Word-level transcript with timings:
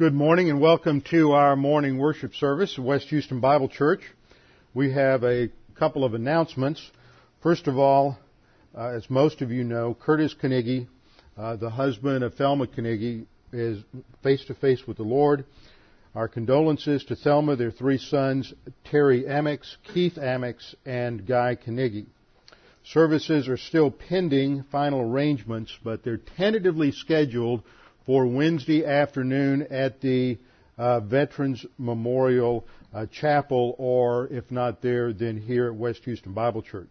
Good 0.00 0.14
morning 0.14 0.48
and 0.48 0.62
welcome 0.62 1.02
to 1.10 1.32
our 1.32 1.56
morning 1.56 1.98
worship 1.98 2.34
service 2.34 2.78
at 2.78 2.82
West 2.82 3.08
Houston 3.08 3.38
Bible 3.38 3.68
Church. 3.68 4.00
We 4.72 4.94
have 4.94 5.22
a 5.24 5.50
couple 5.74 6.06
of 6.06 6.14
announcements. 6.14 6.90
First 7.42 7.66
of 7.66 7.78
all, 7.78 8.18
uh, 8.74 8.96
as 8.96 9.10
most 9.10 9.42
of 9.42 9.50
you 9.50 9.62
know, 9.62 9.92
Curtis 9.92 10.34
Carnegie, 10.40 10.88
uh, 11.36 11.56
the 11.56 11.68
husband 11.68 12.24
of 12.24 12.32
Thelma 12.32 12.66
Carnegie, 12.66 13.26
is 13.52 13.84
face 14.22 14.42
to 14.46 14.54
face 14.54 14.86
with 14.86 14.96
the 14.96 15.02
Lord. 15.02 15.44
Our 16.14 16.28
condolences 16.28 17.04
to 17.04 17.14
Thelma, 17.14 17.56
their 17.56 17.70
three 17.70 17.98
sons, 17.98 18.54
Terry 18.86 19.24
Amex, 19.24 19.76
Keith 19.92 20.14
Amex, 20.14 20.74
and 20.86 21.26
Guy 21.26 21.56
Carnegie. 21.62 22.06
Services 22.84 23.48
are 23.48 23.58
still 23.58 23.90
pending 23.90 24.64
final 24.72 25.02
arrangements, 25.02 25.76
but 25.84 26.02
they're 26.02 26.16
tentatively 26.38 26.90
scheduled 26.90 27.62
for 28.06 28.26
Wednesday 28.26 28.84
afternoon 28.84 29.66
at 29.70 30.00
the 30.00 30.38
uh, 30.78 31.00
Veterans 31.00 31.64
Memorial 31.78 32.66
uh, 32.94 33.06
Chapel, 33.06 33.74
or 33.78 34.28
if 34.28 34.50
not 34.50 34.80
there, 34.82 35.12
then 35.12 35.36
here 35.36 35.66
at 35.66 35.74
West 35.74 36.04
Houston 36.04 36.32
Bible 36.32 36.62
Church. 36.62 36.90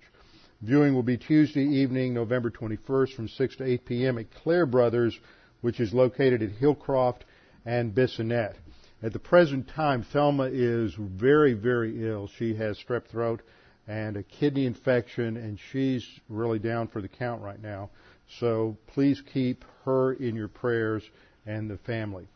Viewing 0.62 0.94
will 0.94 1.04
be 1.04 1.18
Tuesday 1.18 1.64
evening, 1.64 2.14
November 2.14 2.52
21st 2.52 3.16
from 3.16 3.28
6 3.28 3.56
to 3.58 3.64
8 3.64 3.86
p.m. 3.86 4.18
at 4.18 4.34
Clare 4.44 4.66
Brothers, 4.66 5.18
which 5.62 5.80
is 5.80 5.94
located 5.94 6.42
at 6.42 6.52
Hillcroft 6.52 7.22
and 7.66 7.96
Bissonnet. 7.96 8.56
At 9.02 9.14
the 9.14 9.20
present 9.20 9.70
time, 9.70 10.04
Thelma 10.04 10.50
is 10.52 10.94
very, 10.98 11.54
very 11.54 12.06
ill. 12.06 12.30
She 12.38 12.56
has 12.56 12.78
strep 12.78 13.08
throat 13.08 13.42
and 13.88 14.18
a 14.18 14.24
kidney 14.24 14.66
infection, 14.66 15.38
and 15.38 15.58
she's 15.72 16.06
really 16.28 16.60
down 16.60 16.88
for 16.90 17.02
the 17.02 17.08
count 17.08 17.42
right 17.42 17.62
now. 17.62 17.90
So 18.38 18.78
please 18.88 19.22
keep 19.34 19.66
her 19.86 20.14
in 20.14 20.36
your 20.36 20.48
prayers 20.48 21.04
and 21.46 21.70
the 21.70 21.78
family. 21.78 22.28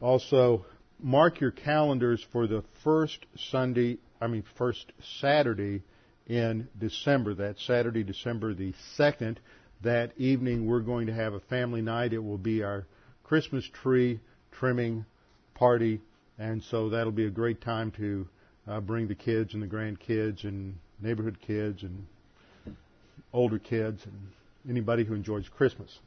Also, 0.00 0.66
mark 1.00 1.40
your 1.40 1.52
calendars 1.52 2.24
for 2.32 2.46
the 2.46 2.64
first 2.82 3.24
Sunday, 3.50 3.98
I 4.20 4.26
mean, 4.26 4.42
first 4.58 4.92
Saturday 5.20 5.82
in 6.26 6.68
December. 6.78 7.34
That 7.34 7.58
Saturday, 7.60 8.02
December 8.02 8.54
the 8.54 8.74
2nd. 8.98 9.36
That 9.82 10.12
evening, 10.16 10.66
we're 10.66 10.80
going 10.80 11.06
to 11.08 11.14
have 11.14 11.34
a 11.34 11.40
family 11.40 11.82
night. 11.82 12.12
It 12.12 12.22
will 12.22 12.38
be 12.38 12.62
our 12.62 12.86
Christmas 13.24 13.68
tree 13.82 14.20
trimming 14.52 15.04
party, 15.54 16.00
and 16.38 16.62
so 16.62 16.90
that'll 16.90 17.12
be 17.12 17.26
a 17.26 17.30
great 17.30 17.60
time 17.60 17.90
to 17.92 18.28
uh, 18.68 18.80
bring 18.80 19.08
the 19.08 19.14
kids 19.14 19.54
and 19.54 19.62
the 19.62 19.66
grandkids 19.66 20.44
and 20.44 20.76
neighborhood 21.00 21.38
kids 21.44 21.82
and 21.82 22.06
older 23.32 23.58
kids 23.58 24.04
and 24.04 24.28
anybody 24.68 25.04
who 25.04 25.14
enjoys 25.14 25.48
Christmas. 25.48 25.98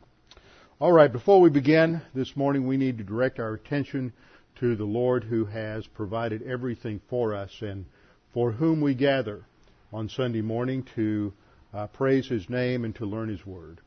All 0.79 0.91
right, 0.91 1.11
before 1.11 1.41
we 1.41 1.49
begin 1.49 2.01
this 2.13 2.35
morning, 2.35 2.67
we 2.67 2.77
need 2.77 2.97
to 2.97 3.03
direct 3.03 3.39
our 3.39 3.53
attention 3.53 4.13
to 4.59 4.75
the 4.75 4.85
Lord 4.85 5.23
who 5.23 5.45
has 5.45 5.85
provided 5.87 6.41
everything 6.43 7.01
for 7.09 7.33
us 7.33 7.51
and 7.61 7.85
for 8.33 8.51
whom 8.51 8.81
we 8.81 8.93
gather 8.93 9.43
on 9.91 10.09
Sunday 10.09 10.41
morning 10.41 10.85
to 10.95 11.33
uh, 11.73 11.87
praise 11.87 12.27
His 12.27 12.49
name 12.49 12.85
and 12.85 12.95
to 12.95 13.05
learn 13.05 13.29
His 13.29 13.45
Word. 13.45 13.79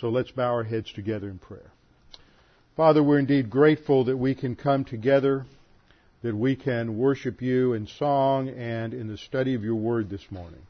So 0.00 0.08
let's 0.08 0.30
bow 0.30 0.52
our 0.52 0.64
heads 0.64 0.92
together 0.92 1.28
in 1.28 1.38
prayer. 1.38 1.70
Father, 2.76 3.02
we're 3.02 3.18
indeed 3.18 3.50
grateful 3.50 4.04
that 4.04 4.16
we 4.16 4.34
can 4.34 4.54
come 4.54 4.84
together, 4.84 5.44
that 6.22 6.36
we 6.36 6.54
can 6.56 6.96
worship 6.96 7.42
you 7.42 7.72
in 7.72 7.86
song 7.86 8.48
and 8.48 8.94
in 8.94 9.08
the 9.08 9.18
study 9.18 9.54
of 9.54 9.64
your 9.64 9.74
Word 9.76 10.10
this 10.10 10.30
morning. 10.30 10.62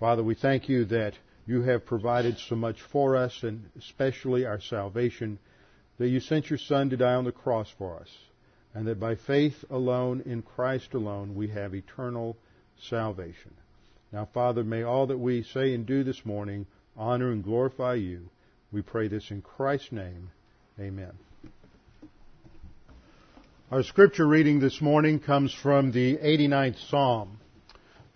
Father, 0.00 0.22
we 0.22 0.34
thank 0.34 0.68
you 0.68 0.84
that 0.86 1.14
you 1.52 1.62
have 1.62 1.84
provided 1.84 2.38
so 2.38 2.56
much 2.56 2.80
for 2.80 3.14
us, 3.14 3.42
and 3.42 3.68
especially 3.78 4.46
our 4.46 4.58
salvation, 4.60 5.38
that 5.98 6.08
you 6.08 6.18
sent 6.18 6.48
your 6.48 6.58
Son 6.58 6.88
to 6.88 6.96
die 6.96 7.12
on 7.12 7.24
the 7.24 7.30
cross 7.30 7.68
for 7.76 7.98
us, 7.98 8.08
and 8.74 8.86
that 8.86 8.98
by 8.98 9.14
faith 9.14 9.62
alone 9.68 10.22
in 10.24 10.40
Christ 10.40 10.94
alone 10.94 11.34
we 11.34 11.48
have 11.48 11.74
eternal 11.74 12.38
salvation. 12.88 13.52
Now, 14.12 14.28
Father, 14.32 14.64
may 14.64 14.82
all 14.82 15.06
that 15.08 15.18
we 15.18 15.42
say 15.42 15.74
and 15.74 15.84
do 15.84 16.02
this 16.02 16.24
morning 16.24 16.66
honor 16.96 17.30
and 17.30 17.44
glorify 17.44 17.94
you. 17.94 18.30
We 18.72 18.80
pray 18.80 19.08
this 19.08 19.30
in 19.30 19.42
Christ's 19.42 19.92
name. 19.92 20.30
Amen. 20.80 21.12
Our 23.70 23.82
scripture 23.82 24.26
reading 24.26 24.60
this 24.60 24.80
morning 24.80 25.18
comes 25.18 25.52
from 25.52 25.92
the 25.92 26.16
89th 26.16 26.88
Psalm. 26.88 27.38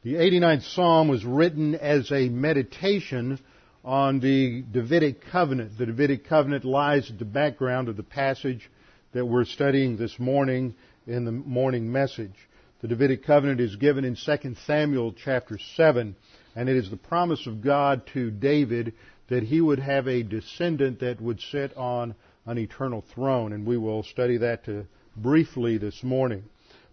The 0.07 0.15
89th 0.15 0.63
Psalm 0.73 1.09
was 1.09 1.25
written 1.25 1.75
as 1.75 2.13
a 2.13 2.29
meditation 2.29 3.41
on 3.85 4.21
the 4.21 4.63
Davidic 4.63 5.21
covenant. 5.33 5.77
The 5.79 5.87
Davidic 5.87 6.29
covenant 6.29 6.65
lies 6.65 7.11
at 7.11 7.19
the 7.19 7.25
background 7.25 7.89
of 7.89 7.97
the 7.97 8.05
passage 8.05 8.71
that 9.15 9.27
we're 9.27 9.45
studying 9.45 9.97
this 9.97 10.17
morning 10.21 10.77
in 11.09 11.25
the 11.25 11.33
morning 11.33 11.91
message. 11.91 12.37
The 12.83 12.87
Davidic 12.87 13.25
covenant 13.25 13.61
is 13.61 13.75
given 13.75 14.05
in 14.05 14.15
2 14.15 14.55
Samuel 14.65 15.13
chapter 15.13 15.59
7, 15.75 16.15
and 16.55 16.69
it 16.69 16.77
is 16.77 16.89
the 16.89 16.97
promise 16.97 17.45
of 17.49 17.61
God 17.61 18.07
to 18.13 18.31
David 18.31 18.93
that 19.27 19.43
he 19.43 19.61
would 19.61 19.81
have 19.81 20.07
a 20.07 20.23
descendant 20.23 21.01
that 21.01 21.21
would 21.21 21.41
sit 21.41 21.77
on 21.77 22.15
an 22.47 22.59
eternal 22.59 23.05
throne, 23.13 23.53
and 23.53 23.67
we 23.67 23.77
will 23.77 24.05
study 24.05 24.37
that 24.37 24.67
to 24.67 24.87
briefly 25.17 25.79
this 25.79 26.05
morning. 26.05 26.45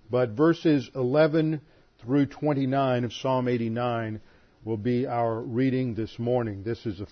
But 0.10 0.30
verses 0.32 0.90
11 0.96 1.62
through 2.04 2.26
29 2.26 3.06
of 3.06 3.14
Psalm 3.14 3.48
89 3.48 4.20
will 4.66 4.78
be 4.78 5.08
our 5.08 5.40
reading 5.40 5.96
this 5.96 6.20
morning. 6.20 6.64
This 6.64 6.86
is 6.86 7.00
a 7.00 7.06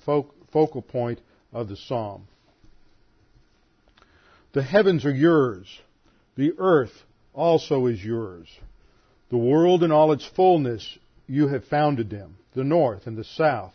focal 0.52 0.82
point 0.82 1.22
of 1.54 1.70
the 1.70 1.78
psalm. 1.78 2.28
The 4.54 4.64
heavens 4.64 5.06
are 5.06 5.14
yours. 5.14 5.68
The 6.36 6.54
earth 6.58 7.04
also 7.34 7.86
is 7.86 8.04
yours. 8.04 8.48
The 9.30 9.38
world 9.38 9.84
and 9.84 9.94
all 9.94 10.12
its 10.12 10.26
fullness, 10.26 10.98
you 11.28 11.48
have 11.48 11.66
founded 11.66 12.10
them. 12.10 12.38
The 12.54 12.66
north 12.66 13.08
and 13.08 13.18
the 13.18 13.24
south, 13.24 13.74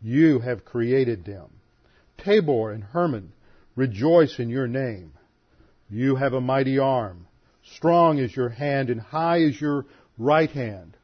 you 0.00 0.38
have 0.38 0.64
created 0.64 1.26
them. 1.26 1.50
Tabor 2.16 2.72
and 2.72 2.82
Hermon, 2.82 3.32
rejoice 3.76 4.38
in 4.38 4.48
your 4.48 4.66
name. 4.66 5.12
You 5.90 6.16
have 6.16 6.32
a 6.32 6.40
mighty 6.40 6.78
arm. 6.78 7.26
Strong 7.76 8.18
is 8.18 8.34
your 8.34 8.48
hand 8.48 8.88
and 8.88 9.00
high 9.00 9.38
is 9.38 9.60
your 9.60 9.84
right 10.18 10.50
hand. 10.50 10.96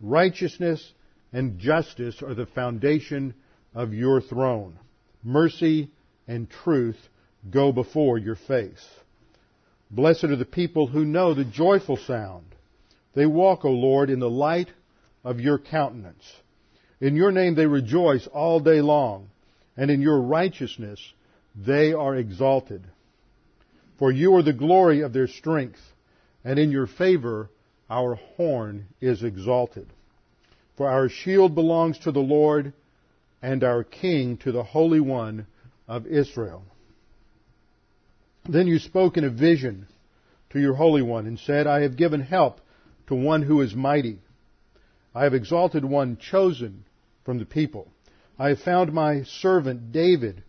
Righteousness 0.00 0.92
and 1.32 1.58
justice 1.58 2.22
are 2.22 2.34
the 2.34 2.46
foundation 2.46 3.34
of 3.74 3.94
your 3.94 4.20
throne. 4.20 4.78
Mercy 5.22 5.90
and 6.26 6.48
truth 6.50 6.98
go 7.50 7.72
before 7.72 8.18
your 8.18 8.36
face. 8.36 8.86
Blessed 9.90 10.24
are 10.24 10.36
the 10.36 10.44
people 10.44 10.86
who 10.86 11.04
know 11.04 11.34
the 11.34 11.44
joyful 11.44 11.96
sound. 11.96 12.46
They 13.14 13.26
walk, 13.26 13.64
O 13.64 13.70
Lord, 13.70 14.10
in 14.10 14.20
the 14.20 14.30
light 14.30 14.68
of 15.22 15.40
your 15.40 15.58
countenance. 15.58 16.24
In 17.00 17.16
your 17.16 17.30
name 17.30 17.54
they 17.54 17.66
rejoice 17.66 18.26
all 18.26 18.60
day 18.60 18.80
long, 18.80 19.28
and 19.76 19.90
in 19.90 20.00
your 20.00 20.20
righteousness 20.20 21.00
they 21.54 21.92
are 21.92 22.16
exalted. 22.16 22.86
For 23.98 24.10
you 24.10 24.34
are 24.36 24.42
the 24.42 24.52
glory 24.52 25.02
of 25.02 25.12
their 25.12 25.28
strength, 25.28 25.80
and 26.44 26.58
in 26.58 26.70
your 26.70 26.86
favor 26.86 27.50
our 27.90 28.14
horn 28.36 28.86
is 29.00 29.22
exalted. 29.22 29.86
For 30.76 30.88
our 30.88 31.08
shield 31.08 31.54
belongs 31.54 31.98
to 32.00 32.12
the 32.12 32.20
Lord, 32.20 32.72
and 33.42 33.64
our 33.64 33.82
King 33.82 34.36
to 34.38 34.52
the 34.52 34.62
Holy 34.62 35.00
One 35.00 35.46
of 35.88 36.06
Israel. 36.06 36.64
Then 38.48 38.66
you 38.66 38.78
spoke 38.78 39.16
in 39.16 39.24
a 39.24 39.30
vision 39.30 39.86
to 40.50 40.60
your 40.60 40.74
Holy 40.74 41.02
One 41.02 41.26
and 41.26 41.38
said, 41.38 41.66
I 41.66 41.82
have 41.82 41.96
given 41.96 42.20
help 42.20 42.60
to 43.08 43.14
one 43.14 43.42
who 43.42 43.60
is 43.60 43.74
mighty. 43.74 44.18
I 45.14 45.24
have 45.24 45.34
exalted 45.34 45.84
one 45.84 46.16
chosen 46.16 46.84
from 47.24 47.38
the 47.38 47.44
people. 47.44 47.88
I 48.38 48.48
have 48.50 48.60
found 48.60 48.92
my 48.92 49.24
servant 49.24 49.92
David. 49.92 50.42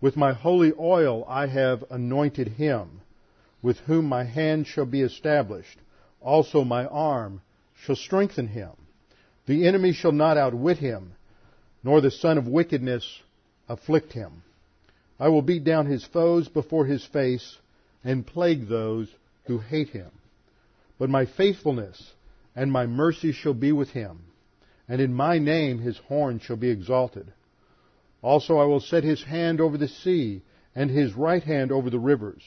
With 0.00 0.16
my 0.16 0.32
holy 0.32 0.72
oil 0.78 1.24
I 1.26 1.46
have 1.46 1.84
anointed 1.90 2.48
him, 2.48 3.00
with 3.62 3.78
whom 3.80 4.06
my 4.06 4.24
hand 4.24 4.66
shall 4.66 4.84
be 4.84 5.00
established. 5.00 5.78
Also 6.24 6.64
my 6.64 6.86
arm 6.86 7.42
shall 7.74 7.96
strengthen 7.96 8.48
him. 8.48 8.70
The 9.46 9.66
enemy 9.68 9.92
shall 9.92 10.12
not 10.12 10.38
outwit 10.38 10.78
him, 10.78 11.12
nor 11.82 12.00
the 12.00 12.10
son 12.10 12.38
of 12.38 12.48
wickedness 12.48 13.20
afflict 13.68 14.14
him. 14.14 14.42
I 15.20 15.28
will 15.28 15.42
beat 15.42 15.64
down 15.64 15.86
his 15.86 16.04
foes 16.04 16.48
before 16.48 16.86
his 16.86 17.04
face 17.04 17.58
and 18.02 18.26
plague 18.26 18.68
those 18.68 19.14
who 19.44 19.58
hate 19.58 19.90
him. 19.90 20.10
But 20.98 21.10
my 21.10 21.26
faithfulness 21.26 22.14
and 22.56 22.72
my 22.72 22.86
mercy 22.86 23.32
shall 23.32 23.54
be 23.54 23.72
with 23.72 23.90
him, 23.90 24.20
and 24.88 25.00
in 25.00 25.12
my 25.12 25.38
name 25.38 25.78
his 25.78 25.98
horn 25.98 26.38
shall 26.38 26.56
be 26.56 26.70
exalted. 26.70 27.32
Also 28.22 28.56
I 28.56 28.64
will 28.64 28.80
set 28.80 29.04
his 29.04 29.22
hand 29.24 29.60
over 29.60 29.76
the 29.76 29.88
sea, 29.88 30.40
and 30.74 30.90
his 30.90 31.12
right 31.14 31.42
hand 31.42 31.70
over 31.70 31.90
the 31.90 31.98
rivers. 31.98 32.42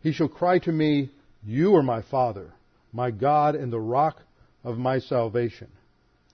He 0.00 0.12
shall 0.12 0.28
cry 0.28 0.60
to 0.60 0.72
me, 0.72 1.10
You 1.44 1.74
are 1.74 1.82
my 1.82 2.02
Father, 2.02 2.52
my 2.96 3.10
God, 3.10 3.54
and 3.54 3.70
the 3.70 3.78
rock 3.78 4.22
of 4.64 4.78
my 4.78 4.98
salvation. 4.98 5.68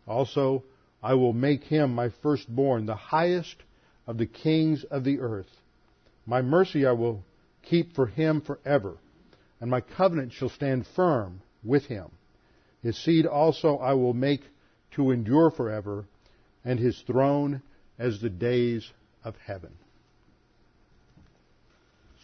Also 0.07 0.63
I 1.03 1.15
will 1.15 1.33
make 1.33 1.65
him 1.65 1.93
my 1.93 2.09
firstborn, 2.23 2.87
the 2.87 2.95
highest 2.95 3.57
of 4.07 4.17
the 4.17 4.27
kings 4.27 4.85
of 4.85 5.03
the 5.03 5.19
earth. 5.19 5.51
My 6.25 6.41
mercy 6.41 6.87
I 6.87 6.93
will 6.93 7.25
keep 7.63 7.95
for 7.95 8.07
him 8.07 8.41
forever, 8.41 8.97
and 9.61 9.69
my 9.69 9.81
covenant 9.81 10.33
shall 10.33 10.49
stand 10.49 10.87
firm 10.87 11.43
with 11.65 11.87
him. 11.87 12.07
His 12.81 12.97
seed 12.97 13.27
also 13.27 13.77
I 13.79 13.95
will 13.95 14.15
make 14.15 14.43
to 14.93 15.11
endure 15.11 15.51
forever, 15.51 16.07
and 16.65 16.79
his 16.79 17.01
throne 17.01 17.63
as 17.99 18.21
the 18.21 18.31
days 18.31 18.89
of 19.25 19.37
heaven. 19.37 19.73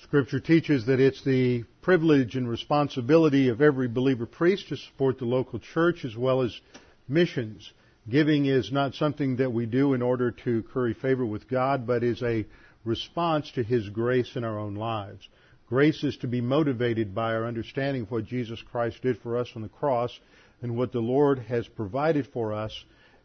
Scripture 0.08 0.40
teaches 0.40 0.86
that 0.86 1.00
it's 1.00 1.22
the 1.22 1.62
privilege 1.82 2.34
and 2.34 2.48
responsibility 2.48 3.50
of 3.50 3.60
every 3.60 3.88
believer 3.88 4.24
priest 4.24 4.66
to 4.66 4.76
support 4.78 5.18
the 5.18 5.26
local 5.26 5.58
church 5.58 6.02
as 6.02 6.16
well 6.16 6.40
as 6.40 6.62
missions. 7.06 7.70
Giving 8.08 8.46
is 8.46 8.72
not 8.72 8.94
something 8.94 9.36
that 9.36 9.52
we 9.52 9.66
do 9.66 9.92
in 9.92 10.00
order 10.00 10.30
to 10.30 10.62
curry 10.72 10.94
favor 10.94 11.26
with 11.26 11.46
God, 11.46 11.86
but 11.86 12.02
is 12.02 12.22
a 12.22 12.46
response 12.86 13.50
to 13.50 13.62
His 13.62 13.90
grace 13.90 14.34
in 14.34 14.44
our 14.44 14.58
own 14.58 14.76
lives. 14.76 15.28
Grace 15.68 16.02
is 16.02 16.16
to 16.22 16.26
be 16.26 16.40
motivated 16.40 17.14
by 17.14 17.34
our 17.34 17.44
understanding 17.44 18.04
of 18.04 18.10
what 18.10 18.24
Jesus 18.24 18.62
Christ 18.72 19.02
did 19.02 19.18
for 19.18 19.36
us 19.36 19.50
on 19.54 19.60
the 19.60 19.68
cross 19.68 20.18
and 20.62 20.74
what 20.74 20.90
the 20.90 21.00
Lord 21.00 21.38
has 21.40 21.68
provided 21.68 22.26
for 22.28 22.54
us 22.54 22.72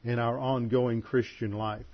in 0.03 0.19
our 0.19 0.38
ongoing 0.38 1.01
Christian 1.01 1.53
life. 1.53 1.86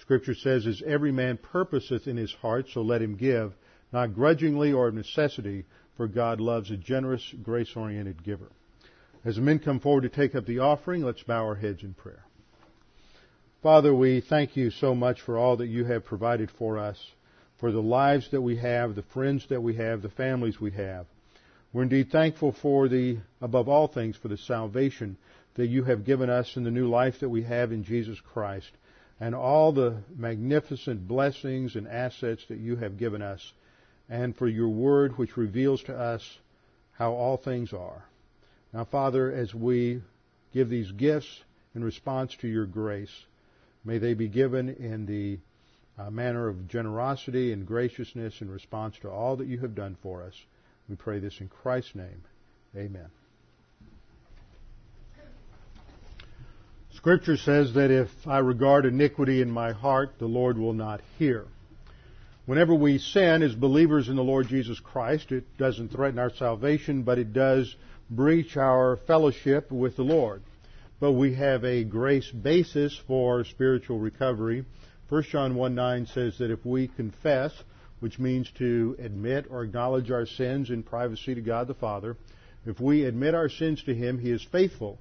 Scripture 0.00 0.36
says, 0.36 0.68
As 0.68 0.84
every 0.86 1.10
man 1.10 1.36
purposeth 1.36 2.06
in 2.06 2.16
his 2.16 2.32
heart, 2.32 2.66
so 2.72 2.82
let 2.82 3.02
him 3.02 3.16
give, 3.16 3.54
not 3.92 4.14
grudgingly 4.14 4.72
or 4.72 4.88
of 4.88 4.94
necessity, 4.94 5.64
for 5.96 6.06
God 6.06 6.40
loves 6.40 6.70
a 6.70 6.76
generous, 6.76 7.34
grace-oriented 7.42 8.22
giver. 8.22 8.50
As 9.24 9.36
the 9.36 9.42
men 9.42 9.58
come 9.58 9.80
forward 9.80 10.02
to 10.02 10.08
take 10.08 10.34
up 10.34 10.46
the 10.46 10.60
offering, 10.60 11.02
let's 11.02 11.22
bow 11.22 11.44
our 11.44 11.56
heads 11.56 11.82
in 11.82 11.94
prayer. 11.94 12.24
Father, 13.62 13.94
we 13.94 14.22
thank 14.22 14.56
you 14.56 14.70
so 14.70 14.94
much 14.94 15.20
for 15.20 15.36
all 15.36 15.58
that 15.58 15.66
you 15.66 15.84
have 15.84 16.04
provided 16.04 16.50
for 16.50 16.78
us, 16.78 16.98
for 17.58 17.70
the 17.70 17.82
lives 17.82 18.30
that 18.30 18.40
we 18.40 18.56
have, 18.56 18.94
the 18.94 19.02
friends 19.02 19.46
that 19.50 19.62
we 19.62 19.74
have, 19.74 20.00
the 20.00 20.08
families 20.08 20.58
we 20.58 20.70
have. 20.70 21.06
We're 21.72 21.82
indeed 21.82 22.10
thankful 22.10 22.52
for 22.52 22.88
the, 22.88 23.18
above 23.42 23.68
all 23.68 23.86
things, 23.86 24.16
for 24.16 24.28
the 24.28 24.38
salvation 24.38 25.18
that 25.54 25.66
you 25.66 25.84
have 25.84 26.06
given 26.06 26.30
us 26.30 26.56
in 26.56 26.64
the 26.64 26.70
new 26.70 26.88
life 26.88 27.20
that 27.20 27.28
we 27.28 27.42
have 27.42 27.70
in 27.72 27.84
Jesus 27.84 28.18
Christ 28.32 28.70
and 29.20 29.34
all 29.34 29.72
the 29.72 29.98
magnificent 30.16 31.06
blessings 31.06 31.76
and 31.76 31.86
assets 31.86 32.42
that 32.48 32.58
you 32.58 32.76
have 32.76 32.96
given 32.96 33.20
us 33.20 33.52
and 34.10 34.36
for 34.36 34.48
your 34.48 34.68
word 34.68 35.16
which 35.16 35.36
reveals 35.36 35.82
to 35.84 35.96
us 35.96 36.38
how 36.92 37.12
all 37.12 37.36
things 37.36 37.72
are. 37.72 38.04
Now, 38.72 38.84
Father, 38.84 39.32
as 39.32 39.54
we 39.54 40.02
give 40.52 40.68
these 40.68 40.90
gifts 40.92 41.28
in 41.74 41.84
response 41.84 42.36
to 42.40 42.48
your 42.48 42.66
grace, 42.66 43.24
may 43.84 43.98
they 43.98 44.14
be 44.14 44.28
given 44.28 44.68
in 44.68 45.06
the 45.06 45.38
uh, 45.96 46.10
manner 46.10 46.48
of 46.48 46.68
generosity 46.68 47.52
and 47.52 47.66
graciousness 47.66 48.40
in 48.40 48.50
response 48.50 48.96
to 49.02 49.10
all 49.10 49.36
that 49.36 49.46
you 49.46 49.58
have 49.58 49.74
done 49.74 49.96
for 50.02 50.22
us. 50.24 50.34
We 50.88 50.96
pray 50.96 51.20
this 51.20 51.40
in 51.40 51.48
Christ's 51.48 51.94
name. 51.94 52.22
Amen. 52.76 53.06
Scripture 56.94 57.36
says 57.36 57.74
that 57.74 57.90
if 57.90 58.08
I 58.26 58.38
regard 58.38 58.84
iniquity 58.84 59.40
in 59.40 59.50
my 59.50 59.72
heart, 59.72 60.14
the 60.18 60.26
Lord 60.26 60.58
will 60.58 60.72
not 60.72 61.00
hear. 61.18 61.46
Whenever 62.46 62.74
we 62.74 62.98
sin 62.98 63.42
as 63.42 63.54
believers 63.54 64.08
in 64.08 64.16
the 64.16 64.24
Lord 64.24 64.48
Jesus 64.48 64.80
Christ, 64.80 65.30
it 65.30 65.44
doesn't 65.58 65.90
threaten 65.90 66.18
our 66.18 66.34
salvation, 66.34 67.02
but 67.02 67.18
it 67.18 67.32
does 67.32 67.76
breach 68.10 68.56
our 68.56 68.96
fellowship 68.96 69.70
with 69.70 69.96
the 69.96 70.02
Lord. 70.02 70.42
But 70.98 71.12
we 71.12 71.34
have 71.34 71.64
a 71.64 71.84
grace 71.84 72.30
basis 72.30 72.98
for 73.06 73.44
spiritual 73.44 73.98
recovery. 73.98 74.64
1 75.08 75.22
John 75.24 75.54
1 75.54 75.74
9 75.74 76.06
says 76.06 76.38
that 76.38 76.50
if 76.50 76.64
we 76.64 76.88
confess, 76.88 77.52
which 78.00 78.18
means 78.18 78.50
to 78.52 78.96
admit 78.98 79.46
or 79.50 79.62
acknowledge 79.62 80.10
our 80.10 80.26
sins 80.26 80.70
in 80.70 80.82
privacy 80.82 81.34
to 81.34 81.40
God 81.40 81.68
the 81.68 81.74
Father, 81.74 82.16
if 82.66 82.80
we 82.80 83.04
admit 83.04 83.34
our 83.34 83.48
sins 83.48 83.82
to 83.84 83.94
Him, 83.94 84.18
He 84.18 84.30
is 84.30 84.42
faithful 84.42 84.98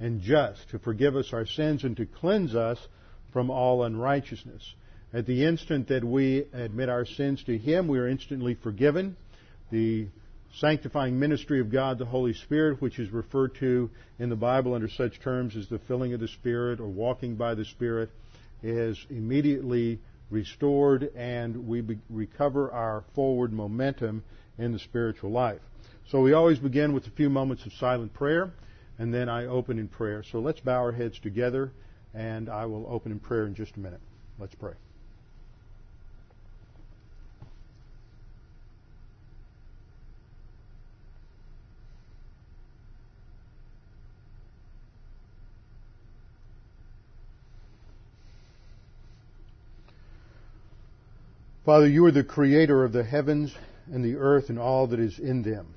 and 0.00 0.20
just 0.20 0.68
to 0.70 0.78
forgive 0.78 1.16
us 1.16 1.32
our 1.32 1.46
sins 1.46 1.84
and 1.84 1.96
to 1.96 2.06
cleanse 2.06 2.54
us 2.54 2.78
from 3.32 3.50
all 3.50 3.84
unrighteousness. 3.84 4.74
At 5.12 5.24
the 5.24 5.44
instant 5.44 5.88
that 5.88 6.04
we 6.04 6.44
admit 6.52 6.90
our 6.90 7.06
sins 7.06 7.42
to 7.44 7.56
Him, 7.56 7.88
we 7.88 7.98
are 7.98 8.06
instantly 8.06 8.54
forgiven. 8.54 9.16
The 9.70 10.08
sanctifying 10.56 11.18
ministry 11.18 11.60
of 11.60 11.72
God, 11.72 11.98
the 11.98 12.04
Holy 12.04 12.34
Spirit, 12.34 12.82
which 12.82 12.98
is 12.98 13.10
referred 13.10 13.54
to 13.56 13.90
in 14.18 14.28
the 14.28 14.36
Bible 14.36 14.74
under 14.74 14.88
such 14.88 15.18
terms 15.20 15.56
as 15.56 15.66
the 15.68 15.78
filling 15.78 16.12
of 16.12 16.20
the 16.20 16.28
Spirit 16.28 16.78
or 16.78 16.88
walking 16.88 17.36
by 17.36 17.54
the 17.54 17.64
Spirit, 17.64 18.10
is 18.62 18.98
immediately 19.08 19.98
restored 20.30 21.10
and 21.16 21.66
we 21.66 21.80
be- 21.80 21.98
recover 22.10 22.70
our 22.70 23.04
forward 23.14 23.50
momentum 23.50 24.22
in 24.58 24.72
the 24.72 24.78
spiritual 24.78 25.30
life. 25.30 25.60
So 26.10 26.20
we 26.20 26.34
always 26.34 26.58
begin 26.58 26.92
with 26.92 27.06
a 27.06 27.10
few 27.10 27.30
moments 27.30 27.64
of 27.64 27.72
silent 27.74 28.12
prayer 28.12 28.52
and 28.98 29.14
then 29.14 29.30
I 29.30 29.46
open 29.46 29.78
in 29.78 29.88
prayer. 29.88 30.22
So 30.22 30.40
let's 30.40 30.60
bow 30.60 30.80
our 30.82 30.92
heads 30.92 31.18
together 31.18 31.72
and 32.12 32.50
I 32.50 32.66
will 32.66 32.86
open 32.90 33.12
in 33.12 33.20
prayer 33.20 33.46
in 33.46 33.54
just 33.54 33.76
a 33.76 33.80
minute. 33.80 34.00
Let's 34.38 34.54
pray. 34.54 34.74
Father, 51.68 51.86
you 51.86 52.06
are 52.06 52.10
the 52.10 52.24
creator 52.24 52.82
of 52.82 52.94
the 52.94 53.04
heavens 53.04 53.54
and 53.92 54.02
the 54.02 54.16
earth 54.16 54.48
and 54.48 54.58
all 54.58 54.86
that 54.86 54.98
is 54.98 55.18
in 55.18 55.42
them. 55.42 55.74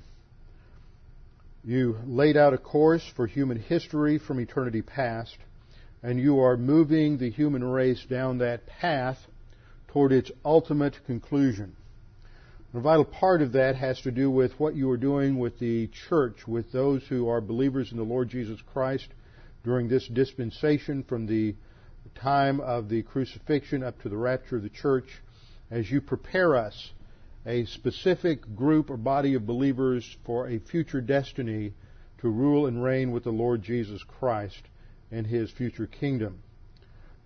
You 1.62 1.98
laid 2.06 2.34
out 2.34 2.54
a 2.54 2.56
course 2.56 3.06
for 3.14 3.26
human 3.26 3.58
history 3.58 4.16
from 4.16 4.40
eternity 4.40 4.80
past, 4.80 5.36
and 6.02 6.18
you 6.18 6.40
are 6.40 6.56
moving 6.56 7.18
the 7.18 7.28
human 7.28 7.62
race 7.62 8.02
down 8.08 8.38
that 8.38 8.64
path 8.64 9.18
toward 9.88 10.12
its 10.12 10.30
ultimate 10.46 10.96
conclusion. 11.04 11.76
a 12.72 12.80
vital 12.80 13.04
part 13.04 13.42
of 13.42 13.52
that 13.52 13.76
has 13.76 14.00
to 14.00 14.10
do 14.10 14.30
with 14.30 14.58
what 14.58 14.74
you 14.74 14.88
are 14.88 14.96
doing 14.96 15.38
with 15.38 15.58
the 15.58 15.90
church, 16.08 16.48
with 16.48 16.72
those 16.72 17.02
who 17.10 17.28
are 17.28 17.42
believers 17.42 17.92
in 17.92 17.98
the 17.98 18.02
Lord 18.02 18.30
Jesus 18.30 18.58
Christ 18.72 19.08
during 19.62 19.88
this 19.88 20.08
dispensation 20.08 21.02
from 21.02 21.26
the 21.26 21.54
time 22.14 22.62
of 22.62 22.88
the 22.88 23.02
crucifixion 23.02 23.82
up 23.82 24.00
to 24.00 24.08
the 24.08 24.16
rapture 24.16 24.56
of 24.56 24.62
the 24.62 24.70
church 24.70 25.04
as 25.72 25.90
you 25.90 26.02
prepare 26.02 26.54
us, 26.54 26.92
a 27.46 27.64
specific 27.64 28.54
group 28.54 28.90
or 28.90 28.96
body 28.98 29.34
of 29.34 29.46
believers, 29.46 30.16
for 30.24 30.46
a 30.46 30.58
future 30.58 31.00
destiny 31.00 31.72
to 32.20 32.28
rule 32.28 32.66
and 32.66 32.84
reign 32.84 33.10
with 33.10 33.24
the 33.24 33.30
Lord 33.30 33.62
Jesus 33.62 34.04
Christ 34.04 34.62
in 35.10 35.24
His 35.24 35.50
future 35.50 35.86
kingdom. 35.86 36.42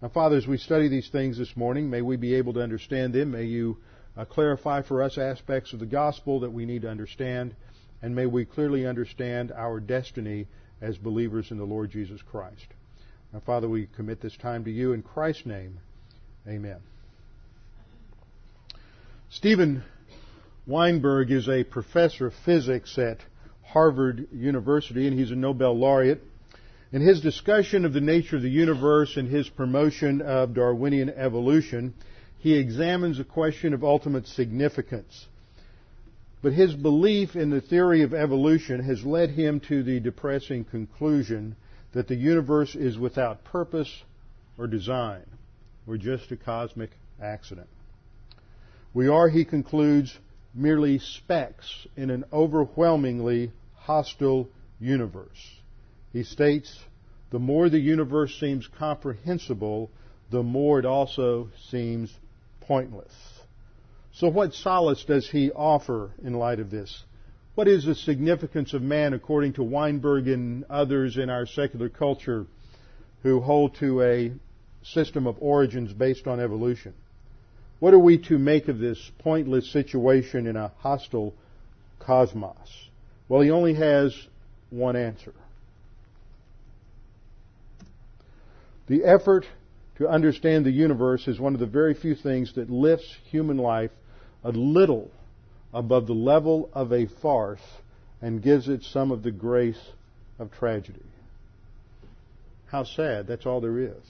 Now, 0.00 0.08
Father, 0.08 0.36
as 0.36 0.46
we 0.46 0.58
study 0.58 0.88
these 0.88 1.08
things 1.08 1.36
this 1.36 1.56
morning, 1.56 1.90
may 1.90 2.02
we 2.02 2.16
be 2.16 2.34
able 2.34 2.52
to 2.54 2.62
understand 2.62 3.12
them. 3.12 3.32
May 3.32 3.44
you 3.44 3.78
uh, 4.16 4.24
clarify 4.24 4.82
for 4.82 5.02
us 5.02 5.18
aspects 5.18 5.72
of 5.72 5.80
the 5.80 5.86
gospel 5.86 6.40
that 6.40 6.52
we 6.52 6.66
need 6.66 6.82
to 6.82 6.90
understand, 6.90 7.56
and 8.00 8.14
may 8.14 8.26
we 8.26 8.44
clearly 8.44 8.86
understand 8.86 9.50
our 9.50 9.80
destiny 9.80 10.46
as 10.80 10.96
believers 10.96 11.50
in 11.50 11.58
the 11.58 11.64
Lord 11.64 11.90
Jesus 11.90 12.22
Christ. 12.22 12.68
Now, 13.32 13.40
Father, 13.40 13.68
we 13.68 13.88
commit 13.96 14.20
this 14.20 14.36
time 14.36 14.64
to 14.64 14.70
you 14.70 14.92
in 14.92 15.02
Christ's 15.02 15.46
name. 15.46 15.80
Amen. 16.46 16.80
Steven 19.28 19.82
Weinberg 20.66 21.32
is 21.32 21.48
a 21.48 21.64
professor 21.64 22.26
of 22.26 22.34
physics 22.44 22.96
at 22.96 23.18
Harvard 23.64 24.28
University, 24.32 25.08
and 25.08 25.18
he's 25.18 25.32
a 25.32 25.36
Nobel 25.36 25.76
laureate. 25.76 26.22
In 26.92 27.02
his 27.02 27.20
discussion 27.20 27.84
of 27.84 27.92
the 27.92 28.00
nature 28.00 28.36
of 28.36 28.42
the 28.42 28.48
universe 28.48 29.16
and 29.16 29.28
his 29.28 29.48
promotion 29.48 30.22
of 30.22 30.54
Darwinian 30.54 31.10
evolution, 31.10 31.94
he 32.38 32.54
examines 32.54 33.18
the 33.18 33.24
question 33.24 33.74
of 33.74 33.82
ultimate 33.82 34.28
significance. 34.28 35.26
But 36.40 36.52
his 36.52 36.74
belief 36.74 37.34
in 37.34 37.50
the 37.50 37.60
theory 37.60 38.02
of 38.02 38.14
evolution 38.14 38.84
has 38.84 39.04
led 39.04 39.30
him 39.30 39.58
to 39.60 39.82
the 39.82 39.98
depressing 39.98 40.64
conclusion 40.64 41.56
that 41.92 42.06
the 42.06 42.14
universe 42.14 42.76
is 42.76 42.96
without 42.96 43.42
purpose 43.42 44.04
or 44.56 44.68
design. 44.68 45.24
We're 45.84 45.96
just 45.96 46.30
a 46.30 46.36
cosmic 46.36 46.90
accident. 47.20 47.68
We 48.96 49.08
are, 49.08 49.28
he 49.28 49.44
concludes, 49.44 50.18
merely 50.54 51.00
specks 51.00 51.86
in 51.98 52.08
an 52.08 52.24
overwhelmingly 52.32 53.52
hostile 53.74 54.48
universe. 54.80 55.60
He 56.14 56.22
states, 56.22 56.74
the 57.28 57.38
more 57.38 57.68
the 57.68 57.78
universe 57.78 58.40
seems 58.40 58.66
comprehensible, 58.66 59.90
the 60.30 60.42
more 60.42 60.78
it 60.78 60.86
also 60.86 61.50
seems 61.68 62.10
pointless. 62.62 63.12
So 64.14 64.28
what 64.28 64.54
solace 64.54 65.04
does 65.04 65.28
he 65.28 65.52
offer 65.52 66.12
in 66.24 66.32
light 66.32 66.58
of 66.58 66.70
this? 66.70 67.04
What 67.54 67.68
is 67.68 67.84
the 67.84 67.94
significance 67.94 68.72
of 68.72 68.80
man 68.80 69.12
according 69.12 69.52
to 69.54 69.62
Weinberg 69.62 70.26
and 70.26 70.64
others 70.70 71.18
in 71.18 71.28
our 71.28 71.44
secular 71.44 71.90
culture 71.90 72.46
who 73.22 73.42
hold 73.42 73.74
to 73.74 74.00
a 74.00 74.32
system 74.82 75.26
of 75.26 75.36
origins 75.38 75.92
based 75.92 76.26
on 76.26 76.40
evolution? 76.40 76.94
What 77.78 77.92
are 77.92 77.98
we 77.98 78.18
to 78.28 78.38
make 78.38 78.68
of 78.68 78.78
this 78.78 78.98
pointless 79.18 79.70
situation 79.70 80.46
in 80.46 80.56
a 80.56 80.72
hostile 80.78 81.34
cosmos? 81.98 82.88
Well, 83.28 83.42
he 83.42 83.50
only 83.50 83.74
has 83.74 84.14
one 84.70 84.96
answer. 84.96 85.34
The 88.86 89.04
effort 89.04 89.46
to 89.98 90.08
understand 90.08 90.64
the 90.64 90.70
universe 90.70 91.26
is 91.26 91.40
one 91.40 91.54
of 91.54 91.60
the 91.60 91.66
very 91.66 91.94
few 91.94 92.14
things 92.14 92.54
that 92.54 92.70
lifts 92.70 93.16
human 93.30 93.56
life 93.56 93.90
a 94.44 94.50
little 94.50 95.10
above 95.74 96.06
the 96.06 96.14
level 96.14 96.70
of 96.72 96.92
a 96.92 97.06
farce 97.06 97.60
and 98.22 98.42
gives 98.42 98.68
it 98.68 98.82
some 98.82 99.10
of 99.10 99.22
the 99.22 99.30
grace 99.30 99.80
of 100.38 100.52
tragedy. 100.52 101.00
How 102.66 102.84
sad, 102.84 103.26
that's 103.26 103.46
all 103.46 103.60
there 103.60 103.78
is. 103.78 104.02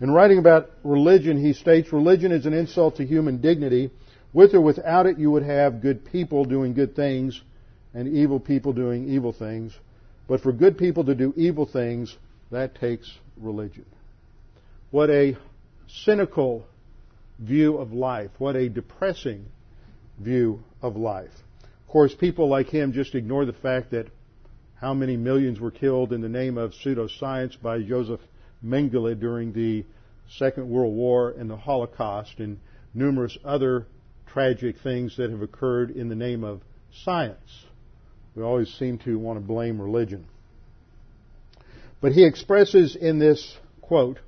In 0.00 0.10
writing 0.10 0.38
about 0.38 0.70
religion, 0.82 1.38
he 1.38 1.52
states 1.52 1.92
religion 1.92 2.32
is 2.32 2.46
an 2.46 2.52
insult 2.52 2.96
to 2.96 3.06
human 3.06 3.40
dignity. 3.40 3.90
With 4.32 4.54
or 4.54 4.60
without 4.60 5.06
it, 5.06 5.18
you 5.18 5.30
would 5.30 5.44
have 5.44 5.80
good 5.80 6.04
people 6.04 6.44
doing 6.44 6.74
good 6.74 6.96
things 6.96 7.40
and 7.94 8.08
evil 8.08 8.40
people 8.40 8.72
doing 8.72 9.08
evil 9.08 9.32
things. 9.32 9.72
But 10.26 10.40
for 10.40 10.52
good 10.52 10.76
people 10.76 11.04
to 11.04 11.14
do 11.14 11.32
evil 11.36 11.66
things, 11.66 12.16
that 12.50 12.74
takes 12.74 13.10
religion. 13.36 13.84
What 14.90 15.10
a 15.10 15.36
cynical 15.86 16.66
view 17.38 17.76
of 17.76 17.92
life. 17.92 18.30
What 18.38 18.56
a 18.56 18.68
depressing 18.68 19.46
view 20.18 20.62
of 20.82 20.96
life. 20.96 21.30
Of 21.62 21.88
course, 21.88 22.14
people 22.14 22.48
like 22.48 22.68
him 22.68 22.92
just 22.92 23.14
ignore 23.14 23.44
the 23.44 23.52
fact 23.52 23.92
that 23.92 24.08
how 24.76 24.94
many 24.94 25.16
millions 25.16 25.60
were 25.60 25.70
killed 25.70 26.12
in 26.12 26.20
the 26.20 26.28
name 26.28 26.58
of 26.58 26.72
pseudoscience 26.72 27.60
by 27.60 27.82
Joseph 27.82 28.20
Mengele 28.64 29.18
during 29.18 29.52
the 29.52 29.84
Second 30.38 30.68
World 30.68 30.94
War 30.94 31.30
and 31.30 31.50
the 31.50 31.56
Holocaust 31.56 32.38
and 32.38 32.58
numerous 32.94 33.36
other 33.44 33.86
tragic 34.26 34.78
things 34.78 35.16
that 35.16 35.30
have 35.30 35.42
occurred 35.42 35.90
in 35.90 36.08
the 36.08 36.14
name 36.14 36.42
of 36.42 36.62
science. 36.92 37.66
We 38.34 38.42
always 38.42 38.72
seem 38.74 38.98
to 38.98 39.18
want 39.18 39.38
to 39.38 39.46
blame 39.46 39.80
religion. 39.80 40.26
But 42.00 42.12
he 42.12 42.24
expresses 42.24 42.96
in 42.96 43.18
this 43.18 43.56
quote 43.80 44.18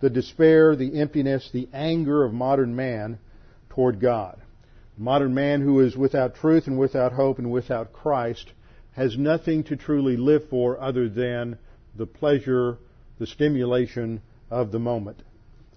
the 0.00 0.10
despair, 0.10 0.76
the 0.76 0.98
emptiness, 0.98 1.50
the 1.52 1.68
anger 1.72 2.24
of 2.24 2.32
modern 2.32 2.74
man 2.74 3.18
toward 3.70 4.00
God. 4.00 4.40
Modern 4.96 5.34
man 5.34 5.60
who 5.62 5.80
is 5.80 5.96
without 5.96 6.34
truth 6.36 6.66
and 6.66 6.78
without 6.78 7.12
hope 7.12 7.38
and 7.38 7.50
without 7.50 7.92
Christ 7.92 8.52
has 8.92 9.16
nothing 9.16 9.64
to 9.64 9.76
truly 9.76 10.16
live 10.16 10.48
for 10.48 10.80
other 10.80 11.08
than 11.08 11.58
the 11.96 12.06
pleasure, 12.06 12.78
the 13.20 13.26
stimulation 13.26 14.22
of 14.50 14.72
the 14.72 14.78
moment, 14.78 15.22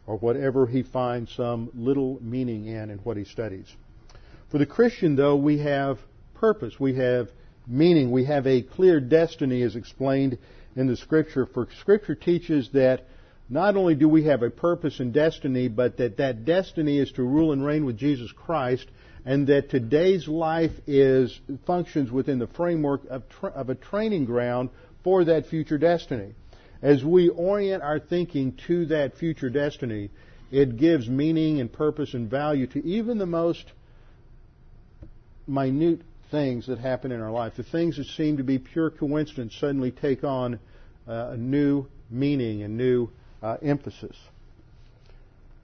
or 0.07 0.17
whatever 0.17 0.65
he 0.65 0.81
finds 0.81 1.31
some 1.35 1.69
little 1.75 2.17
meaning 2.21 2.65
in 2.65 2.89
in 2.89 2.97
what 2.99 3.17
he 3.17 3.25
studies. 3.25 3.67
For 4.49 4.57
the 4.57 4.65
Christian, 4.65 5.17
though, 5.17 5.35
we 5.35 5.59
have 5.59 5.99
purpose, 6.35 6.79
we 6.79 6.95
have 6.95 7.29
meaning, 7.67 8.11
we 8.11 8.23
have 8.25 8.47
a 8.47 8.61
clear 8.61 9.01
destiny 9.01 9.61
as 9.61 9.75
explained 9.75 10.37
in 10.77 10.87
the 10.87 10.95
Scripture. 10.95 11.45
For 11.45 11.67
Scripture 11.81 12.15
teaches 12.15 12.69
that 12.71 13.07
not 13.49 13.75
only 13.75 13.95
do 13.95 14.07
we 14.07 14.23
have 14.23 14.41
a 14.41 14.49
purpose 14.49 15.01
and 15.01 15.13
destiny, 15.13 15.67
but 15.67 15.97
that 15.97 16.17
that 16.17 16.45
destiny 16.45 16.97
is 16.97 17.11
to 17.13 17.23
rule 17.23 17.51
and 17.51 17.63
reign 17.65 17.83
with 17.85 17.97
Jesus 17.97 18.31
Christ, 18.31 18.87
and 19.25 19.47
that 19.47 19.69
today's 19.69 20.29
life 20.29 20.71
is 20.87 21.41
functions 21.65 22.09
within 22.09 22.39
the 22.39 22.47
framework 22.47 23.01
of, 23.09 23.27
tra- 23.27 23.49
of 23.49 23.69
a 23.69 23.75
training 23.75 24.23
ground 24.23 24.69
for 25.03 25.25
that 25.25 25.47
future 25.47 25.77
destiny. 25.77 26.35
As 26.83 27.01
we 27.01 27.29
orient 27.29 27.81
our 27.81 27.97
thinking 27.97 28.57
to 28.67 28.85
that 28.87 29.15
future 29.15 29.49
destiny, 29.49 30.09
it 30.51 30.75
gives 30.75 31.07
meaning 31.07 31.61
and 31.61 31.71
purpose 31.71 32.13
and 32.13 32.29
value 32.29 32.67
to 32.67 32.85
even 32.85 33.17
the 33.17 33.25
most 33.25 33.63
minute 35.47 36.01
things 36.29 36.67
that 36.67 36.79
happen 36.79 37.13
in 37.13 37.21
our 37.21 37.31
life. 37.31 37.53
The 37.55 37.63
things 37.63 37.95
that 37.95 38.07
seem 38.07 38.35
to 38.35 38.43
be 38.43 38.59
pure 38.59 38.89
coincidence 38.89 39.55
suddenly 39.55 39.91
take 39.91 40.25
on 40.25 40.59
uh, 41.07 41.29
a 41.31 41.37
new 41.37 41.85
meaning 42.09 42.63
and 42.63 42.77
new 42.77 43.09
uh, 43.41 43.57
emphasis. 43.61 44.17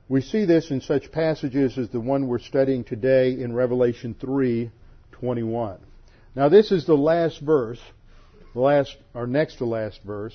We 0.08 0.22
see 0.22 0.46
this 0.46 0.72
in 0.72 0.80
such 0.80 1.12
passages 1.12 1.78
as 1.78 1.90
the 1.90 2.00
one 2.00 2.28
we're 2.28 2.40
studying 2.40 2.86
today 2.86 3.34
in 3.34 3.54
Revelation 3.54 4.16
3:21. 4.16 5.80
Now 6.34 6.48
this 6.48 6.72
is 6.72 6.86
the 6.86 6.98
last 6.98 7.42
verse, 7.42 7.82
the 8.54 8.62
last 8.62 8.96
or 9.14 9.28
next 9.28 9.58
to 9.58 9.66
last 9.66 10.00
verse, 10.04 10.34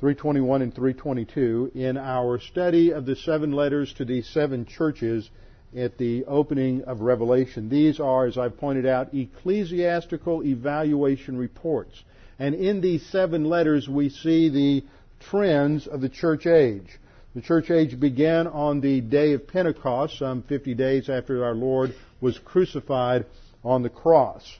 321 0.00 0.62
and 0.62 0.72
322 0.72 1.72
in 1.74 1.96
our 1.96 2.38
study 2.38 2.92
of 2.92 3.04
the 3.04 3.16
seven 3.16 3.50
letters 3.50 3.92
to 3.94 4.04
the 4.04 4.22
seven 4.22 4.64
churches 4.64 5.28
at 5.76 5.98
the 5.98 6.24
opening 6.26 6.84
of 6.84 7.00
Revelation. 7.00 7.68
These 7.68 7.98
are, 7.98 8.26
as 8.26 8.38
I've 8.38 8.58
pointed 8.58 8.86
out, 8.86 9.12
ecclesiastical 9.12 10.44
evaluation 10.44 11.36
reports. 11.36 12.00
And 12.38 12.54
in 12.54 12.80
these 12.80 13.04
seven 13.06 13.46
letters 13.46 13.88
we 13.88 14.08
see 14.08 14.48
the 14.48 14.84
trends 15.18 15.88
of 15.88 16.00
the 16.00 16.08
church 16.08 16.46
age. 16.46 17.00
The 17.34 17.42
church 17.42 17.68
age 17.68 17.98
began 17.98 18.46
on 18.46 18.80
the 18.80 19.00
day 19.00 19.32
of 19.32 19.48
Pentecost, 19.48 20.16
some 20.16 20.42
50 20.42 20.74
days 20.74 21.08
after 21.08 21.44
our 21.44 21.54
Lord 21.54 21.92
was 22.20 22.38
crucified 22.38 23.26
on 23.64 23.82
the 23.82 23.90
cross. 23.90 24.58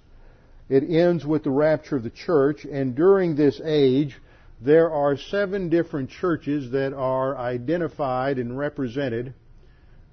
It 0.69 0.83
ends 0.83 1.25
with 1.25 1.45
the 1.45 1.51
rapture 1.51 1.95
of 1.95 2.03
the 2.03 2.11
church, 2.11 2.65
and 2.65 2.97
during 2.97 3.37
this 3.37 3.61
age, 3.65 4.17
there 4.61 4.91
are 4.91 5.17
seven 5.17 5.69
different 5.69 6.11
churches 6.11 6.73
that 6.73 6.93
are 6.93 7.37
identified 7.37 8.39
and 8.39 8.59
represented, 8.59 9.35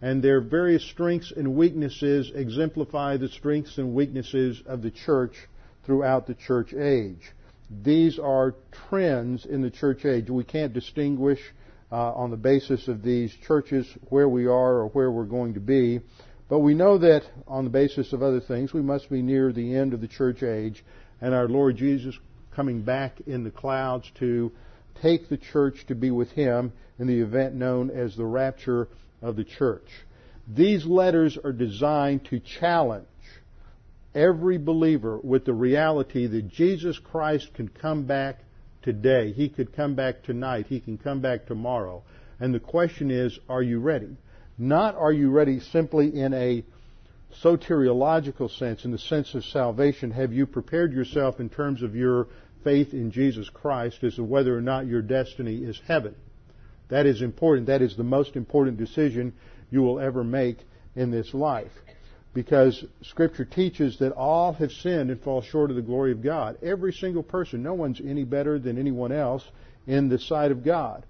and 0.01 0.21
their 0.21 0.39
various 0.39 0.83
strengths 0.83 1.31
and 1.35 1.55
weaknesses 1.55 2.31
exemplify 2.35 3.17
the 3.17 3.29
strengths 3.29 3.77
and 3.77 3.95
weaknesses 3.95 4.61
of 4.67 4.83
the 4.83 4.91
church 4.91 5.33
throughout 5.85 6.27
the 6.27 6.35
church 6.35 6.73
age. 6.73 7.21
These 7.83 8.19
are 8.19 8.53
trends 8.89 9.45
in 9.45 9.61
the 9.61 9.71
church 9.71 10.05
age. 10.05 10.29
We 10.29 10.43
can't 10.43 10.73
distinguish 10.73 11.39
uh, 11.91 12.13
on 12.13 12.29
the 12.29 12.37
basis 12.37 12.87
of 12.87 13.01
these 13.01 13.33
churches 13.47 13.87
where 14.09 14.29
we 14.29 14.45
are 14.45 14.75
or 14.77 14.89
where 14.89 15.11
we're 15.11 15.25
going 15.25 15.55
to 15.55 15.59
be, 15.59 16.01
but 16.49 16.59
we 16.59 16.75
know 16.75 16.99
that 16.99 17.23
on 17.47 17.63
the 17.63 17.71
basis 17.71 18.13
of 18.13 18.21
other 18.21 18.41
things, 18.41 18.73
we 18.73 18.83
must 18.83 19.09
be 19.09 19.23
near 19.23 19.51
the 19.51 19.75
end 19.75 19.95
of 19.95 20.01
the 20.01 20.07
church 20.07 20.43
age, 20.43 20.83
and 21.19 21.33
our 21.33 21.47
Lord 21.47 21.77
Jesus 21.77 22.15
coming 22.55 22.81
back 22.81 23.19
in 23.27 23.43
the 23.43 23.51
clouds 23.51 24.09
to 24.19 24.51
take 25.01 25.29
the 25.29 25.37
church 25.37 25.85
to 25.87 25.95
be 25.95 26.11
with 26.11 26.31
Him 26.31 26.71
in 26.97 27.07
the 27.07 27.19
event 27.19 27.53
known 27.55 27.89
as 27.89 28.15
the 28.15 28.25
rapture 28.25 28.87
of 29.21 29.35
the 29.35 29.43
church. 29.43 29.87
These 30.47 30.85
letters 30.85 31.37
are 31.43 31.51
designed 31.51 32.25
to 32.25 32.39
challenge 32.39 33.07
every 34.13 34.57
believer 34.57 35.19
with 35.21 35.43
the 35.45 35.53
reality 35.53 36.27
that 36.27 36.49
Jesus 36.49 36.97
Christ 36.97 37.53
can 37.53 37.67
come 37.67 38.05
back 38.05 38.39
today. 38.81 39.33
He 39.33 39.49
could 39.49 39.75
come 39.75 39.95
back 39.95 40.23
tonight. 40.23 40.67
He 40.67 40.79
can 40.79 40.97
come 40.97 41.19
back 41.19 41.47
tomorrow. 41.47 42.03
And 42.39 42.53
the 42.53 42.59
question 42.59 43.11
is, 43.11 43.37
are 43.49 43.63
you 43.63 43.79
ready? 43.79 44.15
Not 44.57 44.95
are 44.95 45.11
you 45.11 45.31
ready 45.31 45.59
simply 45.59 46.17
in 46.17 46.33
a 46.33 46.63
soteriological 47.43 48.49
sense, 48.57 48.85
in 48.85 48.91
the 48.91 48.97
sense 48.97 49.33
of 49.33 49.43
salvation. 49.45 50.11
Have 50.11 50.31
you 50.31 50.45
prepared 50.45 50.93
yourself 50.93 51.39
in 51.39 51.49
terms 51.49 51.81
of 51.81 51.95
your 51.95 52.27
faith 52.65 52.93
in 52.93 53.11
Jesus 53.11 53.49
Christ 53.49 54.03
as 54.03 54.15
to 54.15 54.23
whether 54.25 54.57
or 54.57 54.61
not 54.61 54.87
your 54.87 55.01
destiny 55.01 55.63
is 55.63 55.79
heaven? 55.87 56.15
That 56.89 57.05
is 57.05 57.21
important. 57.21 57.67
That 57.67 57.81
is 57.81 57.95
the 57.95 58.03
most 58.03 58.35
important 58.35 58.77
decision 58.77 59.33
you 59.71 59.81
will 59.81 60.01
ever 60.01 60.25
make 60.25 60.57
in 60.95 61.11
this 61.11 61.33
life 61.33 61.71
because 62.35 62.83
Scripture 63.01 63.45
teaches 63.45 63.97
that 63.99 64.11
all 64.11 64.51
have 64.53 64.71
sinned 64.71 65.09
and 65.09 65.21
fall 65.21 65.41
short 65.41 65.69
of 65.69 65.77
the 65.77 65.81
glory 65.81 66.11
of 66.11 66.21
God. 66.21 66.57
Every 66.61 66.91
single 66.91 67.23
person, 67.23 67.63
no 67.63 67.73
one's 67.73 68.01
any 68.01 68.25
better 68.25 68.59
than 68.59 68.77
anyone 68.77 69.13
else 69.13 69.43
in 69.87 70.09
the 70.09 70.19
sight 70.19 70.51
of 70.51 70.63
God. 70.63 71.05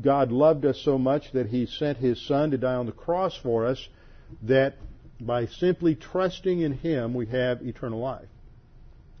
God 0.00 0.30
loved 0.30 0.66
us 0.66 0.78
so 0.84 0.98
much 0.98 1.32
that 1.32 1.46
He 1.46 1.64
sent 1.64 1.96
His 1.96 2.24
Son 2.26 2.50
to 2.50 2.58
die 2.58 2.74
on 2.74 2.84
the 2.84 2.92
cross 2.92 3.34
for 3.42 3.66
us 3.66 3.88
that 4.42 4.76
by 5.18 5.46
simply 5.46 5.94
trusting 5.94 6.60
in 6.60 6.72
Him 6.72 7.14
we 7.14 7.24
have 7.26 7.62
eternal 7.62 8.00
life. 8.00 8.28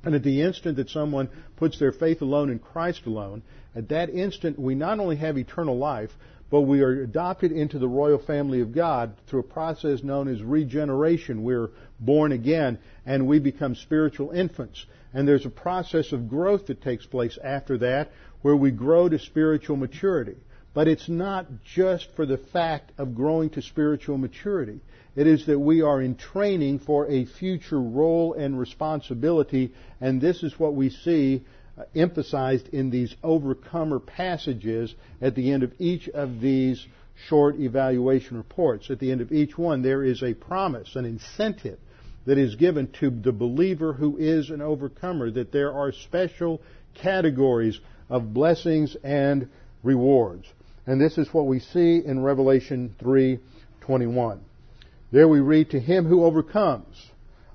And 0.04 0.14
at 0.14 0.22
the 0.22 0.42
instant 0.42 0.76
that 0.76 0.90
someone 0.90 1.28
puts 1.56 1.78
their 1.78 1.92
faith 1.92 2.20
alone 2.20 2.50
in 2.50 2.58
Christ 2.58 3.06
alone, 3.06 3.42
at 3.74 3.88
that 3.88 4.10
instant 4.10 4.58
we 4.58 4.74
not 4.74 5.00
only 5.00 5.16
have 5.16 5.38
eternal 5.38 5.78
life, 5.78 6.10
but 6.50 6.62
we 6.62 6.82
are 6.82 7.02
adopted 7.02 7.50
into 7.50 7.78
the 7.78 7.88
royal 7.88 8.18
family 8.18 8.60
of 8.60 8.72
God 8.72 9.14
through 9.26 9.40
a 9.40 9.44
process 9.44 10.02
known 10.02 10.28
as 10.28 10.42
regeneration. 10.42 11.42
We're 11.42 11.70
born 11.98 12.32
again 12.32 12.78
and 13.06 13.26
we 13.26 13.38
become 13.38 13.74
spiritual 13.74 14.30
infants. 14.30 14.84
And 15.12 15.26
there's 15.26 15.46
a 15.46 15.50
process 15.50 16.12
of 16.12 16.28
growth 16.28 16.66
that 16.66 16.82
takes 16.82 17.06
place 17.06 17.38
after 17.42 17.78
that 17.78 18.12
where 18.42 18.56
we 18.56 18.70
grow 18.70 19.08
to 19.08 19.18
spiritual 19.18 19.76
maturity. 19.76 20.36
But 20.74 20.86
it's 20.86 21.08
not 21.08 21.46
just 21.64 22.08
for 22.14 22.26
the 22.26 22.38
fact 22.38 22.92
of 22.98 23.14
growing 23.14 23.50
to 23.50 23.62
spiritual 23.62 24.18
maturity. 24.18 24.80
It 25.16 25.26
is 25.26 25.46
that 25.46 25.58
we 25.58 25.82
are 25.82 26.02
in 26.02 26.16
training 26.16 26.80
for 26.80 27.06
a 27.08 27.24
future 27.24 27.80
role 27.80 28.34
and 28.34 28.58
responsibility, 28.58 29.72
and 30.00 30.20
this 30.20 30.42
is 30.42 30.58
what 30.58 30.74
we 30.74 30.90
see 30.90 31.44
uh, 31.78 31.84
emphasized 31.94 32.68
in 32.68 32.90
these 32.90 33.14
overcomer 33.22 34.00
passages 34.00 34.94
at 35.20 35.34
the 35.34 35.52
end 35.52 35.62
of 35.62 35.72
each 35.78 36.08
of 36.08 36.40
these 36.40 36.84
short 37.28 37.56
evaluation 37.60 38.36
reports. 38.36 38.90
At 38.90 38.98
the 38.98 39.12
end 39.12 39.20
of 39.20 39.32
each 39.32 39.56
one, 39.56 39.82
there 39.82 40.02
is 40.02 40.22
a 40.22 40.34
promise, 40.34 40.96
an 40.96 41.04
incentive 41.04 41.78
that 42.26 42.38
is 42.38 42.56
given 42.56 42.88
to 43.00 43.10
the 43.10 43.32
believer 43.32 43.92
who 43.92 44.16
is 44.16 44.50
an 44.50 44.62
overcomer, 44.62 45.30
that 45.30 45.52
there 45.52 45.72
are 45.72 45.92
special 45.92 46.60
categories 46.94 47.78
of 48.08 48.34
blessings 48.34 48.96
and 49.04 49.48
rewards. 49.82 50.46
And 50.86 51.00
this 51.00 51.18
is 51.18 51.32
what 51.32 51.46
we 51.46 51.60
see 51.60 52.02
in 52.04 52.20
Revelation 52.20 52.94
3:21. 52.98 54.40
There 55.14 55.28
we 55.28 55.38
read, 55.38 55.70
To 55.70 55.78
him 55.78 56.06
who 56.06 56.24
overcomes, 56.24 57.12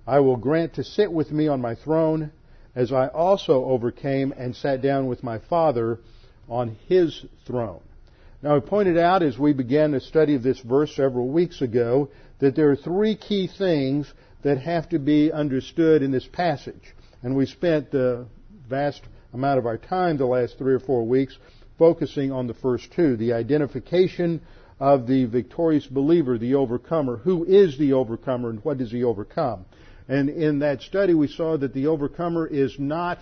I 0.07 0.21
will 0.21 0.37
grant 0.37 0.75
to 0.75 0.83
sit 0.85 1.11
with 1.11 1.29
me 1.33 1.49
on 1.49 1.59
my 1.59 1.75
throne, 1.75 2.31
as 2.73 2.93
I 2.93 3.07
also 3.07 3.65
overcame 3.65 4.33
and 4.37 4.55
sat 4.55 4.81
down 4.81 5.07
with 5.07 5.23
my 5.23 5.39
Father 5.39 5.99
on 6.47 6.77
his 6.87 7.25
throne. 7.45 7.81
Now, 8.41 8.55
I 8.55 8.61
pointed 8.61 8.97
out 8.97 9.23
as 9.23 9.37
we 9.37 9.51
began 9.51 9.91
the 9.91 9.99
study 9.99 10.35
of 10.35 10.41
this 10.41 10.61
verse 10.61 10.95
several 10.95 11.27
weeks 11.27 11.61
ago 11.61 12.07
that 12.39 12.55
there 12.55 12.71
are 12.71 12.77
three 12.77 13.17
key 13.17 13.47
things 13.47 14.09
that 14.41 14.59
have 14.59 14.87
to 14.89 14.97
be 14.97 15.29
understood 15.29 16.01
in 16.01 16.11
this 16.11 16.27
passage. 16.27 16.95
And 17.23 17.35
we 17.35 17.45
spent 17.45 17.91
the 17.91 18.25
vast 18.69 19.01
amount 19.33 19.59
of 19.59 19.65
our 19.65 19.77
time 19.77 20.15
the 20.15 20.25
last 20.25 20.57
three 20.57 20.75
or 20.75 20.79
four 20.79 21.05
weeks 21.05 21.37
focusing 21.77 22.31
on 22.31 22.47
the 22.47 22.53
first 22.53 22.89
two 22.93 23.17
the 23.17 23.33
identification 23.33 24.39
of 24.79 25.07
the 25.07 25.25
victorious 25.25 25.85
believer, 25.85 26.37
the 26.37 26.55
overcomer. 26.55 27.17
Who 27.17 27.43
is 27.43 27.77
the 27.77 27.93
overcomer 27.93 28.49
and 28.49 28.63
what 28.63 28.77
does 28.77 28.91
he 28.91 29.03
overcome? 29.03 29.65
And 30.07 30.29
in 30.29 30.59
that 30.59 30.81
study, 30.81 31.13
we 31.13 31.27
saw 31.27 31.57
that 31.57 31.73
the 31.73 31.87
overcomer 31.87 32.47
is 32.47 32.79
not 32.79 33.19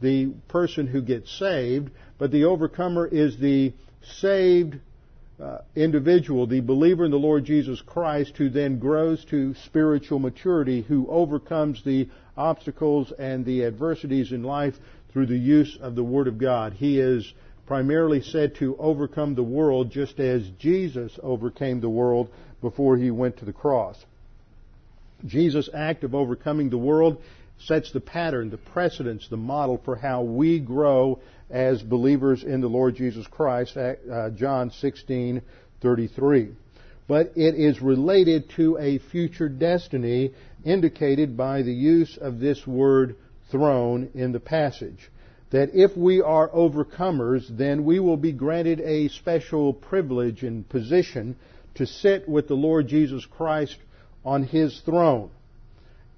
the 0.00 0.26
person 0.48 0.86
who 0.86 1.02
gets 1.02 1.36
saved, 1.38 1.90
but 2.18 2.30
the 2.30 2.44
overcomer 2.44 3.06
is 3.06 3.38
the 3.38 3.72
saved 4.20 4.78
uh, 5.42 5.58
individual, 5.74 6.46
the 6.46 6.60
believer 6.60 7.04
in 7.04 7.10
the 7.10 7.16
Lord 7.16 7.44
Jesus 7.44 7.80
Christ, 7.80 8.36
who 8.36 8.48
then 8.48 8.78
grows 8.78 9.24
to 9.26 9.54
spiritual 9.64 10.18
maturity, 10.18 10.82
who 10.82 11.06
overcomes 11.08 11.82
the 11.84 12.08
obstacles 12.36 13.12
and 13.18 13.44
the 13.44 13.64
adversities 13.64 14.32
in 14.32 14.42
life 14.42 14.74
through 15.12 15.26
the 15.26 15.38
use 15.38 15.76
of 15.80 15.94
the 15.94 16.04
Word 16.04 16.28
of 16.28 16.38
God. 16.38 16.72
He 16.74 17.00
is 17.00 17.32
primarily 17.68 18.22
said 18.22 18.54
to 18.54 18.74
overcome 18.78 19.34
the 19.34 19.42
world 19.42 19.90
just 19.90 20.18
as 20.18 20.42
Jesus 20.58 21.18
overcame 21.22 21.82
the 21.82 21.88
world 21.90 22.30
before 22.62 22.96
he 22.96 23.10
went 23.10 23.36
to 23.36 23.44
the 23.44 23.52
cross. 23.52 24.02
Jesus' 25.26 25.68
act 25.74 26.02
of 26.02 26.14
overcoming 26.14 26.70
the 26.70 26.78
world 26.78 27.20
sets 27.58 27.92
the 27.92 28.00
pattern, 28.00 28.48
the 28.48 28.56
precedence, 28.56 29.28
the 29.28 29.36
model 29.36 29.78
for 29.84 29.96
how 29.96 30.22
we 30.22 30.58
grow 30.58 31.20
as 31.50 31.82
believers 31.82 32.42
in 32.42 32.62
the 32.62 32.68
Lord 32.68 32.96
Jesus 32.96 33.26
Christ, 33.26 33.76
uh, 33.76 34.30
John 34.30 34.70
16:33. 34.70 36.54
But 37.06 37.32
it 37.36 37.54
is 37.54 37.82
related 37.82 38.48
to 38.56 38.78
a 38.78 38.96
future 38.96 39.50
destiny 39.50 40.32
indicated 40.64 41.36
by 41.36 41.60
the 41.60 41.74
use 41.74 42.16
of 42.16 42.40
this 42.40 42.66
word 42.66 43.16
throne 43.50 44.08
in 44.14 44.32
the 44.32 44.40
passage 44.40 45.10
that 45.50 45.70
if 45.74 45.96
we 45.96 46.20
are 46.20 46.48
overcomers, 46.50 47.48
then 47.48 47.84
we 47.84 47.98
will 48.00 48.16
be 48.16 48.32
granted 48.32 48.80
a 48.80 49.08
special 49.08 49.72
privilege 49.72 50.42
and 50.42 50.68
position 50.68 51.36
to 51.74 51.86
sit 51.86 52.28
with 52.28 52.48
the 52.48 52.54
Lord 52.54 52.88
Jesus 52.88 53.24
Christ 53.24 53.76
on 54.24 54.44
His 54.44 54.80
throne. 54.80 55.30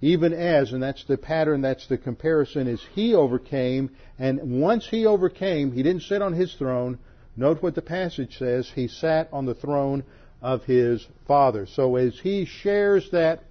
Even 0.01 0.33
as, 0.33 0.73
and 0.73 0.83
that's 0.83 1.05
the 1.05 1.19
pattern, 1.19 1.61
that's 1.61 1.87
the 1.87 1.99
comparison, 1.99 2.67
is 2.67 2.83
He 2.95 3.15
overcame, 3.15 3.91
and 4.19 4.61
once 4.61 4.89
He 4.89 5.07
overcame, 5.07 5.73
He 5.73 5.83
didn't 5.83 6.03
sit 6.03 6.23
on 6.23 6.33
His 6.33 6.55
throne. 6.55 6.99
Note 7.37 7.63
what 7.63 7.75
the 7.75 7.83
passage 7.83 8.39
says. 8.39 8.71
He 8.75 8.89
sat 8.89 9.29
on 9.33 9.47
the 9.47 9.55
throne 9.55 10.03
of 10.43 10.65
His 10.65 11.07
Father. 11.29 11.67
So 11.67 11.97
as 11.97 12.19
He 12.19 12.47
shares 12.47 13.11
that 13.13 13.45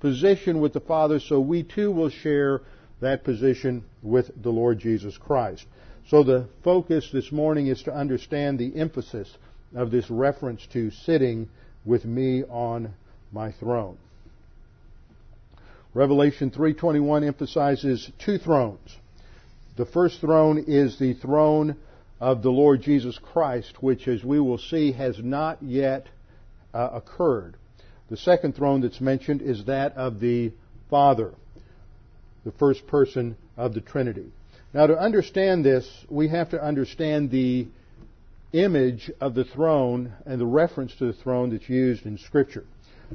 position 0.00 0.60
with 0.60 0.72
the 0.72 0.80
Father, 0.80 1.18
so 1.18 1.40
we 1.40 1.64
too 1.64 1.90
will 1.90 2.10
share 2.10 2.62
that 3.00 3.24
position 3.24 3.84
with 4.02 4.30
the 4.42 4.50
Lord 4.50 4.78
Jesus 4.78 5.16
Christ. 5.16 5.64
So 6.08 6.22
the 6.22 6.48
focus 6.64 7.10
this 7.12 7.30
morning 7.30 7.66
is 7.66 7.82
to 7.82 7.92
understand 7.92 8.58
the 8.58 8.76
emphasis 8.76 9.36
of 9.74 9.90
this 9.90 10.10
reference 10.10 10.66
to 10.72 10.90
sitting 10.90 11.48
with 11.84 12.04
me 12.04 12.44
on 12.44 12.94
my 13.32 13.52
throne. 13.52 13.98
Revelation 15.94 16.50
3:21 16.50 17.24
emphasizes 17.24 18.10
two 18.18 18.38
thrones. 18.38 18.96
The 19.76 19.86
first 19.86 20.20
throne 20.20 20.64
is 20.66 20.98
the 20.98 21.14
throne 21.14 21.76
of 22.20 22.42
the 22.42 22.50
Lord 22.50 22.82
Jesus 22.82 23.18
Christ, 23.18 23.82
which 23.82 24.08
as 24.08 24.24
we 24.24 24.40
will 24.40 24.58
see 24.58 24.92
has 24.92 25.18
not 25.22 25.62
yet 25.62 26.06
uh, 26.74 26.90
occurred. 26.92 27.56
The 28.10 28.16
second 28.16 28.54
throne 28.56 28.80
that's 28.80 29.00
mentioned 29.00 29.42
is 29.42 29.64
that 29.66 29.96
of 29.96 30.20
the 30.20 30.52
Father 30.90 31.32
the 32.44 32.52
first 32.52 32.86
person 32.86 33.36
of 33.56 33.74
the 33.74 33.80
Trinity. 33.80 34.32
Now, 34.72 34.86
to 34.86 34.98
understand 34.98 35.64
this, 35.64 35.88
we 36.08 36.28
have 36.28 36.50
to 36.50 36.62
understand 36.62 37.30
the 37.30 37.68
image 38.52 39.10
of 39.20 39.34
the 39.34 39.44
throne 39.44 40.12
and 40.26 40.40
the 40.40 40.46
reference 40.46 40.94
to 40.96 41.06
the 41.06 41.12
throne 41.12 41.50
that's 41.50 41.68
used 41.68 42.06
in 42.06 42.18
Scripture. 42.18 42.64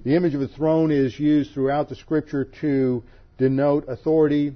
The 0.03 0.15
image 0.15 0.33
of 0.33 0.39
the 0.39 0.47
throne 0.47 0.91
is 0.91 1.19
used 1.19 1.53
throughout 1.53 1.89
the 1.89 1.95
Scripture 1.95 2.45
to 2.61 3.03
denote 3.37 3.85
authority, 3.87 4.55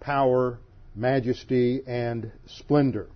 power, 0.00 0.58
majesty, 0.94 1.82
and 1.86 2.30
splendor. 2.46 3.06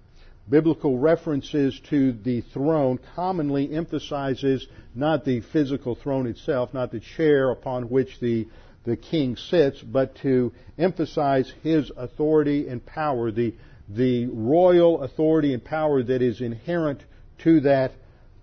Biblical 0.48 0.96
references 0.96 1.80
to 1.90 2.12
the 2.12 2.40
throne 2.52 3.00
commonly 3.16 3.72
emphasizes 3.72 4.66
not 4.94 5.24
the 5.24 5.40
physical 5.40 5.96
throne 5.96 6.28
itself, 6.28 6.72
not 6.72 6.92
the 6.92 7.00
chair 7.00 7.50
upon 7.50 7.88
which 7.88 8.20
the 8.20 8.46
the 8.86 8.96
king 8.96 9.36
sits, 9.36 9.80
but 9.82 10.14
to 10.22 10.52
emphasize 10.78 11.52
his 11.62 11.90
authority 11.96 12.68
and 12.68 12.86
power, 12.86 13.30
the, 13.30 13.54
the 13.88 14.26
royal 14.26 15.02
authority 15.02 15.52
and 15.52 15.62
power 15.62 16.02
that 16.02 16.22
is 16.22 16.40
inherent 16.40 17.02
to 17.38 17.60
that 17.60 17.92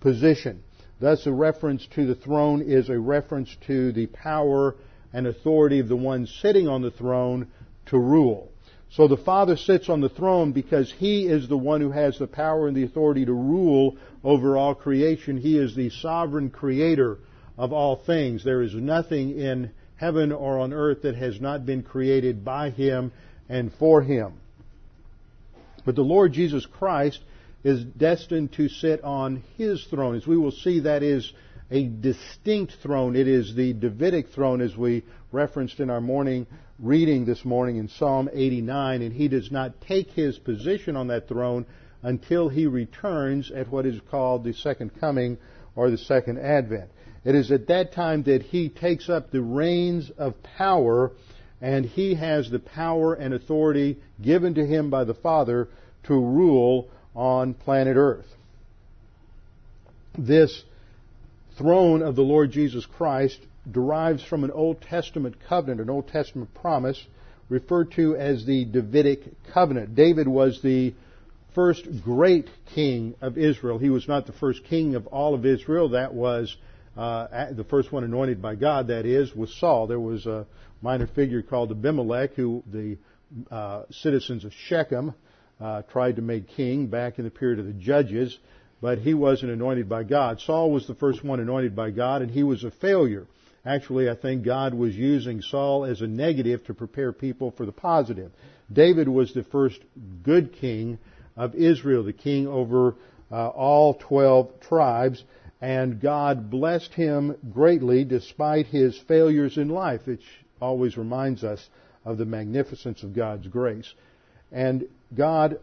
position. 0.02 0.62
Thus, 1.00 1.26
a 1.26 1.32
reference 1.32 1.88
to 1.96 2.06
the 2.06 2.16
throne 2.16 2.62
is 2.62 2.90
a 2.90 3.00
reference 3.00 3.56
to 3.68 3.92
the 3.94 4.08
power 4.08 4.76
and 5.14 5.28
authority 5.28 5.80
of 5.80 5.88
the 5.88 5.96
one 5.96 6.28
sitting 6.28 6.68
on 6.68 6.82
the 6.82 6.92
throne 6.92 7.48
to 7.88 7.98
rule. 7.98 8.52
So 8.92 9.08
the 9.08 9.18
Father 9.18 9.58
sits 9.58 9.90
on 9.90 10.02
the 10.02 10.10
throne 10.10 10.52
because 10.52 10.92
He 10.92 11.26
is 11.26 11.48
the 11.48 11.58
one 11.58 11.82
who 11.82 11.92
has 11.92 12.20
the 12.20 12.28
power 12.28 12.68
and 12.68 12.78
the 12.78 12.84
authority 12.84 13.26
to 13.26 13.34
rule 13.34 13.98
over 14.24 14.56
all 14.56 14.76
creation. 14.76 15.38
He 15.38 15.58
is 15.58 15.76
the 15.76 15.90
sovereign 15.90 16.50
creator 16.50 17.18
of 17.58 17.74
all 17.74 17.96
things. 17.96 18.44
There 18.44 18.62
is 18.62 18.76
nothing 18.76 19.40
in 19.40 19.72
heaven 19.96 20.32
or 20.32 20.60
on 20.60 20.74
earth 20.74 21.04
that 21.04 21.16
has 21.16 21.40
not 21.40 21.66
been 21.66 21.84
created 21.84 22.44
by 22.44 22.70
him 22.70 23.12
and 23.50 23.72
for 23.74 24.02
him. 24.02 24.34
But 25.86 25.96
the 25.96 26.02
Lord 26.02 26.34
Jesus 26.34 26.66
Christ 26.66 27.20
is 27.64 27.84
destined 27.84 28.54
to 28.54 28.70
sit 28.70 29.04
on 29.04 29.44
his 29.58 29.86
throne. 29.90 30.16
As 30.16 30.28
we 30.28 30.38
will 30.38 30.52
see, 30.52 30.82
that 30.82 31.04
is 31.04 31.32
a 31.72 31.86
distinct 31.86 32.74
throne. 32.82 33.16
It 33.16 33.28
is 33.28 33.56
the 33.56 33.74
Davidic 33.74 34.30
throne, 34.30 34.62
as 34.62 34.76
we 34.76 35.04
referenced 35.32 35.80
in 35.80 35.90
our 35.90 36.02
morning 36.02 36.46
reading 36.80 37.26
this 37.26 37.46
morning 37.46 37.78
in 37.78 37.88
Psalm 37.88 38.30
89, 38.32 39.02
and 39.02 39.14
he 39.14 39.28
does 39.28 39.52
not 39.52 39.80
take 39.82 40.10
his 40.12 40.38
position 40.38 40.96
on 40.98 41.08
that 41.08 41.28
throne 41.28 41.66
until 42.02 42.50
he 42.50 42.68
returns 42.68 43.52
at 43.52 43.70
what 43.70 43.86
is 43.86 44.00
called 44.12 44.44
the 44.44 44.54
second 44.54 44.92
coming 45.00 45.38
or 45.76 45.90
the 45.90 45.98
second 45.98 46.40
advent. 46.40 46.90
It 47.26 47.36
is 47.36 47.52
at 47.52 47.68
that 47.68 47.94
time 47.94 48.24
that 48.24 48.44
he 48.44 48.70
takes 48.70 49.10
up 49.10 49.32
the 49.32 49.42
reins 49.42 50.12
of 50.18 50.42
power 50.44 51.12
and 51.62 51.86
he 51.86 52.16
has 52.16 52.50
the 52.50 52.60
power 52.60 53.14
and 53.14 53.34
authority 53.34 53.98
given 54.22 54.56
to 54.56 54.66
him 54.66 54.90
by 54.90 55.06
the 55.06 55.14
Father 55.14 55.70
to 56.04 56.14
rule 56.14 56.90
on 57.16 57.54
planet 57.54 57.96
Earth. 57.96 58.26
This 60.18 60.64
throne 61.58 62.02
of 62.02 62.16
the 62.16 62.22
Lord 62.22 62.52
Jesus 62.52 62.86
Christ 62.86 63.40
derives 63.72 64.24
from 64.24 64.44
an 64.44 64.52
Old 64.52 64.82
Testament 64.82 65.36
covenant, 65.48 65.80
an 65.80 65.90
Old 65.90 66.10
Testament 66.10 66.54
promise 66.54 67.02
referred 67.48 67.92
to 67.94 68.16
as 68.18 68.46
the 68.46 68.66
Davidic 68.66 69.22
covenant. 69.54 69.96
David 69.96 70.28
was 70.28 70.62
the 70.62 70.94
first 71.56 71.88
great 72.04 72.50
king 72.74 73.16
of 73.22 73.38
Israel. 73.38 73.78
He 73.78 73.90
was 73.90 74.08
not 74.08 74.26
the 74.26 74.34
first 74.34 74.66
king 74.66 74.96
of 74.96 75.08
all 75.08 75.34
of 75.34 75.46
Israel. 75.46 75.90
That 75.90 76.14
was 76.14 76.56
uh, 76.96 77.54
the 77.54 77.64
first 77.64 77.92
one 77.92 78.04
anointed 78.04 78.42
by 78.42 78.56
God, 78.56 78.88
that 78.88 79.06
is, 79.06 79.36
was 79.36 79.54
Saul. 79.60 79.88
There 79.88 80.00
was 80.00 80.26
a 80.26 80.46
minor 80.82 81.08
figure 81.08 81.42
called 81.42 81.72
Abimelech 81.72 82.34
who 82.34 82.64
the 82.72 82.98
uh, 83.50 83.84
citizens 83.90 84.46
of 84.46 84.54
Shechem 84.54 85.14
uh, 85.60 85.82
tried 85.84 86.18
to 86.18 86.22
make 86.22 86.50
king 86.50 86.88
back 86.88 87.18
in 87.18 87.26
the 87.26 87.32
period 87.32 87.60
of 87.60 87.66
the 87.66 87.74
judges, 87.74 88.38
but 88.82 89.00
he 89.00 89.14
wasn't 89.14 89.52
anointed 89.52 89.88
by 89.88 90.04
God. 90.04 90.42
Saul 90.42 90.72
was 90.72 90.86
the 90.88 90.96
first 90.96 91.24
one 91.24 91.40
anointed 91.40 91.76
by 91.76 91.90
God, 91.90 92.22
and 92.22 92.30
he 92.30 92.44
was 92.44 92.64
a 92.64 92.72
failure. 92.72 93.26
Actually, 93.66 94.10
I 94.10 94.16
think 94.16 94.44
God 94.44 94.74
was 94.74 94.96
using 94.96 95.42
Saul 95.42 95.86
as 95.86 96.02
a 96.02 96.08
negative 96.08 96.66
to 96.66 96.74
prepare 96.74 97.14
people 97.14 97.52
for 97.52 97.66
the 97.66 97.72
positive. 97.72 98.32
David 98.72 99.08
was 99.08 99.34
the 99.34 99.44
first 99.44 99.80
good 100.22 100.54
king 100.54 101.00
of 101.38 101.56
Israel, 101.56 102.04
the 102.04 102.14
king 102.14 102.48
over 102.48 102.96
uh, 103.32 103.48
all 103.48 103.96
12 103.96 104.60
tribes, 104.60 105.24
and 105.64 106.02
God 106.02 106.50
blessed 106.50 106.94
him 106.94 107.38
greatly 107.54 108.04
despite 108.04 108.66
his 108.66 109.00
failures 109.08 109.58
in 109.58 109.70
life, 109.70 110.02
which 110.04 110.26
always 110.60 110.98
reminds 110.98 111.42
us 111.42 111.66
of 112.04 112.18
the 112.18 112.26
magnificence 112.26 113.02
of 113.02 113.16
God's 113.16 113.48
grace. 113.48 113.90
And 114.52 114.84
God 115.16 115.62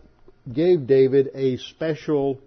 gave 0.50 0.86
David 0.86 1.28
a 1.34 1.58
special 1.58 2.40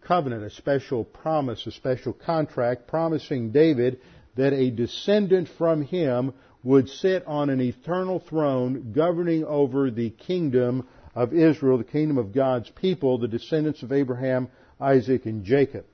covenant, 0.00 0.44
a 0.44 0.50
special 0.50 1.04
promise, 1.04 1.66
a 1.66 1.72
special 1.72 2.14
contract, 2.14 2.86
promising 2.86 3.52
David 3.52 4.00
that 4.36 4.54
a 4.54 4.70
descendant 4.70 5.50
from 5.58 5.82
him 5.82 6.32
would 6.62 6.88
sit 6.88 7.22
on 7.26 7.50
an 7.50 7.60
eternal 7.60 8.18
throne 8.18 8.94
governing 8.96 9.44
over 9.44 9.90
the 9.90 10.08
kingdom 10.08 10.88
of 11.14 11.34
Israel, 11.34 11.76
the 11.76 11.84
kingdom 11.84 12.16
of 12.16 12.32
God's 12.32 12.70
people, 12.70 13.18
the 13.18 13.28
descendants 13.28 13.82
of 13.82 13.92
Abraham, 13.92 14.48
Isaac, 14.80 15.26
and 15.26 15.44
Jacob. 15.44 15.84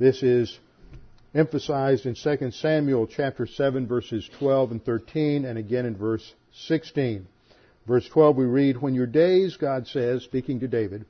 This 0.00 0.22
is 0.22 0.58
emphasized 1.34 2.06
in 2.06 2.14
2 2.14 2.52
Samuel 2.52 3.06
chapter 3.06 3.46
7 3.46 3.86
verses 3.86 4.26
12 4.38 4.70
and 4.70 4.82
13 4.82 5.44
and 5.44 5.58
again 5.58 5.84
in 5.84 5.94
verse 5.94 6.32
16. 6.68 7.26
Verse 7.86 8.08
12 8.08 8.34
we 8.34 8.46
read, 8.46 8.80
When 8.80 8.94
your 8.94 9.06
days, 9.06 9.58
God 9.58 9.86
says, 9.86 10.22
speaking 10.22 10.60
to 10.60 10.68
David, 10.68 11.04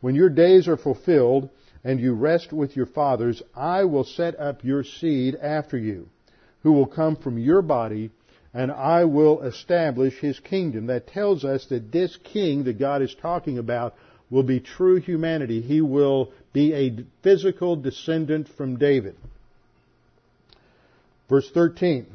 when 0.00 0.14
your 0.14 0.30
days 0.30 0.68
are 0.68 0.78
fulfilled 0.78 1.50
and 1.84 2.00
you 2.00 2.14
rest 2.14 2.50
with 2.50 2.74
your 2.76 2.86
fathers, 2.86 3.42
I 3.54 3.84
will 3.84 4.04
set 4.04 4.40
up 4.40 4.64
your 4.64 4.84
seed 4.84 5.34
after 5.34 5.76
you 5.76 6.08
who 6.62 6.72
will 6.72 6.86
come 6.86 7.16
from 7.16 7.36
your 7.36 7.60
body, 7.60 8.10
and 8.54 8.72
I 8.72 9.04
will 9.04 9.42
establish 9.42 10.14
his 10.18 10.40
kingdom. 10.40 10.86
That 10.86 11.08
tells 11.08 11.44
us 11.44 11.66
that 11.66 11.92
this 11.92 12.16
king 12.24 12.64
that 12.64 12.78
God 12.78 13.02
is 13.02 13.14
talking 13.20 13.58
about 13.58 13.96
will 14.30 14.44
be 14.44 14.60
true 14.60 14.98
humanity. 14.98 15.60
He 15.60 15.82
will 15.82 16.32
be 16.52 16.74
a 16.74 17.04
physical 17.22 17.76
descendant 17.76 18.48
from 18.48 18.76
David. 18.76 19.16
Verse 21.28 21.48
13, 21.52 22.06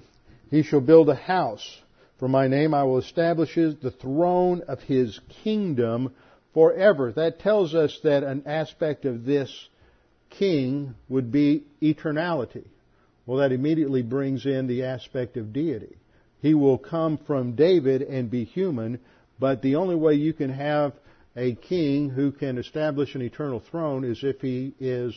He 0.52 0.64
shall 0.64 0.82
build 0.82 1.10
a 1.10 1.16
house 1.16 1.82
for 2.20 2.28
my 2.28 2.48
name. 2.48 2.74
I 2.74 2.84
will 2.84 2.98
establish 2.98 3.56
the 3.56 3.94
throne 4.02 4.62
of 4.68 4.82
his 4.82 5.20
kingdom 5.44 6.14
forever. 6.54 7.12
That 7.12 7.40
tells 7.40 7.74
us 7.74 8.00
that 8.04 8.24
an 8.24 8.44
aspect 8.46 9.06
of 9.06 9.26
this 9.26 9.70
king 10.30 10.96
would 11.08 11.32
be 11.32 11.64
eternality. 11.82 12.66
Well, 13.26 13.40
that 13.40 13.52
immediately 13.52 14.02
brings 14.02 14.46
in 14.46 14.68
the 14.68 14.84
aspect 14.84 15.38
of 15.38 15.54
deity. 15.54 15.96
He 16.42 16.54
will 16.54 16.78
come 16.78 17.18
from 17.18 17.56
David 17.56 18.02
and 18.02 18.30
be 18.30 18.44
human, 18.44 19.00
but 19.40 19.62
the 19.62 19.78
only 19.78 19.96
way 19.96 20.14
you 20.14 20.34
can 20.34 20.52
have 20.52 20.94
a 21.36 21.56
king 21.56 22.10
who 22.10 22.32
can 22.32 22.58
establish 22.58 23.16
an 23.16 23.22
eternal 23.22 23.60
throne 23.60 24.04
is 24.04 24.24
if 24.24 24.42
he 24.42 24.74
is 24.80 25.14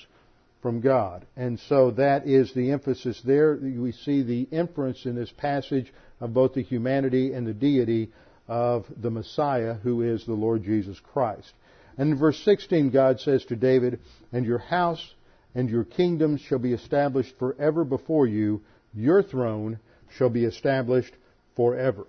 from 0.61 0.81
God. 0.81 1.25
And 1.37 1.59
so 1.61 1.93
that 1.93 2.27
is 2.27 2.53
the 2.53 2.73
emphasis 2.73 3.21
there. 3.25 3.57
We 3.57 3.93
see 3.93 4.23
the 4.23 4.49
inference 4.51 5.07
in 5.07 5.15
this 5.15 5.31
passage 5.31 5.93
of 6.21 6.35
both 6.35 6.55
the 6.55 6.63
humanity 6.63 7.33
and 7.33 7.47
the 7.47 7.55
deity 7.55 8.11
of 8.49 8.87
the 8.97 9.11
Messiah, 9.11 9.75
who 9.75 10.03
is 10.03 10.25
the 10.25 10.33
Lord 10.33 10.65
Jesus 10.65 10.99
Christ. 10.99 11.53
And 11.97 12.13
in 12.13 12.19
verse 12.19 12.39
16, 12.45 12.91
God 12.91 13.21
says 13.21 13.45
to 13.47 13.57
David, 13.57 14.01
And 14.33 14.45
your 14.45 14.59
house 14.59 15.15
and 15.55 15.69
your 15.69 15.85
kingdom 15.85 16.37
shall 16.37 16.59
be 16.59 16.73
established 16.73 17.39
forever 17.39 17.85
before 17.85 18.27
you. 18.27 18.63
Your 18.95 19.23
throne 19.23 19.79
shall 20.17 20.31
be 20.31 20.45
established 20.45 21.13
forever. 21.57 22.07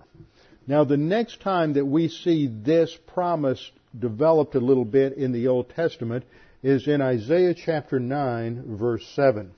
Now, 0.67 0.84
the 0.84 0.98
next 0.98 1.41
time 1.41 1.74
that 1.74 1.86
we 1.86 2.10
see 2.10 2.48
this 2.48 2.95
promise 3.08 3.72
developed 3.97 4.56
a 4.56 4.60
little 4.60 4.86
bit 4.86 5.13
in 5.13 5.32
the 5.32 5.47
Old 5.47 5.69
Testament 5.69 6.25
is 6.62 6.88
in 6.88 7.02
Isaiah 7.02 7.54
chapter 7.54 7.99
9, 7.99 8.78
verse 8.78 9.06
7. 9.15 9.52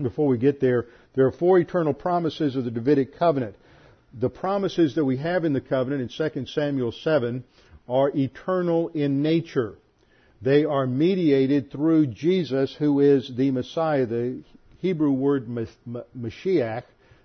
Before 0.00 0.28
we 0.28 0.38
get 0.38 0.60
there, 0.60 0.86
there 1.14 1.26
are 1.26 1.32
four 1.32 1.58
eternal 1.58 1.92
promises 1.92 2.54
of 2.54 2.64
the 2.64 2.70
Davidic 2.70 3.18
covenant. 3.18 3.56
The 4.18 4.30
promises 4.30 4.94
that 4.94 5.04
we 5.04 5.16
have 5.18 5.44
in 5.44 5.52
the 5.52 5.60
covenant 5.60 6.12
in 6.12 6.30
2 6.30 6.46
Samuel 6.46 6.92
7 6.92 7.44
are 7.88 8.10
eternal 8.14 8.88
in 8.88 9.22
nature. 9.22 9.74
They 10.40 10.64
are 10.64 10.86
mediated 10.86 11.72
through 11.72 12.08
Jesus, 12.08 12.74
who 12.78 13.00
is 13.00 13.30
the 13.36 13.50
Messiah. 13.50 14.06
The 14.06 14.42
Hebrew 14.78 15.10
word 15.10 15.48
Mashiach 15.48 16.84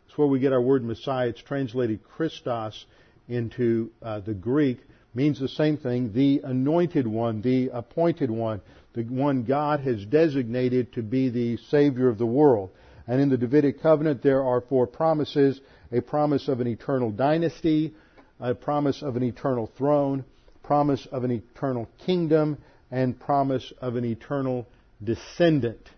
is 0.09 0.17
where 0.17 0.27
we 0.27 0.39
get 0.39 0.53
our 0.53 0.61
word 0.61 0.83
Messiah. 0.83 1.27
It's 1.27 1.41
translated 1.41 2.03
Christos 2.03 2.85
into 3.27 3.91
uh, 4.01 4.21
the 4.21 4.33
Greek. 4.33 4.79
Means 5.13 5.39
the 5.39 5.47
same 5.47 5.77
thing. 5.77 6.13
The 6.13 6.41
anointed 6.43 7.05
one, 7.05 7.41
the 7.41 7.69
appointed 7.69 8.31
one, 8.31 8.61
the 8.93 9.03
one 9.03 9.43
God 9.43 9.81
has 9.81 10.03
designated 10.05 10.93
to 10.93 11.03
be 11.03 11.29
the 11.29 11.57
Savior 11.69 12.09
of 12.09 12.17
the 12.17 12.25
world. 12.25 12.71
And 13.07 13.21
in 13.21 13.29
the 13.29 13.37
Davidic 13.37 13.81
covenant, 13.81 14.23
there 14.23 14.43
are 14.43 14.61
four 14.61 14.87
promises 14.87 15.59
a 15.91 16.01
promise 16.01 16.47
of 16.47 16.59
an 16.59 16.67
eternal 16.67 17.11
dynasty, 17.11 17.93
a 18.39 18.55
promise 18.55 19.03
of 19.03 19.15
an 19.15 19.23
eternal 19.23 19.69
throne, 19.77 20.25
promise 20.63 21.05
of 21.11 21.23
an 21.23 21.31
eternal 21.31 21.87
kingdom, 22.05 22.57
and 22.89 23.19
promise 23.19 23.71
of 23.79 23.95
an 23.95 24.05
eternal 24.05 24.65
descendant. 25.03 25.89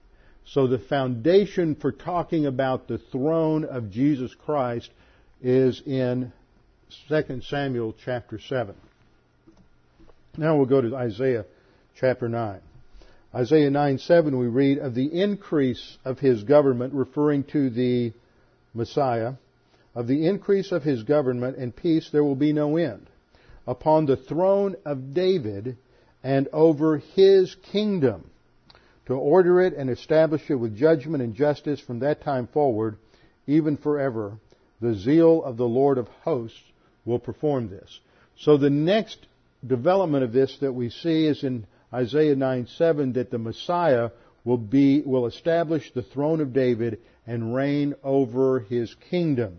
So 0.45 0.67
the 0.67 0.79
foundation 0.79 1.75
for 1.75 1.91
talking 1.91 2.45
about 2.45 2.87
the 2.87 2.97
throne 2.97 3.63
of 3.63 3.89
Jesus 3.89 4.35
Christ 4.45 4.89
is 5.41 5.81
in 5.85 6.31
2 7.07 7.41
Samuel 7.41 7.95
chapter 8.03 8.39
7. 8.39 8.75
Now 10.37 10.57
we'll 10.57 10.65
go 10.65 10.81
to 10.81 10.95
Isaiah 10.95 11.45
chapter 11.97 12.27
9. 12.27 12.59
Isaiah 13.33 13.69
9 13.69 13.97
7 13.99 14.37
we 14.37 14.47
read 14.47 14.79
of 14.79 14.93
the 14.93 15.21
increase 15.21 15.97
of 16.03 16.19
his 16.19 16.43
government, 16.43 16.93
referring 16.93 17.45
to 17.45 17.69
the 17.69 18.11
Messiah, 18.73 19.33
of 19.93 20.07
the 20.07 20.27
increase 20.27 20.73
of 20.73 20.83
his 20.83 21.03
government 21.03 21.57
and 21.57 21.73
peace 21.73 22.09
there 22.11 22.23
will 22.23 22.35
be 22.35 22.51
no 22.51 22.75
end. 22.75 23.07
Upon 23.65 24.05
the 24.05 24.17
throne 24.17 24.75
of 24.83 25.13
David 25.13 25.77
and 26.21 26.49
over 26.51 26.97
his 26.97 27.55
kingdom 27.71 28.29
to 29.05 29.13
order 29.13 29.61
it 29.61 29.73
and 29.73 29.89
establish 29.89 30.49
it 30.49 30.55
with 30.55 30.75
judgment 30.75 31.23
and 31.23 31.33
justice 31.33 31.79
from 31.79 31.99
that 31.99 32.21
time 32.21 32.47
forward, 32.47 32.97
even 33.47 33.77
forever. 33.77 34.37
The 34.81 34.95
zeal 34.95 35.41
of 35.43 35.55
the 35.55 35.67
Lord 35.67 35.97
of 35.97 36.09
hosts 36.23 36.61
will 37.05 37.19
perform 37.19 37.69
this. 37.69 38.01
So 38.37 38.57
the 38.57 38.69
next 38.69 39.27
development 39.67 40.23
of 40.23 40.33
this 40.33 40.57
that 40.59 40.73
we 40.73 40.89
see 40.89 41.25
is 41.25 41.43
in 41.43 41.65
Isaiah 41.93 42.35
9:7 42.35 43.13
that 43.13 43.31
the 43.31 43.37
Messiah 43.37 44.11
will 44.43 44.57
be, 44.57 45.01
will 45.01 45.25
establish 45.25 45.91
the 45.91 46.03
throne 46.03 46.41
of 46.41 46.53
David 46.53 46.99
and 47.25 47.55
reign 47.55 47.95
over 48.03 48.59
his 48.59 48.93
kingdom. 49.09 49.57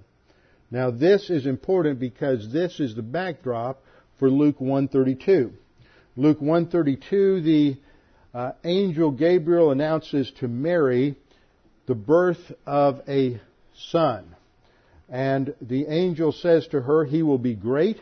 Now 0.70 0.90
this 0.90 1.30
is 1.30 1.46
important 1.46 1.98
because 1.98 2.52
this 2.52 2.80
is 2.80 2.94
the 2.94 3.02
backdrop 3.02 3.82
for 4.18 4.30
Luke 4.30 4.58
1:32. 4.58 5.52
Luke 6.16 6.40
1:32 6.40 7.42
the 7.42 7.76
uh, 8.34 8.52
angel 8.64 9.10
Gabriel 9.10 9.70
announces 9.70 10.30
to 10.32 10.48
Mary 10.48 11.16
the 11.86 11.94
birth 11.94 12.52
of 12.66 13.00
a 13.08 13.40
son. 13.74 14.34
And 15.08 15.54
the 15.60 15.86
angel 15.86 16.32
says 16.32 16.66
to 16.68 16.82
her, 16.82 17.04
he 17.04 17.22
will 17.22 17.38
be 17.38 17.54
great 17.54 18.00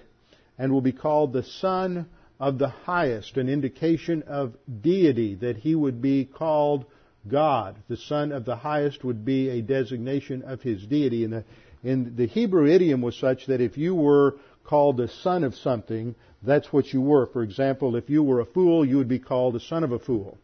and 0.58 0.72
will 0.72 0.80
be 0.80 0.92
called 0.92 1.32
the 1.32 1.42
son 1.42 2.06
of 2.40 2.58
the 2.58 2.68
highest, 2.68 3.36
an 3.36 3.48
indication 3.48 4.22
of 4.22 4.54
deity, 4.80 5.34
that 5.36 5.56
he 5.56 5.74
would 5.74 6.02
be 6.02 6.24
called 6.24 6.84
God. 7.28 7.76
The 7.88 7.96
son 7.96 8.32
of 8.32 8.44
the 8.44 8.56
highest 8.56 9.04
would 9.04 9.24
be 9.24 9.48
a 9.48 9.62
designation 9.62 10.42
of 10.42 10.60
his 10.62 10.84
deity. 10.86 11.24
And 11.24 11.32
the, 11.32 11.44
in 11.82 12.16
the 12.16 12.26
Hebrew 12.26 12.66
idiom 12.66 13.02
was 13.02 13.16
such 13.16 13.46
that 13.46 13.60
if 13.60 13.78
you 13.78 13.94
were 13.94 14.36
called 14.64 14.96
the 14.96 15.08
son 15.08 15.44
of 15.44 15.54
something, 15.54 16.14
that's 16.42 16.72
what 16.72 16.92
you 16.92 17.00
were. 17.00 17.26
For 17.26 17.42
example, 17.42 17.96
if 17.96 18.10
you 18.10 18.22
were 18.22 18.40
a 18.40 18.46
fool, 18.46 18.84
you 18.84 18.98
would 18.98 19.08
be 19.08 19.18
called 19.18 19.54
the 19.54 19.60
son 19.60 19.84
of 19.84 19.92
a 19.92 19.98
fool. 19.98 20.38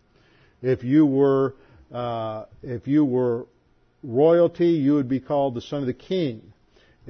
If 0.62 0.84
you 0.84 1.06
were, 1.06 1.54
uh, 1.92 2.44
if 2.62 2.86
you 2.86 3.04
were 3.04 3.46
royalty, 4.02 4.68
you 4.68 4.94
would 4.94 5.08
be 5.08 5.20
called 5.20 5.54
the 5.54 5.60
son 5.60 5.80
of 5.80 5.86
the 5.86 5.94
king. 5.94 6.52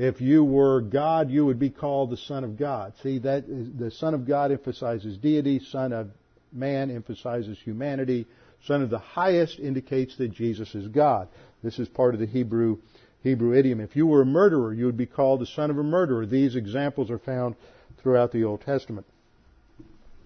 If 0.01 0.23
you 0.23 0.43
were 0.43 0.81
God, 0.81 1.31
you 1.31 1.45
would 1.45 1.59
be 1.59 1.69
called 1.69 2.09
the 2.09 2.17
Son 2.17 2.43
of 2.43 2.57
God. 2.57 2.95
See, 3.03 3.19
that 3.19 3.45
is, 3.47 3.69
the 3.79 3.91
Son 3.91 4.15
of 4.15 4.27
God 4.27 4.51
emphasizes 4.51 5.19
deity, 5.19 5.61
Son 5.61 5.93
of 5.93 6.09
Man 6.55 6.91
emphasizes 6.91 7.59
humanity, 7.59 8.27
Son 8.65 8.81
of 8.81 8.89
the 8.89 8.99
highest 8.99 9.59
indicates 9.59 10.17
that 10.17 10.33
Jesus 10.33 10.75
is 10.75 10.89
God. 10.89 11.29
This 11.63 11.79
is 11.79 11.87
part 11.87 12.15
of 12.15 12.21
the 12.21 12.27
Hebrew 12.27 12.79
Hebrew 13.23 13.55
idiom. 13.55 13.79
If 13.79 13.95
you 13.95 14.07
were 14.07 14.23
a 14.23 14.27
murderer, 14.27 14.73
you 14.73 14.87
would 14.87 14.97
be 14.97 15.05
called 15.05 15.43
the 15.43 15.47
son 15.47 15.71
of 15.71 15.77
a 15.77 15.83
murderer. 15.83 16.25
These 16.25 16.57
examples 16.57 17.11
are 17.11 17.19
found 17.19 17.55
throughout 17.99 18.33
the 18.33 18.45
Old 18.45 18.63
Testament. 18.63 19.07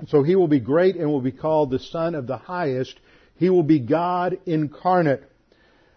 So 0.07 0.23
he 0.23 0.37
will 0.37 0.47
be 0.47 0.61
great 0.61 0.95
and 0.95 1.11
will 1.11 1.21
be 1.21 1.33
called 1.33 1.73
the 1.73 1.81
Son 1.81 2.15
of 2.15 2.29
the 2.29 2.37
Highest. 2.37 2.97
He 3.39 3.51
will 3.51 3.65
be 3.65 3.81
God 3.81 4.39
incarnate. 4.47 5.25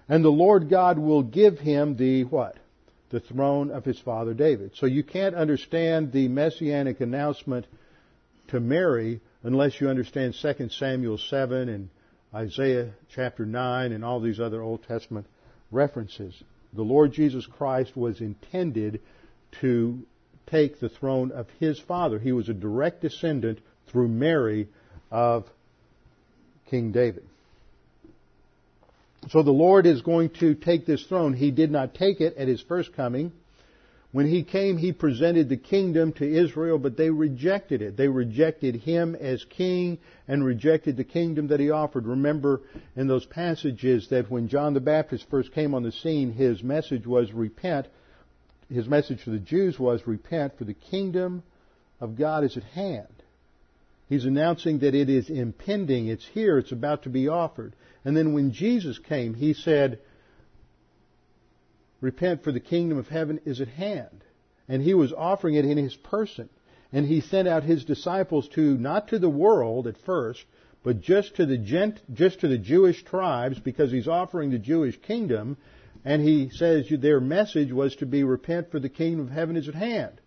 And 0.09 0.25
the 0.25 0.29
Lord 0.29 0.67
God 0.67 0.97
will 0.97 1.21
give 1.21 1.59
him 1.59 1.95
the 1.95 2.23
what? 2.23 2.57
The 3.09 3.19
throne 3.19 3.71
of 3.71 3.85
his 3.85 3.99
father 3.99 4.33
David. 4.33 4.71
So 4.75 4.85
you 4.85 5.03
can't 5.03 5.35
understand 5.35 6.11
the 6.11 6.27
messianic 6.27 6.99
announcement 6.99 7.65
to 8.49 8.59
Mary 8.59 9.21
unless 9.43 9.79
you 9.79 9.89
understand 9.89 10.35
2 10.41 10.69
Samuel 10.69 11.17
7 11.17 11.69
and 11.69 11.89
Isaiah 12.33 12.91
chapter 13.09 13.45
9 13.45 13.91
and 13.93 14.03
all 14.03 14.19
these 14.19 14.39
other 14.39 14.61
Old 14.61 14.83
Testament 14.83 15.25
references. 15.71 16.35
The 16.73 16.83
Lord 16.83 17.13
Jesus 17.13 17.45
Christ 17.45 17.95
was 17.95 18.19
intended 18.19 19.01
to 19.61 19.99
take 20.47 20.79
the 20.79 20.89
throne 20.89 21.31
of 21.31 21.47
his 21.59 21.79
father. 21.79 22.19
He 22.19 22.31
was 22.31 22.49
a 22.49 22.53
direct 22.53 23.01
descendant 23.01 23.59
through 23.87 24.09
Mary 24.09 24.67
of 25.11 25.45
King 26.69 26.91
David. 26.91 27.25
So 29.29 29.43
the 29.43 29.51
Lord 29.51 29.85
is 29.85 30.01
going 30.01 30.29
to 30.39 30.55
take 30.55 30.85
this 30.85 31.03
throne. 31.05 31.33
He 31.33 31.51
did 31.51 31.71
not 31.71 31.93
take 31.93 32.21
it 32.21 32.37
at 32.37 32.47
his 32.47 32.61
first 32.61 32.93
coming. 32.93 33.31
When 34.13 34.25
he 34.25 34.43
came, 34.43 34.77
he 34.77 34.93
presented 34.93 35.49
the 35.49 35.57
kingdom 35.57 36.13
to 36.13 36.25
Israel, 36.25 36.79
but 36.79 36.95
they 36.95 37.09
rejected 37.09 37.81
it. 37.81 37.97
They 37.97 38.07
rejected 38.07 38.77
him 38.77 39.15
as 39.15 39.43
king 39.43 39.97
and 40.29 40.45
rejected 40.45 40.95
the 40.95 41.03
kingdom 41.03 41.47
that 41.47 41.59
he 41.59 41.71
offered. 41.71 42.05
Remember 42.05 42.61
in 42.95 43.07
those 43.07 43.25
passages 43.25 44.07
that 44.09 44.31
when 44.31 44.47
John 44.47 44.73
the 44.73 44.79
Baptist 44.79 45.29
first 45.29 45.53
came 45.53 45.73
on 45.73 45.83
the 45.83 45.91
scene, 45.91 46.31
his 46.31 46.63
message 46.63 47.05
was 47.05 47.33
repent. 47.33 47.87
His 48.69 48.87
message 48.87 49.23
to 49.25 49.31
the 49.31 49.39
Jews 49.39 49.77
was 49.77 50.07
repent, 50.07 50.57
for 50.57 50.63
the 50.63 50.73
kingdom 50.73 51.43
of 51.99 52.17
God 52.17 52.45
is 52.45 52.55
at 52.55 52.63
hand. 52.63 53.07
He's 54.07 54.25
announcing 54.25 54.79
that 54.79 54.95
it 54.95 55.09
is 55.09 55.29
impending, 55.29 56.07
it's 56.07 56.25
here, 56.25 56.57
it's 56.57 56.71
about 56.71 57.03
to 57.03 57.09
be 57.09 57.27
offered. 57.27 57.73
And 58.05 58.15
then 58.15 58.33
when 58.33 58.51
Jesus 58.51 58.99
came, 58.99 59.33
he 59.33 59.53
said, 59.53 59.99
Repent, 61.99 62.43
for 62.43 62.51
the 62.51 62.59
kingdom 62.59 62.97
of 62.97 63.07
heaven 63.07 63.39
is 63.45 63.59
at 63.59 63.67
hand. 63.67 64.23
And 64.69 64.81
he 64.81 64.93
was 64.93 65.13
offering 65.13 65.55
it 65.55 65.65
in 65.65 65.77
his 65.77 65.95
person. 65.95 66.49
And 66.91 67.05
he 67.05 67.21
sent 67.21 67.47
out 67.47 67.63
his 67.63 67.85
disciples 67.85 68.47
to, 68.49 68.77
not 68.77 69.09
to 69.09 69.19
the 69.19 69.29
world 69.29 69.87
at 69.87 69.97
first, 69.97 70.45
but 70.83 71.01
just 71.01 71.35
to 71.35 71.45
the 71.45 71.57
gent, 71.57 72.01
just 72.13 72.41
to 72.41 72.47
the 72.47 72.57
Jewish 72.57 73.03
tribes, 73.03 73.59
because 73.59 73.91
he's 73.91 74.07
offering 74.07 74.51
the 74.51 74.59
Jewish 74.59 74.97
kingdom. 75.01 75.57
And 76.05 76.21
he 76.21 76.49
says 76.49 76.85
their 76.89 77.19
message 77.19 77.71
was 77.71 77.95
to 77.97 78.05
be 78.05 78.23
repent 78.23 78.71
for 78.71 78.79
the 78.79 78.89
kingdom 78.89 79.25
of 79.25 79.31
heaven 79.31 79.57
is 79.57 79.67
at 79.67 79.75
hand. 79.75 80.21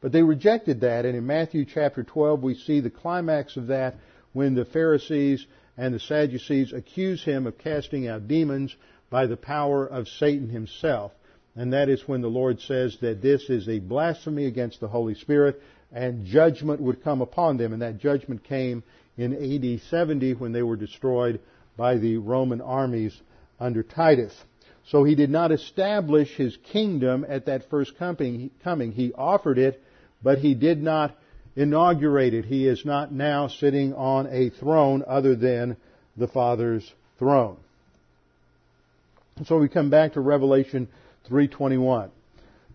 But 0.00 0.12
they 0.12 0.22
rejected 0.22 0.80
that, 0.80 1.04
and 1.04 1.16
in 1.16 1.26
Matthew 1.26 1.64
chapter 1.64 2.02
12 2.02 2.42
we 2.42 2.54
see 2.54 2.80
the 2.80 2.90
climax 2.90 3.56
of 3.56 3.68
that 3.68 3.96
when 4.32 4.54
the 4.54 4.64
Pharisees 4.64 5.46
and 5.76 5.94
the 5.94 6.00
Sadducees 6.00 6.72
accuse 6.72 7.22
him 7.24 7.46
of 7.46 7.58
casting 7.58 8.08
out 8.08 8.28
demons 8.28 8.74
by 9.10 9.26
the 9.26 9.36
power 9.36 9.86
of 9.86 10.08
Satan 10.08 10.48
himself. 10.48 11.12
And 11.54 11.72
that 11.72 11.88
is 11.88 12.06
when 12.06 12.22
the 12.22 12.28
Lord 12.28 12.60
says 12.60 12.96
that 13.00 13.20
this 13.20 13.50
is 13.50 13.68
a 13.68 13.78
blasphemy 13.78 14.46
against 14.46 14.80
the 14.80 14.88
Holy 14.88 15.14
Spirit 15.14 15.60
and 15.92 16.24
judgment 16.24 16.80
would 16.80 17.04
come 17.04 17.20
upon 17.20 17.58
them. 17.58 17.72
And 17.72 17.82
that 17.82 17.98
judgment 17.98 18.44
came 18.44 18.82
in 19.16 19.34
AD 19.34 19.82
70 19.90 20.34
when 20.34 20.52
they 20.52 20.62
were 20.62 20.76
destroyed 20.76 21.40
by 21.76 21.98
the 21.98 22.16
Roman 22.16 22.60
armies 22.60 23.18
under 23.60 23.82
Titus. 23.82 24.34
So 24.88 25.04
he 25.04 25.14
did 25.14 25.30
not 25.30 25.52
establish 25.52 26.34
his 26.34 26.56
kingdom 26.72 27.24
at 27.28 27.46
that 27.46 27.68
first 27.70 27.96
coming. 27.98 28.50
He 28.92 29.12
offered 29.14 29.58
it, 29.58 29.82
but 30.22 30.38
he 30.38 30.54
did 30.54 30.82
not 30.82 31.16
inaugurate 31.56 32.34
it. 32.34 32.44
He 32.44 32.66
is 32.66 32.84
not 32.84 33.12
now 33.12 33.48
sitting 33.48 33.94
on 33.94 34.26
a 34.28 34.50
throne 34.50 35.04
other 35.06 35.34
than 35.34 35.76
the 36.16 36.28
Father's 36.28 36.92
throne. 37.18 37.56
So 39.44 39.58
we 39.58 39.68
come 39.68 39.90
back 39.90 40.12
to 40.14 40.20
Revelation 40.20 40.88
3:21. 41.28 42.10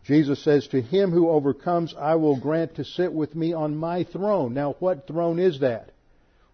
Jesus 0.04 0.40
says, 0.40 0.68
"To 0.70 0.82
him 0.82 1.12
who 1.12 1.30
overcomes, 1.30 1.94
I 1.94 2.16
will 2.16 2.38
grant 2.38 2.76
to 2.76 2.84
sit 2.84 3.14
with 3.14 3.36
me 3.36 3.54
on 3.54 3.76
my 3.76 4.04
throne." 4.04 4.54
Now, 4.54 4.76
what 4.80 5.06
throne 5.06 5.38
is 5.38 5.60
that? 5.60 5.90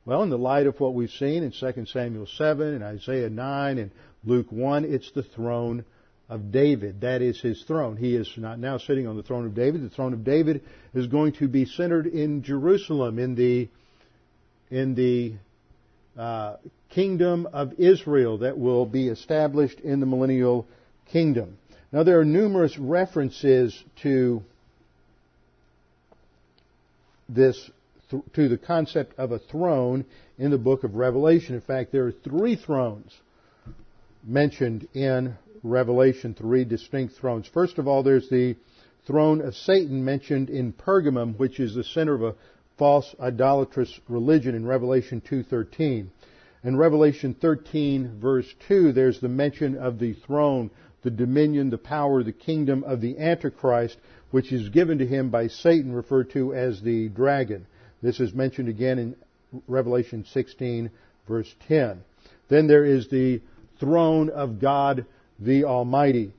Well, 0.05 0.23
in 0.23 0.29
the 0.29 0.37
light 0.37 0.67
of 0.67 0.79
what 0.79 0.93
we've 0.93 1.11
seen 1.11 1.43
in 1.43 1.51
2 1.51 1.87
Samuel 1.87 2.25
7 2.25 2.73
and 2.73 2.83
Isaiah 2.83 3.29
9 3.29 3.77
and 3.77 3.91
Luke 4.25 4.51
1, 4.51 4.85
it's 4.85 5.11
the 5.11 5.23
throne 5.23 5.85
of 6.29 6.51
David. 6.51 7.01
That 7.01 7.21
is 7.21 7.39
his 7.41 7.63
throne. 7.63 7.97
He 7.97 8.15
is 8.15 8.29
not 8.37 8.59
now 8.59 8.77
sitting 8.77 9.07
on 9.07 9.17
the 9.17 9.23
throne 9.23 9.45
of 9.45 9.53
David. 9.53 9.83
The 9.83 9.93
throne 9.93 10.13
of 10.13 10.23
David 10.23 10.63
is 10.93 11.07
going 11.07 11.33
to 11.33 11.47
be 11.47 11.65
centered 11.65 12.07
in 12.07 12.43
Jerusalem, 12.43 13.19
in 13.19 13.35
the 13.35 13.69
in 14.71 14.95
the 14.95 15.33
uh, 16.19 16.57
kingdom 16.89 17.47
of 17.51 17.73
Israel 17.79 18.39
that 18.39 18.57
will 18.57 18.85
be 18.85 19.07
established 19.07 19.79
in 19.79 19.99
the 19.99 20.05
millennial 20.05 20.65
kingdom. 21.11 21.57
Now 21.91 22.03
there 22.03 22.19
are 22.19 22.25
numerous 22.25 22.77
references 22.77 23.83
to 24.01 24.41
this 27.29 27.69
to 28.33 28.47
the 28.47 28.57
concept 28.57 29.17
of 29.17 29.31
a 29.31 29.39
throne 29.39 30.05
in 30.37 30.51
the 30.51 30.57
book 30.57 30.83
of 30.83 30.95
Revelation. 30.95 31.55
In 31.55 31.61
fact, 31.61 31.91
there 31.91 32.05
are 32.05 32.11
three 32.11 32.55
thrones 32.55 33.11
mentioned 34.23 34.87
in 34.93 35.35
Revelation, 35.63 36.33
three 36.33 36.65
distinct 36.65 37.15
thrones. 37.15 37.47
First 37.47 37.77
of 37.77 37.87
all, 37.87 38.03
there's 38.03 38.29
the 38.29 38.55
throne 39.05 39.41
of 39.41 39.55
Satan 39.55 40.03
mentioned 40.03 40.49
in 40.49 40.73
Pergamum, 40.73 41.37
which 41.37 41.59
is 41.59 41.73
the 41.73 41.83
center 41.83 42.13
of 42.13 42.21
a 42.21 42.35
false 42.77 43.15
idolatrous 43.19 43.99
religion 44.07 44.55
in 44.55 44.65
Revelation 44.65 45.21
2:13. 45.21 46.09
In 46.63 46.77
Revelation 46.77 47.33
13 47.33 48.19
verse 48.19 48.53
2, 48.67 48.91
there's 48.93 49.19
the 49.19 49.29
mention 49.29 49.75
of 49.75 49.99
the 49.99 50.13
throne, 50.13 50.69
the 51.01 51.11
dominion, 51.11 51.69
the 51.69 51.77
power, 51.77 52.23
the 52.23 52.31
kingdom 52.31 52.83
of 52.85 53.01
the 53.01 53.17
Antichrist, 53.17 53.97
which 54.31 54.51
is 54.51 54.69
given 54.69 54.97
to 54.97 55.05
him 55.05 55.29
by 55.29 55.47
Satan, 55.47 55.93
referred 55.93 56.29
to 56.31 56.53
as 56.53 56.81
the 56.81 57.09
dragon. 57.09 57.65
This 58.01 58.19
is 58.19 58.33
mentioned 58.33 58.69
again 58.69 58.99
in 58.99 59.15
Revelation 59.67 60.25
16 60.25 60.89
verse 61.27 61.53
10. 61.67 62.03
Then 62.49 62.67
there 62.67 62.85
is 62.85 63.07
the 63.07 63.41
throne 63.79 64.29
of 64.29 64.59
God 64.59 65.05
the 65.39 65.63
Almighty. 65.63 66.31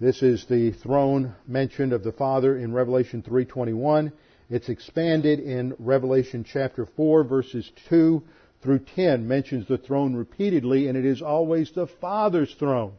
This 0.00 0.22
is 0.22 0.44
the 0.46 0.72
throne 0.72 1.34
mentioned 1.46 1.92
of 1.92 2.02
the 2.02 2.12
Father 2.12 2.56
in 2.56 2.72
Revelation 2.72 3.22
3:21. 3.22 4.12
It's 4.48 4.68
expanded 4.68 5.38
in 5.38 5.74
Revelation 5.78 6.44
chapter 6.44 6.86
4 6.86 7.22
verses 7.22 7.70
2 7.88 8.22
through 8.62 8.80
10 8.96 9.28
mentions 9.28 9.68
the 9.68 9.78
throne 9.78 10.14
repeatedly 10.14 10.88
and 10.88 10.98
it 10.98 11.04
is 11.04 11.22
always 11.22 11.70
the 11.70 11.86
Father's 11.86 12.54
throne 12.54 12.92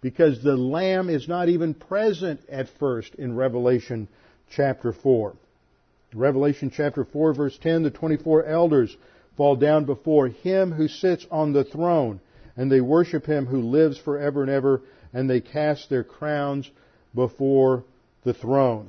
because 0.00 0.42
the 0.42 0.56
Lamb 0.56 1.08
is 1.08 1.28
not 1.28 1.48
even 1.48 1.74
present 1.74 2.40
at 2.48 2.68
first 2.68 3.14
in 3.14 3.36
Revelation 3.36 4.08
chapter 4.50 4.92
4. 4.92 5.34
Revelation 6.14 6.70
chapter 6.70 7.04
4 7.04 7.34
verse 7.34 7.58
10, 7.58 7.82
the 7.82 7.90
24 7.90 8.44
elders 8.44 8.96
fall 9.36 9.54
down 9.54 9.84
before 9.84 10.28
him 10.28 10.72
who 10.72 10.88
sits 10.88 11.26
on 11.30 11.52
the 11.52 11.64
throne 11.64 12.20
and 12.58 12.70
they 12.70 12.80
worship 12.80 13.24
him 13.24 13.46
who 13.46 13.62
lives 13.62 13.96
forever 13.96 14.42
and 14.42 14.50
ever 14.50 14.82
and 15.14 15.30
they 15.30 15.40
cast 15.40 15.88
their 15.88 16.04
crowns 16.04 16.70
before 17.14 17.84
the 18.24 18.34
throne. 18.34 18.88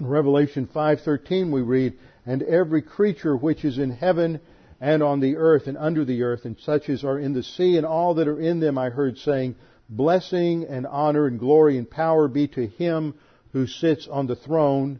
In 0.00 0.08
Revelation 0.08 0.66
5:13 0.66 1.52
we 1.52 1.62
read, 1.62 1.94
"And 2.26 2.42
every 2.42 2.82
creature 2.82 3.36
which 3.36 3.64
is 3.64 3.78
in 3.78 3.90
heaven 3.90 4.40
and 4.80 5.02
on 5.04 5.20
the 5.20 5.36
earth 5.36 5.68
and 5.68 5.78
under 5.78 6.04
the 6.04 6.24
earth 6.24 6.44
and 6.44 6.58
such 6.58 6.90
as 6.90 7.04
are 7.04 7.18
in 7.18 7.32
the 7.32 7.44
sea 7.44 7.76
and 7.76 7.86
all 7.86 8.14
that 8.14 8.28
are 8.28 8.40
in 8.40 8.58
them 8.58 8.76
I 8.76 8.90
heard 8.90 9.16
saying, 9.16 9.54
blessing 9.88 10.64
and 10.64 10.86
honor 10.88 11.26
and 11.26 11.38
glory 11.38 11.78
and 11.78 11.88
power 11.88 12.26
be 12.26 12.48
to 12.48 12.66
him 12.66 13.14
who 13.52 13.68
sits 13.68 14.08
on 14.08 14.26
the 14.26 14.34
throne 14.34 14.98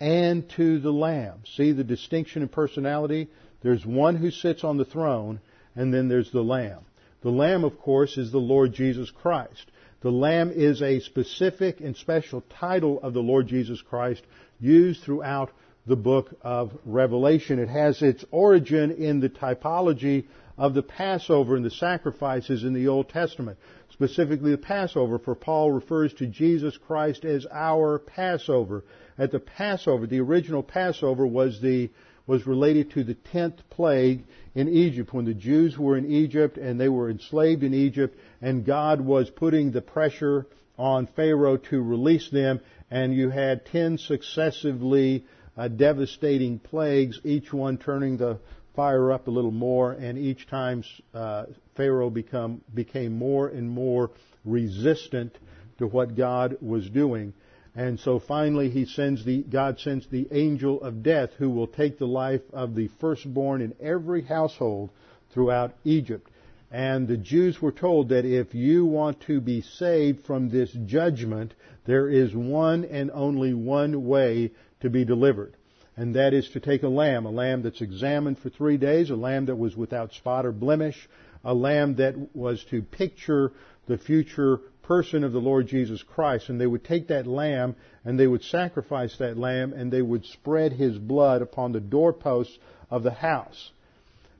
and 0.00 0.48
to 0.50 0.80
the 0.80 0.92
lamb." 0.92 1.38
See 1.44 1.70
the 1.70 1.84
distinction 1.84 2.42
in 2.42 2.48
personality? 2.48 3.28
There's 3.62 3.86
one 3.86 4.16
who 4.16 4.32
sits 4.32 4.64
on 4.64 4.78
the 4.78 4.84
throne 4.84 5.38
and 5.74 5.92
then 5.92 6.08
there's 6.08 6.30
the 6.30 6.42
lamb. 6.42 6.84
The 7.22 7.30
lamb 7.30 7.64
of 7.64 7.78
course 7.78 8.18
is 8.18 8.30
the 8.30 8.38
Lord 8.38 8.72
Jesus 8.72 9.10
Christ. 9.10 9.70
The 10.04 10.12
Lamb 10.12 10.52
is 10.54 10.82
a 10.82 11.00
specific 11.00 11.80
and 11.80 11.96
special 11.96 12.42
title 12.60 13.00
of 13.00 13.14
the 13.14 13.22
Lord 13.22 13.46
Jesus 13.46 13.80
Christ 13.80 14.22
used 14.60 15.02
throughout 15.02 15.50
the 15.86 15.96
book 15.96 16.34
of 16.42 16.72
Revelation. 16.84 17.58
It 17.58 17.70
has 17.70 18.02
its 18.02 18.22
origin 18.30 18.90
in 18.90 19.20
the 19.20 19.30
typology 19.30 20.26
of 20.58 20.74
the 20.74 20.82
Passover 20.82 21.56
and 21.56 21.64
the 21.64 21.70
sacrifices 21.70 22.64
in 22.64 22.74
the 22.74 22.88
Old 22.88 23.08
Testament. 23.08 23.56
specifically 23.94 24.50
the 24.50 24.58
Passover, 24.58 25.18
for 25.18 25.34
Paul 25.34 25.72
refers 25.72 26.12
to 26.14 26.26
Jesus 26.26 26.76
Christ 26.76 27.24
as 27.24 27.46
our 27.50 27.98
Passover. 27.98 28.84
At 29.16 29.30
the 29.32 29.38
Passover, 29.40 30.06
the 30.06 30.20
original 30.20 30.62
Passover 30.62 31.26
was 31.26 31.62
the 31.62 31.88
was 32.26 32.46
related 32.46 32.90
to 32.92 33.04
the 33.04 33.14
tenth 33.14 33.60
plague 33.70 34.24
in 34.54 34.68
Egypt 34.68 35.12
when 35.12 35.24
the 35.24 35.34
Jews 35.34 35.76
were 35.76 35.96
in 35.96 36.10
Egypt 36.10 36.56
and 36.56 36.80
they 36.80 36.88
were 36.88 37.10
enslaved 37.10 37.62
in 37.62 37.74
Egypt 37.74 38.18
and 38.40 38.64
God 38.64 39.00
was 39.00 39.28
putting 39.30 39.70
the 39.70 39.82
pressure 39.82 40.46
on 40.78 41.06
Pharaoh 41.06 41.56
to 41.56 41.82
release 41.82 42.30
them 42.30 42.60
and 42.90 43.14
you 43.14 43.30
had 43.30 43.66
ten 43.66 43.98
successively 43.98 45.24
uh, 45.56 45.68
devastating 45.68 46.58
plagues, 46.58 47.20
each 47.24 47.52
one 47.52 47.78
turning 47.78 48.16
the 48.16 48.38
fire 48.74 49.12
up 49.12 49.28
a 49.28 49.30
little 49.30 49.52
more, 49.52 49.92
and 49.92 50.18
each 50.18 50.48
time 50.48 50.82
uh, 51.12 51.44
Pharaoh 51.76 52.10
become, 52.10 52.60
became 52.72 53.16
more 53.16 53.48
and 53.48 53.68
more 53.70 54.10
resistant 54.44 55.36
to 55.78 55.86
what 55.86 56.16
God 56.16 56.56
was 56.60 56.88
doing. 56.90 57.32
And 57.74 57.98
so 57.98 58.18
finally 58.18 58.70
he 58.70 58.84
sends 58.84 59.24
the, 59.24 59.42
God 59.42 59.80
sends 59.80 60.06
the 60.06 60.28
angel 60.30 60.80
of 60.82 61.02
death 61.02 61.30
who 61.38 61.50
will 61.50 61.66
take 61.66 61.98
the 61.98 62.06
life 62.06 62.42
of 62.52 62.74
the 62.74 62.88
firstborn 63.00 63.62
in 63.62 63.74
every 63.80 64.22
household 64.22 64.90
throughout 65.32 65.74
Egypt. 65.84 66.30
And 66.70 67.08
the 67.08 67.16
Jews 67.16 67.60
were 67.60 67.72
told 67.72 68.08
that 68.08 68.24
if 68.24 68.54
you 68.54 68.84
want 68.84 69.20
to 69.22 69.40
be 69.40 69.60
saved 69.60 70.24
from 70.24 70.48
this 70.48 70.72
judgment, 70.86 71.54
there 71.84 72.08
is 72.08 72.34
one 72.34 72.84
and 72.84 73.10
only 73.12 73.54
one 73.54 74.04
way 74.04 74.52
to 74.80 74.90
be 74.90 75.04
delivered 75.04 75.54
and 75.96 76.14
that 76.14 76.34
is 76.34 76.48
to 76.50 76.60
take 76.60 76.82
a 76.82 76.88
lamb, 76.88 77.26
a 77.26 77.30
lamb 77.30 77.62
that's 77.62 77.80
examined 77.80 78.38
for 78.38 78.50
three 78.50 78.76
days, 78.76 79.10
a 79.10 79.16
lamb 79.16 79.46
that 79.46 79.56
was 79.56 79.76
without 79.76 80.12
spot 80.12 80.44
or 80.44 80.52
blemish, 80.52 81.08
a 81.44 81.54
lamb 81.54 81.96
that 81.96 82.34
was 82.34 82.64
to 82.64 82.82
picture 82.82 83.52
the 83.86 83.98
future 83.98 84.60
person 84.84 85.24
of 85.24 85.32
the 85.32 85.40
Lord 85.40 85.66
Jesus 85.66 86.02
Christ. 86.02 86.48
And 86.48 86.60
they 86.60 86.66
would 86.66 86.84
take 86.84 87.08
that 87.08 87.26
lamb 87.26 87.76
and 88.04 88.18
they 88.18 88.26
would 88.26 88.42
sacrifice 88.44 89.16
that 89.18 89.36
lamb 89.36 89.72
and 89.72 89.90
they 89.90 90.02
would 90.02 90.24
spread 90.24 90.72
his 90.72 90.96
blood 90.98 91.42
upon 91.42 91.72
the 91.72 91.80
doorposts 91.80 92.58
of 92.90 93.02
the 93.02 93.10
house. 93.10 93.72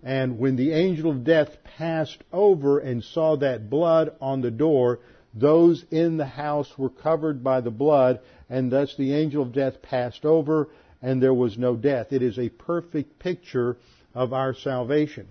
And 0.02 0.38
when 0.38 0.56
the 0.56 0.72
angel 0.72 1.10
of 1.10 1.24
death 1.24 1.56
passed 1.64 2.22
over 2.32 2.78
and 2.78 3.02
saw 3.02 3.36
that 3.36 3.70
blood 3.70 4.14
on 4.20 4.42
the 4.42 4.50
door, 4.50 5.00
those 5.32 5.84
in 5.90 6.18
the 6.18 6.26
house 6.26 6.78
were 6.78 6.90
covered 6.90 7.42
by 7.42 7.60
the 7.60 7.70
blood, 7.70 8.20
and 8.48 8.70
thus 8.70 8.94
the 8.96 9.14
angel 9.14 9.42
of 9.42 9.52
death 9.52 9.80
passed 9.82 10.24
over, 10.24 10.68
and 11.00 11.22
there 11.22 11.34
was 11.34 11.58
no 11.58 11.74
death. 11.74 12.12
It 12.12 12.22
is 12.22 12.38
a 12.38 12.50
perfect 12.50 13.18
picture 13.18 13.78
of 14.14 14.32
our 14.32 14.54
salvation 14.54 15.26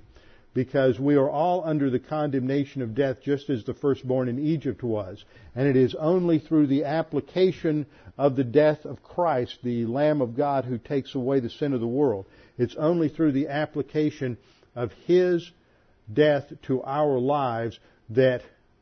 because 0.53 0.99
we 0.99 1.15
are 1.15 1.29
all 1.29 1.63
under 1.65 1.89
the 1.89 1.99
condemnation 1.99 2.81
of 2.81 2.93
death 2.93 3.17
just 3.23 3.49
as 3.49 3.63
the 3.63 3.73
firstborn 3.73 4.29
in 4.29 4.39
Egypt 4.39 4.83
was. 4.83 5.23
And 5.55 5.67
it 5.67 5.75
is 5.75 5.95
only 5.95 6.39
through 6.39 6.67
the 6.67 6.85
application 6.85 7.85
of 8.17 8.35
the 8.35 8.43
death 8.43 8.85
of 8.85 9.01
Christ, 9.01 9.57
the 9.63 9.85
Lamb 9.85 10.21
of 10.21 10.37
God 10.37 10.65
who 10.65 10.77
takes 10.77 11.15
away 11.15 11.39
the 11.39 11.49
sin 11.49 11.73
of 11.73 11.79
the 11.79 11.87
world. 11.87 12.25
It's 12.57 12.75
only 12.75 13.09
through 13.09 13.31
the 13.31 13.47
application 13.47 14.37
of 14.75 14.91
His 15.05 15.49
death 16.11 16.51
to 16.63 16.83
our 16.83 17.17
lives 17.17 17.79
that 18.11 18.41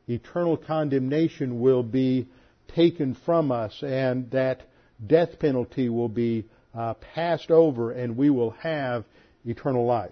eternal 0.09 0.57
condemnation 0.57 1.61
will 1.61 1.83
be 1.83 2.27
taken 2.75 3.15
from 3.25 3.51
us 3.51 3.81
and 3.81 4.29
that 4.31 4.61
death 5.05 5.39
penalty 5.39 5.87
will 5.89 6.09
be 6.09 6.45
uh, 6.73 6.93
passed 6.95 7.51
over 7.51 7.91
and 7.91 8.17
we 8.17 8.29
will 8.29 8.51
have 8.51 9.05
eternal 9.45 9.85
life. 9.85 10.11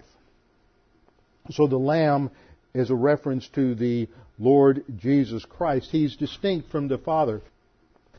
So 1.50 1.66
the 1.66 1.78
Lamb 1.78 2.30
is 2.74 2.90
a 2.90 2.94
reference 2.94 3.48
to 3.54 3.74
the 3.74 4.08
Lord 4.38 4.84
Jesus 4.96 5.44
Christ. 5.44 5.90
He's 5.90 6.16
distinct 6.16 6.70
from 6.70 6.88
the 6.88 6.98
Father. 6.98 7.42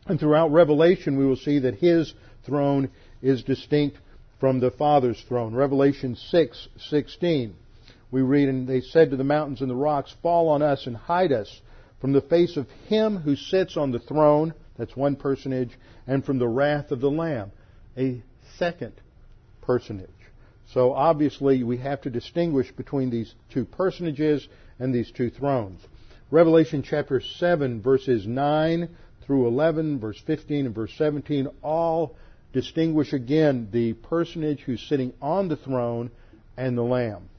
And 0.07 0.19
throughout 0.19 0.51
Revelation 0.51 1.17
we 1.17 1.25
will 1.25 1.35
see 1.35 1.59
that 1.59 1.75
His 1.75 2.13
throne 2.45 2.89
is 3.21 3.43
distinct 3.43 3.97
from 4.39 4.59
the 4.59 4.71
Father's 4.71 5.21
throne. 5.27 5.53
Revelation 5.53 6.15
6:16. 6.15 7.53
We 8.09 8.21
read, 8.21 8.49
and 8.49 8.67
they 8.67 8.81
said 8.81 9.11
to 9.11 9.15
the 9.15 9.23
mountains 9.23 9.61
and 9.61 9.69
the 9.69 9.75
rocks, 9.75 10.13
Fall 10.21 10.49
on 10.49 10.61
us 10.61 10.85
and 10.85 10.97
hide 10.97 11.31
us 11.31 11.61
from 12.01 12.11
the 12.11 12.21
face 12.21 12.57
of 12.57 12.67
him 12.87 13.17
who 13.17 13.35
sits 13.35 13.77
on 13.77 13.91
the 13.91 13.99
throne, 13.99 14.53
that's 14.77 14.97
one 14.97 15.15
personage, 15.15 15.77
and 16.07 16.25
from 16.25 16.39
the 16.39 16.47
wrath 16.47 16.91
of 16.91 16.99
the 16.99 17.11
Lamb. 17.11 17.51
A 17.97 18.21
second 18.57 18.93
personage. 19.61 20.09
So 20.73 20.93
obviously 20.93 21.63
we 21.63 21.77
have 21.77 22.01
to 22.01 22.09
distinguish 22.09 22.71
between 22.71 23.09
these 23.09 23.33
two 23.49 23.65
personages 23.65 24.47
and 24.79 24.93
these 24.93 25.11
two 25.11 25.29
thrones. 25.29 25.81
Revelation 26.29 26.81
chapter 26.81 27.19
7 27.19 27.81
verses 27.81 28.25
9 28.25 28.89
through 29.25 29.47
11, 29.47 29.99
verse 29.99 30.19
15 30.25 30.67
and 30.67 30.75
verse 30.75 30.93
17 30.97 31.47
all 31.61 32.15
distinguish 32.53 33.13
again 33.13 33.67
the 33.71 33.93
personage 33.93 34.61
who's 34.61 34.81
sitting 34.81 35.13
on 35.21 35.49
the 35.49 35.57
throne 35.57 36.09
and 36.57 36.77
the 36.77 36.83
Lamb. 36.83 37.29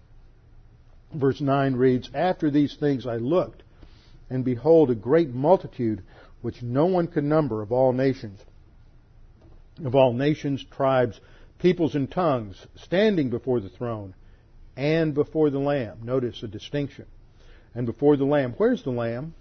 Verse 1.14 1.40
9 1.40 1.74
reads, 1.74 2.10
After 2.14 2.50
these 2.50 2.76
things 2.76 3.06
I 3.06 3.16
looked, 3.16 3.62
and 4.30 4.44
behold 4.44 4.90
a 4.90 4.94
great 4.94 5.30
multitude 5.34 6.02
which 6.40 6.62
no 6.62 6.86
one 6.86 7.06
could 7.06 7.24
number 7.24 7.62
of 7.62 7.72
all 7.72 7.92
nations 7.92 8.40
of 9.84 9.94
all 9.94 10.12
nations, 10.12 10.64
tribes, 10.70 11.18
peoples, 11.62 11.94
and 11.94 12.10
tongues, 12.10 12.66
standing 12.74 13.30
before 13.30 13.60
the 13.60 13.68
throne 13.68 14.14
and 14.76 15.14
before 15.14 15.48
the 15.48 15.60
Lamb. 15.60 16.00
Notice 16.02 16.42
a 16.42 16.48
distinction. 16.48 17.06
And 17.74 17.86
before 17.86 18.16
the 18.16 18.24
Lamb. 18.24 18.54
Where's 18.56 18.82
the 18.82 18.90
Lamb? 18.90 19.34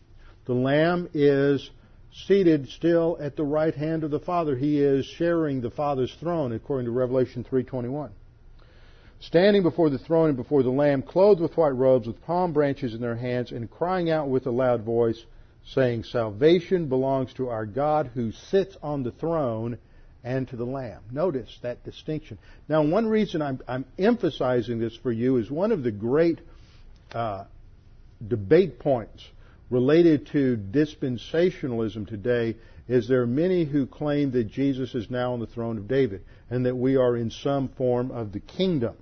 The 0.46 0.54
Lamb 0.54 1.10
is 1.14 1.72
seated 2.14 2.70
still 2.70 3.18
at 3.20 3.36
the 3.36 3.44
right 3.44 3.74
hand 3.74 4.04
of 4.04 4.12
the 4.12 4.20
Father. 4.20 4.56
He 4.56 4.80
is 4.80 5.06
sharing 5.06 5.62
the 5.62 5.72
Father's 5.72 6.14
throne, 6.20 6.52
according 6.54 6.86
to 6.86 6.92
Revelation 6.92 7.44
3.21. 7.44 8.12
Standing 9.20 9.64
before 9.64 9.90
the 9.90 9.98
throne 9.98 10.30
and 10.30 10.38
before 10.38 10.64
the 10.64 10.70
Lamb, 10.70 11.02
clothed 11.02 11.42
with 11.42 11.58
white 11.58 11.70
robes, 11.70 12.08
with 12.08 12.22
palm 12.22 12.54
branches 12.54 12.94
in 12.94 13.02
their 13.02 13.16
hands, 13.16 13.52
and 13.52 13.70
crying 13.70 14.10
out 14.10 14.30
with 14.30 14.46
a 14.46 14.52
loud 14.52 14.84
voice, 14.84 15.26
saying, 15.66 16.04
Salvation 16.04 16.88
belongs 16.88 17.34
to 17.34 17.50
our 17.50 17.66
God 17.66 18.12
who 18.14 18.32
sits 18.32 18.78
on 18.84 19.04
the 19.04 19.12
throne 19.12 19.78
and 20.24 20.48
to 20.50 20.56
the 20.56 20.66
Lamb. 20.66 21.02
Notice 21.12 21.58
that 21.64 21.84
distinction. 21.84 22.38
Now, 22.70 22.84
one 22.84 23.08
reason 23.08 23.42
I'm, 23.42 23.60
I'm 23.68 23.86
emphasizing 23.98 24.80
this 24.80 24.96
for 24.96 25.12
you 25.12 25.38
is 25.38 25.50
one 25.50 25.72
of 25.72 25.84
the 25.84 25.92
great 25.92 26.40
uh, 27.14 27.46
debate 28.26 28.80
points 28.80 29.24
related 29.70 30.28
to 30.28 30.58
dispensationalism 30.58 32.08
today 32.08 32.58
is 32.88 33.08
there 33.08 33.22
are 33.22 33.28
many 33.28 33.64
who 33.64 33.86
claim 33.86 34.32
that 34.32 34.50
Jesus 34.50 34.94
is 34.94 35.10
now 35.10 35.34
on 35.34 35.40
the 35.40 35.48
throne 35.48 35.78
of 35.78 35.88
David 35.88 36.24
and 36.50 36.66
that 36.66 36.76
we 36.76 36.98
are 36.98 37.16
in 37.16 37.32
some 37.32 37.70
form 37.70 38.12
of 38.12 38.34
the 38.34 38.42
kingdom. 38.42 38.96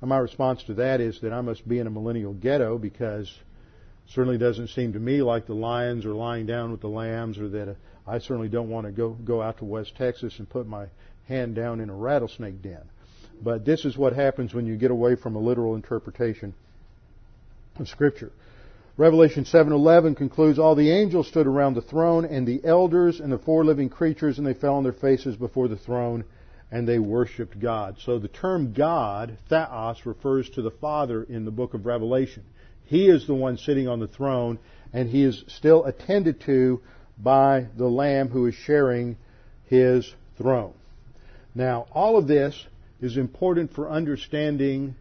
And 0.00 0.10
my 0.10 0.18
response 0.18 0.62
to 0.64 0.74
that 0.74 1.00
is 1.00 1.20
that 1.22 1.32
I 1.32 1.40
must 1.40 1.66
be 1.66 1.78
in 1.78 1.86
a 1.86 1.90
millennial 1.90 2.34
ghetto 2.34 2.78
because 2.78 3.26
it 3.26 4.12
certainly 4.12 4.38
doesn't 4.38 4.68
seem 4.68 4.92
to 4.92 4.98
me 4.98 5.22
like 5.22 5.46
the 5.46 5.54
lions 5.54 6.04
are 6.04 6.14
lying 6.14 6.46
down 6.46 6.72
with 6.72 6.82
the 6.82 6.88
lambs 6.88 7.38
or 7.38 7.48
that 7.48 7.68
a 7.68 7.76
I 8.10 8.18
certainly 8.18 8.48
don't 8.48 8.68
want 8.68 8.86
to 8.86 8.92
go, 8.92 9.10
go 9.10 9.40
out 9.40 9.58
to 9.58 9.64
West 9.64 9.94
Texas 9.96 10.38
and 10.40 10.48
put 10.48 10.66
my 10.66 10.86
hand 11.28 11.54
down 11.54 11.78
in 11.78 11.90
a 11.90 11.94
rattlesnake 11.94 12.60
den. 12.60 12.82
But 13.40 13.64
this 13.64 13.84
is 13.84 13.96
what 13.96 14.14
happens 14.14 14.52
when 14.52 14.66
you 14.66 14.76
get 14.76 14.90
away 14.90 15.14
from 15.14 15.36
a 15.36 15.38
literal 15.38 15.76
interpretation 15.76 16.54
of 17.78 17.88
Scripture. 17.88 18.32
Revelation 18.96 19.44
7:11 19.44 20.16
concludes 20.16 20.58
all 20.58 20.74
the 20.74 20.90
angels 20.90 21.28
stood 21.28 21.46
around 21.46 21.74
the 21.74 21.82
throne 21.82 22.24
and 22.24 22.46
the 22.46 22.60
elders 22.64 23.20
and 23.20 23.32
the 23.32 23.38
four 23.38 23.64
living 23.64 23.88
creatures 23.88 24.38
and 24.38 24.46
they 24.46 24.54
fell 24.54 24.74
on 24.74 24.82
their 24.82 24.92
faces 24.92 25.36
before 25.36 25.68
the 25.68 25.76
throne 25.76 26.24
and 26.72 26.86
they 26.86 26.98
worshiped 26.98 27.60
God. 27.60 27.96
So 28.00 28.18
the 28.18 28.28
term 28.28 28.72
God, 28.72 29.38
theos, 29.48 30.04
refers 30.04 30.50
to 30.50 30.62
the 30.62 30.70
Father 30.72 31.22
in 31.22 31.44
the 31.44 31.50
book 31.52 31.74
of 31.74 31.86
Revelation. 31.86 32.42
He 32.84 33.08
is 33.08 33.26
the 33.28 33.34
one 33.34 33.56
sitting 33.56 33.86
on 33.86 34.00
the 34.00 34.08
throne 34.08 34.58
and 34.92 35.08
he 35.08 35.22
is 35.22 35.44
still 35.46 35.84
attended 35.84 36.40
to 36.40 36.80
by 37.22 37.66
the 37.76 37.88
Lamb 37.88 38.28
who 38.28 38.46
is 38.46 38.54
sharing 38.54 39.16
his 39.66 40.12
throne. 40.36 40.74
Now, 41.54 41.86
all 41.92 42.16
of 42.16 42.26
this 42.26 42.66
is 43.00 43.16
important 43.16 43.72
for 43.74 43.90
understanding 43.90 44.94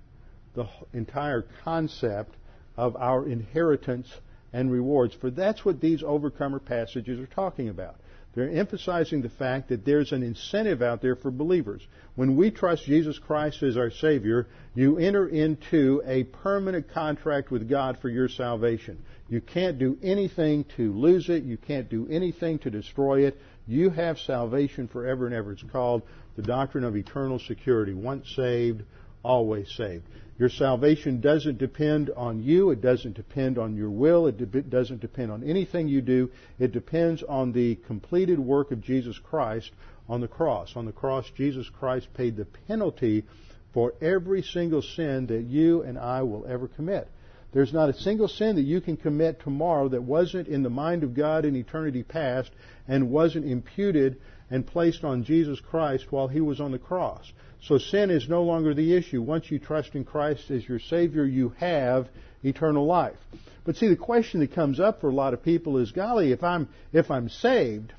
the 0.55 0.67
entire 0.93 1.45
concept 1.63 2.35
of 2.77 2.95
our 2.95 3.27
inheritance 3.27 4.11
and 4.51 4.71
rewards, 4.71 5.13
for 5.13 5.29
that's 5.29 5.63
what 5.63 5.79
these 5.79 6.01
overcomer 6.03 6.59
passages 6.59 7.19
are 7.19 7.27
talking 7.27 7.69
about. 7.69 7.95
They're 8.35 8.49
emphasizing 8.49 9.21
the 9.21 9.29
fact 9.29 9.69
that 9.69 9.85
there's 9.85 10.11
an 10.11 10.23
incentive 10.23 10.81
out 10.81 11.01
there 11.01 11.15
for 11.15 11.31
believers. 11.31 11.85
When 12.15 12.35
we 12.35 12.51
trust 12.51 12.85
Jesus 12.85 13.17
Christ 13.17 13.63
as 13.63 13.75
our 13.75 13.91
Savior, 13.91 14.47
you 14.75 14.97
enter 14.97 15.27
into 15.27 16.01
a 16.05 16.23
permanent 16.23 16.91
contract 16.93 17.51
with 17.51 17.67
God 17.67 17.97
for 18.01 18.09
your 18.09 18.29
salvation. 18.29 19.03
You 19.29 19.41
can't 19.41 19.77
do 19.77 19.97
anything 20.01 20.65
to 20.75 20.91
lose 20.91 21.29
it. 21.29 21.43
You 21.43 21.57
can't 21.57 21.89
do 21.89 22.07
anything 22.09 22.59
to 22.59 22.71
destroy 22.71 23.25
it. 23.27 23.39
You 23.67 23.91
have 23.91 24.17
salvation 24.17 24.87
forever 24.87 25.27
and 25.27 25.35
ever. 25.35 25.51
It's 25.51 25.63
called 25.63 26.01
the 26.35 26.41
doctrine 26.41 26.83
of 26.83 26.95
eternal 26.95 27.37
security. 27.37 27.93
Once 27.93 28.33
saved, 28.35 28.83
always 29.23 29.71
saved. 29.75 30.03
Your 30.39 30.49
salvation 30.49 31.19
doesn't 31.19 31.57
depend 31.57 32.09
on 32.15 32.41
you. 32.41 32.71
It 32.71 32.81
doesn't 32.81 33.15
depend 33.15 33.57
on 33.57 33.75
your 33.75 33.91
will. 33.91 34.27
It 34.27 34.37
de- 34.37 34.61
doesn't 34.61 35.01
depend 35.01 35.31
on 35.31 35.43
anything 35.43 35.89
you 35.89 36.01
do. 36.01 36.31
It 36.57 36.71
depends 36.71 37.21
on 37.21 37.51
the 37.51 37.75
completed 37.75 38.39
work 38.39 38.71
of 38.71 38.81
Jesus 38.81 39.19
Christ 39.19 39.71
on 40.07 40.21
the 40.21 40.27
cross. 40.27 40.75
On 40.75 40.85
the 40.85 40.91
cross, 40.93 41.29
Jesus 41.35 41.69
Christ 41.69 42.07
paid 42.13 42.37
the 42.37 42.45
penalty 42.45 43.25
for 43.73 43.93
every 44.01 44.41
single 44.41 44.81
sin 44.81 45.27
that 45.27 45.43
you 45.43 45.83
and 45.83 45.99
I 45.99 46.23
will 46.23 46.45
ever 46.47 46.67
commit. 46.67 47.09
There's 47.51 47.73
not 47.73 47.89
a 47.89 47.93
single 47.93 48.27
sin 48.27 48.55
that 48.57 48.63
you 48.63 48.79
can 48.79 48.97
commit 48.97 49.39
tomorrow 49.39 49.87
that 49.89 50.03
wasn't 50.03 50.47
in 50.47 50.61
the 50.61 50.69
mind 50.69 51.03
of 51.03 51.15
God 51.15 51.45
in 51.45 51.55
eternity 51.55 52.03
past 52.03 52.51
and 52.87 53.09
wasn't 53.09 53.45
imputed 53.45 54.17
and 54.51 54.65
placed 54.65 55.03
on 55.03 55.23
Jesus 55.23 55.59
Christ 55.59 56.11
while 56.11 56.27
he 56.27 56.41
was 56.41 56.59
on 56.59 56.71
the 56.71 56.79
cross. 56.79 57.31
So 57.61 57.77
sin 57.77 58.09
is 58.11 58.29
no 58.29 58.43
longer 58.43 58.73
the 58.73 58.95
issue. 58.95 59.21
Once 59.21 59.49
you 59.49 59.59
trust 59.59 59.95
in 59.95 60.05
Christ 60.05 60.49
as 60.51 60.67
your 60.67 60.79
Savior, 60.79 61.25
you 61.25 61.53
have 61.57 62.07
eternal 62.43 62.85
life. 62.85 63.17
But 63.65 63.75
see, 63.75 63.87
the 63.87 63.95
question 63.95 64.39
that 64.39 64.53
comes 64.53 64.79
up 64.79 65.01
for 65.01 65.09
a 65.09 65.13
lot 65.13 65.33
of 65.33 65.43
people 65.43 65.77
is, 65.77 65.91
golly, 65.91 66.31
if 66.31 66.43
I'm, 66.43 66.69
if 66.93 67.11
I'm 67.11 67.29
saved, 67.29 67.93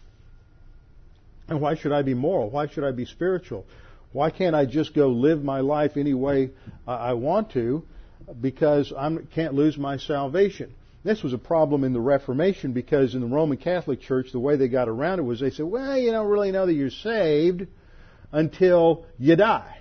and 1.49 1.61
why 1.61 1.75
should 1.75 1.93
I 1.93 2.03
be 2.03 2.15
moral? 2.15 2.51
Why 2.51 2.69
should 2.69 2.85
I 2.85 2.93
be 2.93 3.05
spiritual? 3.05 3.67
Why 4.13 4.31
can't 4.31 4.57
I 4.57 4.65
just 4.65 4.95
go 4.95 5.09
live 5.09 5.45
my 5.45 5.61
life 5.61 5.97
any 5.97 6.15
way 6.15 6.51
I 6.87 7.15
want 7.15 7.51
to 7.53 7.85
because 8.41 8.93
I 8.97 9.17
can't 9.35 9.55
lose 9.55 9.77
my 9.77 9.97
salvation? 9.97 10.75
This 11.03 11.23
was 11.23 11.33
a 11.33 11.39
problem 11.39 11.85
in 11.85 11.93
the 11.93 12.01
Reformation 12.01 12.73
because 12.73 13.15
in 13.15 13.21
the 13.21 13.27
Roman 13.27 13.57
Catholic 13.57 14.01
Church, 14.01 14.33
the 14.33 14.39
way 14.39 14.57
they 14.57 14.69
got 14.69 14.89
around 14.89 15.19
it 15.19 15.23
was 15.23 15.41
they 15.41 15.51
said, 15.51 15.67
well, 15.67 15.97
you 15.97 16.11
don't 16.11 16.29
really 16.29 16.53
know 16.53 16.67
that 16.67 16.75
you're 16.75 16.91
saved 16.91 17.67
until 18.33 19.07
you 19.19 19.37
die. 19.37 19.79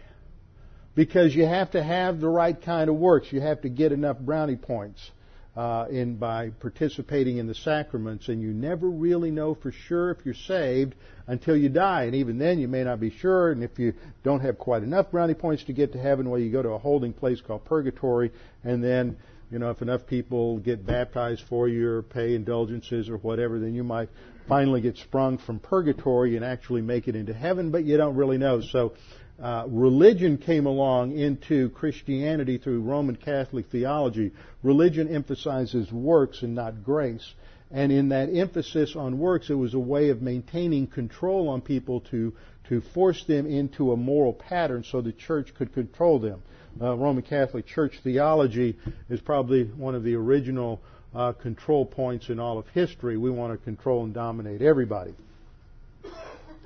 Because 0.96 1.36
you 1.36 1.46
have 1.46 1.72
to 1.72 1.84
have 1.84 2.20
the 2.20 2.30
right 2.30 2.60
kind 2.62 2.90
of 2.90 2.96
works. 2.96 3.32
You 3.32 3.42
have 3.42 3.62
to 3.62 3.70
get 3.70 3.92
enough 3.92 4.18
brownie 4.18 4.56
points 4.56 5.12
uh, 5.60 5.88
in 5.92 6.16
by 6.16 6.52
participating 6.62 7.38
in 7.38 7.46
the 7.46 7.54
sacraments, 7.54 8.30
and 8.30 8.42
you 8.42 8.54
never 8.54 8.90
really 8.90 9.30
know 9.30 9.54
for 9.54 9.74
sure 9.74 10.10
if 10.10 10.20
you're 10.24 10.34
saved 10.34 10.96
until 11.28 11.54
you 11.54 11.68
die. 11.68 12.04
And 12.04 12.16
even 12.16 12.38
then, 12.38 12.60
you 12.60 12.70
may 12.70 12.86
not 12.86 13.02
be 13.02 13.10
sure. 13.10 13.52
And 13.52 13.62
if 13.62 13.78
you 13.78 13.94
don't 14.24 14.40
have 14.40 14.58
quite 14.58 14.84
enough 14.84 15.12
brownie 15.12 15.34
points 15.34 15.66
to 15.66 15.74
get 15.74 15.92
to 15.92 16.00
heaven, 16.00 16.30
well, 16.30 16.40
you 16.40 16.50
go 16.50 16.62
to 16.62 16.70
a 16.70 16.78
holding 16.78 17.12
place 17.12 17.42
called 17.42 17.66
purgatory, 17.66 18.32
and 18.64 18.82
then 18.82 19.18
you 19.52 19.60
know, 19.60 19.70
if 19.70 19.82
enough 19.82 20.08
people 20.08 20.60
get 20.60 20.86
baptized 20.86 21.44
for 21.50 21.68
you 21.68 21.90
or 21.90 22.04
pay 22.04 22.36
indulgences 22.36 23.10
or 23.10 23.18
whatever, 23.18 23.60
then 23.60 23.76
you 23.76 23.84
might 23.84 24.08
finally 24.48 24.80
get 24.80 24.96
sprung 24.96 25.40
from 25.40 25.60
purgatory 25.60 26.38
and 26.38 26.46
actually 26.46 26.82
make 26.82 27.10
it 27.10 27.18
into 27.18 27.34
heaven, 27.34 27.70
but 27.70 27.84
you 27.84 27.98
don't 27.98 28.16
really 28.16 28.38
know. 28.38 28.62
So, 28.62 28.94
uh, 29.42 29.66
religion 29.68 30.38
came 30.38 30.66
along 30.66 31.18
into 31.18 31.70
Christianity 31.70 32.58
through 32.58 32.82
Roman 32.82 33.16
Catholic 33.16 33.68
theology. 33.68 34.32
Religion 34.64 35.14
emphasizes 35.14 35.92
works 35.92 36.42
and 36.42 36.56
not 36.56 36.84
grace. 36.84 37.34
And 37.72 37.92
in 37.92 38.10
that 38.10 38.30
emphasis 38.34 38.96
on 38.96 39.20
works, 39.20 39.50
it 39.50 39.54
was 39.54 39.74
a 39.74 39.80
way 39.80 40.10
of 40.10 40.22
maintaining 40.22 40.88
control 40.88 41.50
on 41.50 41.62
people 41.62 42.02
to, 42.12 42.34
to 42.68 42.82
force 42.94 43.24
them 43.26 43.46
into 43.46 43.92
a 43.92 43.98
moral 43.98 44.34
pattern 44.34 44.84
so 44.84 45.02
the 45.02 45.14
church 45.14 45.54
could 45.54 45.74
control 45.74 46.20
them. 46.20 46.42
Uh, 46.82 46.96
Roman 46.96 47.24
Catholic 47.24 47.66
Church 47.66 48.00
theology 48.04 48.78
is 49.10 49.22
probably 49.22 49.66
one 49.66 49.96
of 49.96 50.04
the 50.04 50.16
original 50.16 50.82
uh, 51.16 51.32
control 51.34 51.86
points 51.86 52.30
in 52.30 52.40
all 52.40 52.58
of 52.58 52.68
history. 52.70 53.18
We 53.18 53.30
want 53.30 53.54
to 53.54 53.64
control 53.64 54.04
and 54.04 54.14
dominate 54.14 54.62
everybody. 54.62 55.14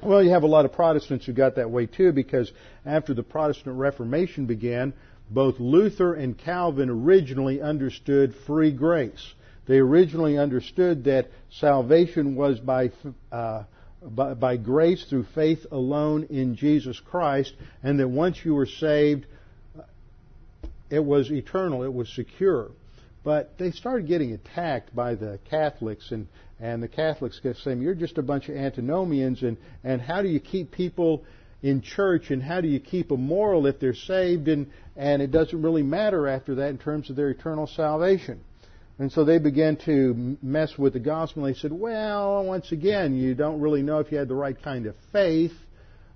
Well, 0.06 0.22
you 0.22 0.32
have 0.32 0.44
a 0.44 0.48
lot 0.48 0.66
of 0.66 0.74
Protestants 0.74 1.26
who 1.26 1.32
got 1.32 1.56
that 1.56 1.72
way 1.72 1.86
too 1.86 2.12
because 2.12 2.52
after 2.86 3.14
the 3.14 3.24
Protestant 3.24 3.78
Reformation 3.78 4.46
began, 4.46 4.92
both 5.30 5.62
Luther 5.62 6.14
and 6.14 6.38
Calvin 6.38 6.90
originally 6.90 7.62
understood 7.62 8.36
free 8.46 8.72
grace. 8.72 9.34
They 9.66 9.78
originally 9.78 10.38
understood 10.38 11.06
that 11.06 11.30
salvation 11.52 12.36
was 12.36 12.60
by, 12.60 12.92
uh, 13.32 13.64
by, 14.02 14.34
by 14.34 14.58
grace 14.58 15.06
through 15.06 15.28
faith 15.36 15.66
alone 15.72 16.28
in 16.30 16.58
Jesus 16.58 17.00
Christ, 17.00 17.54
and 17.82 17.98
that 18.02 18.10
once 18.10 18.44
you 18.44 18.56
were 18.56 18.66
saved, 18.66 19.26
it 20.90 21.04
was 21.04 21.32
eternal, 21.32 21.84
it 21.84 21.94
was 21.94 22.10
secure. 22.10 22.72
But 23.24 23.58
they 23.58 23.72
started 23.72 24.08
getting 24.08 24.34
attacked 24.34 24.94
by 24.94 25.16
the 25.16 25.40
Catholics, 25.50 26.12
and, 26.12 26.28
and 26.64 26.82
the 26.82 26.88
Catholics 26.88 27.42
kept 27.44 27.60
saying, 27.60 27.82
You're 27.82 27.94
just 27.94 28.18
a 28.18 28.22
bunch 28.22 28.48
of 28.48 28.56
antinomians, 28.56 29.44
and, 29.44 29.58
and 29.84 30.02
how 30.02 30.22
do 30.22 30.30
you 30.30 30.40
keep 30.40 30.72
people 30.72 31.26
in 31.62 31.82
church, 31.82 32.32
and 32.32 32.42
how 32.42 32.62
do 32.62 32.70
you 32.70 32.80
keep 32.80 33.10
them 33.10 33.22
moral 33.22 33.68
if 33.68 33.82
they're 33.82 33.94
saved, 33.94 34.48
and, 34.48 34.72
and 34.96 35.22
it 35.22 35.30
doesn't 35.30 35.62
really 35.62 35.84
matter 35.84 36.26
after 36.26 36.56
that 36.56 36.70
in 36.70 36.78
terms 36.78 37.10
of 37.10 37.18
their 37.18 37.30
eternal 37.30 37.68
salvation? 37.68 38.40
And 38.98 39.12
so 39.12 39.26
they 39.26 39.40
began 39.40 39.76
to 39.86 40.38
mess 40.42 40.78
with 40.78 40.94
the 40.94 41.00
gospel. 41.00 41.44
They 41.44 41.54
said, 41.54 41.74
well, 41.74 42.46
once 42.46 42.72
again, 42.72 43.18
you 43.18 43.36
don't 43.36 43.60
really 43.60 43.82
know 43.82 44.00
if 44.00 44.10
you 44.12 44.18
had 44.18 44.30
the 44.30 44.36
right 44.36 44.56
kind 44.62 44.86
of 44.86 44.96
faith 45.12 45.54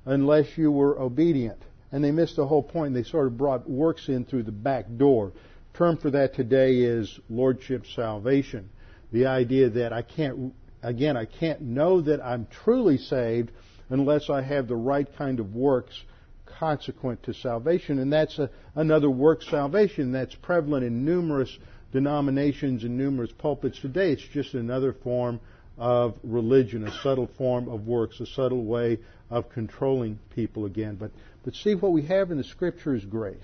unless 0.06 0.58
you 0.58 0.72
were 0.72 0.98
obedient. 0.98 1.58
And 1.92 2.02
they 2.04 2.12
missed 2.12 2.38
the 2.38 2.48
whole 2.48 2.64
point. 2.64 2.94
They 2.94 3.04
sort 3.04 3.28
of 3.28 3.38
brought 3.38 3.70
works 3.70 4.08
in 4.08 4.26
through 4.26 4.44
the 4.44 4.52
back 4.52 4.86
door 4.96 5.34
term 5.78 5.98
for 5.98 6.10
that 6.10 6.34
today 6.34 6.78
is 6.78 7.20
lordship 7.30 7.86
salvation. 7.96 8.70
The 9.12 9.26
idea 9.26 9.70
that 9.70 9.94
I 9.94 10.02
can't, 10.02 10.54
again, 10.84 11.16
I 11.16 11.26
can't 11.26 11.62
know 11.62 12.02
that 12.02 12.24
I'm 12.24 12.48
truly 12.64 12.98
saved 12.98 13.52
unless 13.90 14.30
I 14.30 14.42
have 14.42 14.68
the 14.68 14.76
right 14.76 15.08
kind 15.18 15.40
of 15.40 15.56
works 15.56 16.04
consequent 16.46 17.24
to 17.24 17.34
salvation. 17.34 18.00
And 18.00 18.12
that's 18.12 18.38
a, 18.40 18.50
another 18.76 19.10
work 19.10 19.44
salvation 19.44 20.12
that's 20.12 20.36
prevalent 20.36 20.86
in 20.86 21.06
numerous 21.06 21.56
denominations 21.92 22.84
and 22.84 22.98
numerous 22.98 23.32
pulpits 23.32 23.80
today. 23.80 24.12
It's 24.12 24.28
just 24.34 24.54
another 24.54 24.94
form 24.94 25.40
of 25.78 26.16
religion, 26.24 26.88
a 26.88 26.92
subtle 27.02 27.30
form 27.38 27.70
of 27.70 27.88
works, 27.88 28.20
a 28.20 28.26
subtle 28.26 28.66
way 28.66 29.00
of 29.30 29.50
controlling 29.50 30.20
people 30.34 30.66
again. 30.66 30.96
But, 30.96 31.12
but 31.46 31.54
see, 31.56 31.76
what 31.76 31.92
we 31.92 32.04
have 32.04 32.32
in 32.32 32.38
the 32.38 32.44
Scripture 32.44 32.96
is 32.96 33.06
grace. 33.06 33.38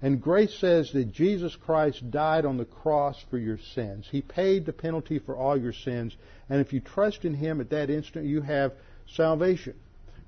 And 0.00 0.22
grace 0.22 0.56
says 0.58 0.92
that 0.92 1.12
Jesus 1.12 1.56
Christ 1.56 2.10
died 2.10 2.44
on 2.44 2.56
the 2.56 2.64
cross 2.64 3.20
for 3.30 3.38
your 3.38 3.58
sins. 3.74 4.06
He 4.10 4.22
paid 4.22 4.64
the 4.64 4.72
penalty 4.72 5.18
for 5.18 5.36
all 5.36 5.56
your 5.56 5.72
sins. 5.72 6.16
And 6.48 6.60
if 6.60 6.72
you 6.72 6.80
trust 6.80 7.24
in 7.24 7.34
Him 7.34 7.60
at 7.60 7.70
that 7.70 7.90
instant, 7.90 8.26
you 8.26 8.40
have 8.42 8.72
salvation. 9.08 9.74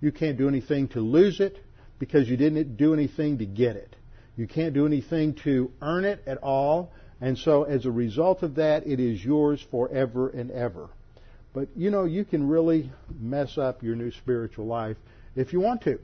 You 0.01 0.11
can't 0.11 0.39
do 0.39 0.49
anything 0.49 0.89
to 0.89 1.01
lose 1.01 1.39
it 1.39 1.57
because 2.01 2.29
you 2.29 2.37
didn't 2.37 2.77
do 2.77 2.95
anything 2.95 3.39
to 3.39 3.47
get 3.47 3.77
it. 3.77 3.95
You 4.37 4.49
can't 4.49 4.75
do 4.75 4.87
anything 4.87 5.35
to 5.45 5.71
earn 5.81 6.05
it 6.05 6.23
at 6.27 6.39
all. 6.39 6.91
And 7.21 7.39
so 7.39 7.65
as 7.65 7.85
a 7.85 7.91
result 7.91 8.43
of 8.43 8.57
that, 8.57 8.87
it 8.87 8.99
is 8.99 9.25
yours 9.25 9.65
forever 9.71 10.31
and 10.31 10.51
ever. 10.51 10.89
But 11.53 11.69
you 11.77 11.91
know, 11.91 12.05
you 12.05 12.25
can 12.25 12.49
really 12.49 12.91
mess 13.21 13.59
up 13.59 13.83
your 13.83 13.95
new 13.95 14.11
spiritual 14.11 14.67
life 14.67 14.97
if 15.37 15.53
you 15.53 15.61
want 15.61 15.83
to. 15.83 16.01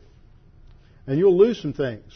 And 1.06 1.18
you'll 1.18 1.36
lose 1.36 1.60
some 1.60 1.72
things. 1.72 2.12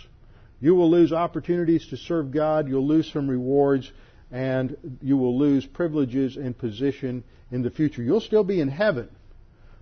You 0.61 0.75
will 0.75 0.91
lose 0.91 1.13
opportunities 1.13 1.87
to 1.89 1.97
serve 1.97 2.31
God, 2.31 2.69
you'll 2.69 2.87
lose 2.87 3.11
some 3.11 3.29
rewards, 3.29 3.91
and 4.31 4.77
you 5.03 5.17
will 5.17 5.39
lose 5.39 5.67
privileges 5.67 6.37
and 6.37 6.57
position 6.57 7.25
in 7.51 7.63
the 7.63 7.71
future. 7.71 8.03
You'll 8.03 8.21
still 8.21 8.45
be 8.45 8.61
in 8.61 8.69
heaven, 8.69 9.09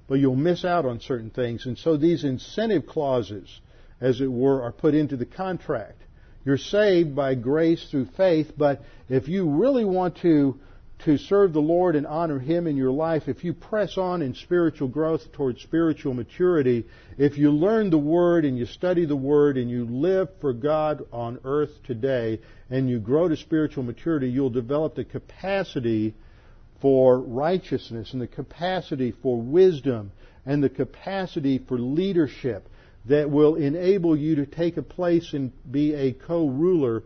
but 0.06 0.14
you'll 0.20 0.36
miss 0.36 0.64
out 0.64 0.86
on 0.86 1.00
certain 1.00 1.30
things. 1.30 1.66
And 1.66 1.76
so 1.76 1.96
these 1.96 2.24
incentive 2.24 2.86
clauses, 2.86 3.60
as 4.00 4.20
it 4.20 4.30
were, 4.30 4.62
are 4.62 4.72
put 4.72 4.94
into 4.94 5.16
the 5.16 5.26
contract. 5.26 6.00
You're 6.44 6.56
saved 6.56 7.14
by 7.14 7.34
grace 7.34 7.90
through 7.90 8.06
faith, 8.16 8.52
but 8.56 8.82
if 9.08 9.28
you 9.28 9.50
really 9.50 9.84
want 9.84 10.18
to 10.18 10.58
to 11.04 11.16
serve 11.16 11.52
the 11.52 11.60
Lord 11.60 11.94
and 11.94 12.06
honor 12.06 12.38
Him 12.38 12.66
in 12.66 12.76
your 12.76 12.90
life, 12.90 13.28
if 13.28 13.44
you 13.44 13.52
press 13.52 13.96
on 13.96 14.20
in 14.20 14.34
spiritual 14.34 14.88
growth 14.88 15.30
towards 15.32 15.62
spiritual 15.62 16.12
maturity, 16.12 16.86
if 17.16 17.38
you 17.38 17.50
learn 17.50 17.90
the 17.90 17.98
Word 17.98 18.44
and 18.44 18.58
you 18.58 18.66
study 18.66 19.04
the 19.04 19.16
Word 19.16 19.56
and 19.56 19.70
you 19.70 19.84
live 19.84 20.28
for 20.40 20.52
God 20.52 21.04
on 21.12 21.38
earth 21.44 21.70
today 21.84 22.40
and 22.68 22.90
you 22.90 22.98
grow 22.98 23.28
to 23.28 23.36
spiritual 23.36 23.84
maturity, 23.84 24.28
you'll 24.28 24.50
develop 24.50 24.96
the 24.96 25.04
capacity 25.04 26.14
for 26.80 27.20
righteousness 27.20 28.12
and 28.12 28.20
the 28.20 28.26
capacity 28.26 29.12
for 29.22 29.40
wisdom 29.40 30.10
and 30.46 30.62
the 30.62 30.68
capacity 30.68 31.58
for 31.58 31.78
leadership 31.78 32.68
that 33.04 33.30
will 33.30 33.54
enable 33.54 34.16
you 34.16 34.36
to 34.36 34.46
take 34.46 34.76
a 34.76 34.82
place 34.82 35.32
and 35.32 35.52
be 35.70 35.94
a 35.94 36.12
co-ruler 36.12 37.02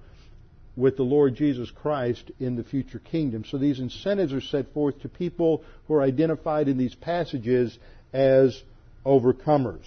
with 0.76 0.96
the 0.96 1.02
Lord 1.02 1.34
Jesus 1.34 1.70
Christ 1.70 2.30
in 2.40 2.56
the 2.56 2.64
future 2.64 2.98
kingdom. 2.98 3.44
So 3.44 3.58
these 3.58 3.78
incentives 3.78 4.32
are 4.32 4.40
set 4.40 4.72
forth 4.72 5.00
to 5.02 5.08
people 5.08 5.62
who 5.86 5.94
are 5.94 6.02
identified 6.02 6.68
in 6.68 6.78
these 6.78 6.94
passages 6.94 7.78
as 8.12 8.62
overcomers. 9.04 9.84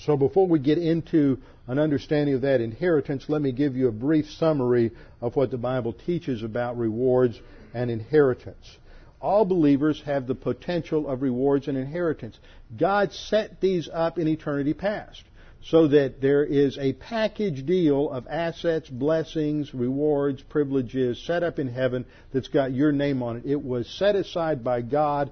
So 0.00 0.16
before 0.16 0.46
we 0.46 0.58
get 0.60 0.78
into 0.78 1.38
an 1.66 1.78
understanding 1.78 2.34
of 2.34 2.42
that 2.42 2.60
inheritance, 2.60 3.24
let 3.28 3.42
me 3.42 3.52
give 3.52 3.76
you 3.76 3.88
a 3.88 3.92
brief 3.92 4.30
summary 4.30 4.92
of 5.20 5.36
what 5.36 5.50
the 5.50 5.58
Bible 5.58 5.92
teaches 5.92 6.42
about 6.42 6.78
rewards 6.78 7.38
and 7.74 7.90
inheritance. 7.90 8.78
All 9.20 9.44
believers 9.44 10.02
have 10.06 10.26
the 10.26 10.34
potential 10.34 11.06
of 11.08 11.20
rewards 11.20 11.68
and 11.68 11.76
inheritance. 11.76 12.38
God 12.78 13.12
set 13.12 13.60
these 13.60 13.88
up 13.92 14.18
in 14.18 14.26
eternity 14.26 14.72
past. 14.72 15.22
So 15.62 15.88
that 15.88 16.20
there 16.20 16.44
is 16.44 16.78
a 16.78 16.94
package 16.94 17.66
deal 17.66 18.10
of 18.10 18.26
assets, 18.28 18.88
blessings, 18.88 19.74
rewards, 19.74 20.42
privileges 20.42 21.22
set 21.26 21.42
up 21.42 21.58
in 21.58 21.68
heaven 21.68 22.04
that's 22.32 22.48
got 22.48 22.72
your 22.72 22.92
name 22.92 23.22
on 23.22 23.36
it. 23.36 23.42
It 23.46 23.62
was 23.62 23.88
set 23.88 24.16
aside 24.16 24.64
by 24.64 24.80
God 24.80 25.30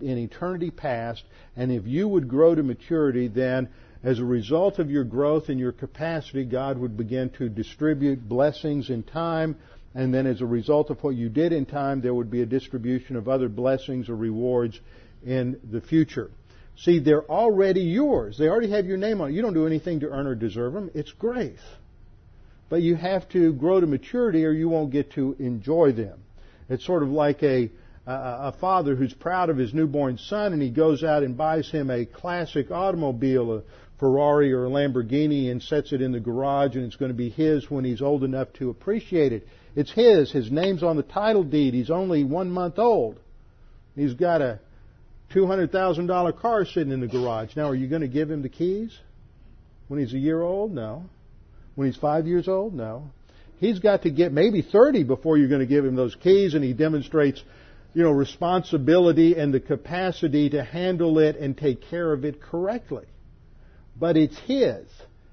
in 0.00 0.18
eternity 0.18 0.70
past, 0.70 1.22
and 1.56 1.70
if 1.70 1.86
you 1.86 2.08
would 2.08 2.28
grow 2.28 2.54
to 2.54 2.62
maturity, 2.62 3.28
then 3.28 3.68
as 4.02 4.18
a 4.18 4.24
result 4.24 4.78
of 4.78 4.90
your 4.90 5.04
growth 5.04 5.48
and 5.48 5.58
your 5.58 5.72
capacity, 5.72 6.44
God 6.44 6.78
would 6.78 6.96
begin 6.96 7.30
to 7.30 7.48
distribute 7.48 8.28
blessings 8.28 8.90
in 8.90 9.04
time, 9.04 9.56
and 9.94 10.12
then 10.12 10.26
as 10.26 10.40
a 10.40 10.46
result 10.46 10.90
of 10.90 11.02
what 11.02 11.14
you 11.14 11.28
did 11.28 11.52
in 11.52 11.66
time, 11.66 12.00
there 12.00 12.14
would 12.14 12.30
be 12.30 12.42
a 12.42 12.46
distribution 12.46 13.16
of 13.16 13.28
other 13.28 13.48
blessings 13.48 14.08
or 14.08 14.16
rewards 14.16 14.78
in 15.24 15.60
the 15.70 15.80
future. 15.80 16.30
See, 16.78 17.00
they're 17.00 17.28
already 17.28 17.80
yours. 17.80 18.38
They 18.38 18.48
already 18.48 18.70
have 18.70 18.86
your 18.86 18.98
name 18.98 19.20
on 19.20 19.30
it. 19.30 19.34
You 19.34 19.42
don't 19.42 19.54
do 19.54 19.66
anything 19.66 20.00
to 20.00 20.08
earn 20.08 20.26
or 20.26 20.36
deserve 20.36 20.74
them. 20.74 20.90
It's 20.94 21.10
grace. 21.12 21.58
But 22.68 22.82
you 22.82 22.94
have 22.94 23.28
to 23.30 23.52
grow 23.52 23.80
to 23.80 23.86
maturity 23.86 24.44
or 24.44 24.52
you 24.52 24.68
won't 24.68 24.92
get 24.92 25.12
to 25.12 25.34
enjoy 25.40 25.92
them. 25.92 26.20
It's 26.68 26.84
sort 26.84 27.02
of 27.02 27.08
like 27.08 27.42
a, 27.42 27.70
a, 28.06 28.12
a 28.12 28.54
father 28.60 28.94
who's 28.94 29.12
proud 29.12 29.50
of 29.50 29.56
his 29.56 29.74
newborn 29.74 30.18
son 30.18 30.52
and 30.52 30.62
he 30.62 30.70
goes 30.70 31.02
out 31.02 31.24
and 31.24 31.36
buys 31.36 31.68
him 31.68 31.90
a 31.90 32.04
classic 32.04 32.70
automobile, 32.70 33.56
a 33.56 33.62
Ferrari 33.98 34.52
or 34.52 34.66
a 34.66 34.70
Lamborghini 34.70 35.50
and 35.50 35.60
sets 35.60 35.92
it 35.92 36.00
in 36.00 36.12
the 36.12 36.20
garage 36.20 36.76
and 36.76 36.84
it's 36.84 36.96
going 36.96 37.10
to 37.10 37.16
be 37.16 37.30
his 37.30 37.68
when 37.68 37.84
he's 37.84 38.02
old 38.02 38.22
enough 38.22 38.52
to 38.52 38.70
appreciate 38.70 39.32
it. 39.32 39.48
It's 39.74 39.90
his. 39.90 40.30
His 40.30 40.52
name's 40.52 40.84
on 40.84 40.96
the 40.96 41.02
title 41.02 41.42
deed. 41.42 41.74
He's 41.74 41.90
only 41.90 42.22
one 42.22 42.50
month 42.50 42.78
old. 42.78 43.18
He's 43.96 44.14
got 44.14 44.42
a 44.42 44.60
$200,000 45.34 46.40
car 46.40 46.64
sitting 46.64 46.92
in 46.92 47.00
the 47.00 47.06
garage. 47.06 47.54
Now, 47.56 47.68
are 47.68 47.74
you 47.74 47.86
going 47.86 48.02
to 48.02 48.08
give 48.08 48.30
him 48.30 48.42
the 48.42 48.48
keys 48.48 48.96
when 49.88 50.00
he's 50.00 50.14
a 50.14 50.18
year 50.18 50.40
old? 50.40 50.72
No. 50.72 51.04
When 51.74 51.86
he's 51.86 51.96
five 51.96 52.26
years 52.26 52.48
old? 52.48 52.74
No. 52.74 53.10
He's 53.58 53.78
got 53.78 54.02
to 54.02 54.10
get 54.10 54.32
maybe 54.32 54.62
30 54.62 55.04
before 55.04 55.36
you're 55.36 55.48
going 55.48 55.60
to 55.60 55.66
give 55.66 55.84
him 55.84 55.96
those 55.96 56.14
keys, 56.14 56.54
and 56.54 56.64
he 56.64 56.72
demonstrates, 56.72 57.42
you 57.92 58.02
know, 58.02 58.10
responsibility 58.10 59.36
and 59.36 59.52
the 59.52 59.60
capacity 59.60 60.50
to 60.50 60.62
handle 60.62 61.18
it 61.18 61.36
and 61.36 61.56
take 61.56 61.82
care 61.90 62.12
of 62.12 62.24
it 62.24 62.40
correctly. 62.40 63.04
But 63.98 64.16
it's 64.16 64.38
his. 64.40 64.86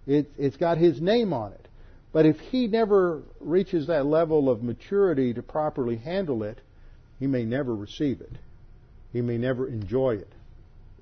It, 0.08 0.32
it's 0.38 0.58
got 0.58 0.78
his 0.78 1.00
name 1.00 1.34
on 1.34 1.54
it. 1.54 1.68
But 2.12 2.26
if 2.26 2.40
he 2.40 2.68
never 2.68 3.22
reaches 3.40 3.88
that 3.88 4.06
level 4.06 4.50
of 4.50 4.64
maturity 4.64 5.34
to 5.34 5.44
properly 5.44 5.98
handle 5.98 6.44
it, 6.44 6.60
he 7.20 7.28
may 7.28 7.44
never 7.44 7.76
receive 7.76 8.22
it. 8.22 8.32
He 9.16 9.22
may 9.22 9.38
never 9.38 9.66
enjoy 9.66 10.16
it. 10.16 10.28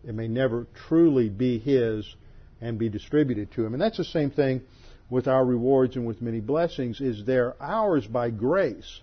It 0.08 0.14
may 0.14 0.28
never 0.28 0.68
truly 0.88 1.30
be 1.30 1.58
his 1.58 2.06
and 2.62 2.78
be 2.78 2.88
distributed 2.88 3.52
to 3.54 3.66
him. 3.66 3.74
And 3.74 3.82
that's 3.82 3.98
the 3.98 4.04
same 4.04 4.30
thing 4.30 4.62
with 5.10 5.28
our 5.28 5.44
rewards 5.44 5.96
and 5.96 6.06
with 6.06 6.22
many 6.22 6.40
blessings 6.40 7.02
is 7.02 7.26
they're 7.26 7.56
ours 7.60 8.06
by 8.06 8.30
grace. 8.30 9.02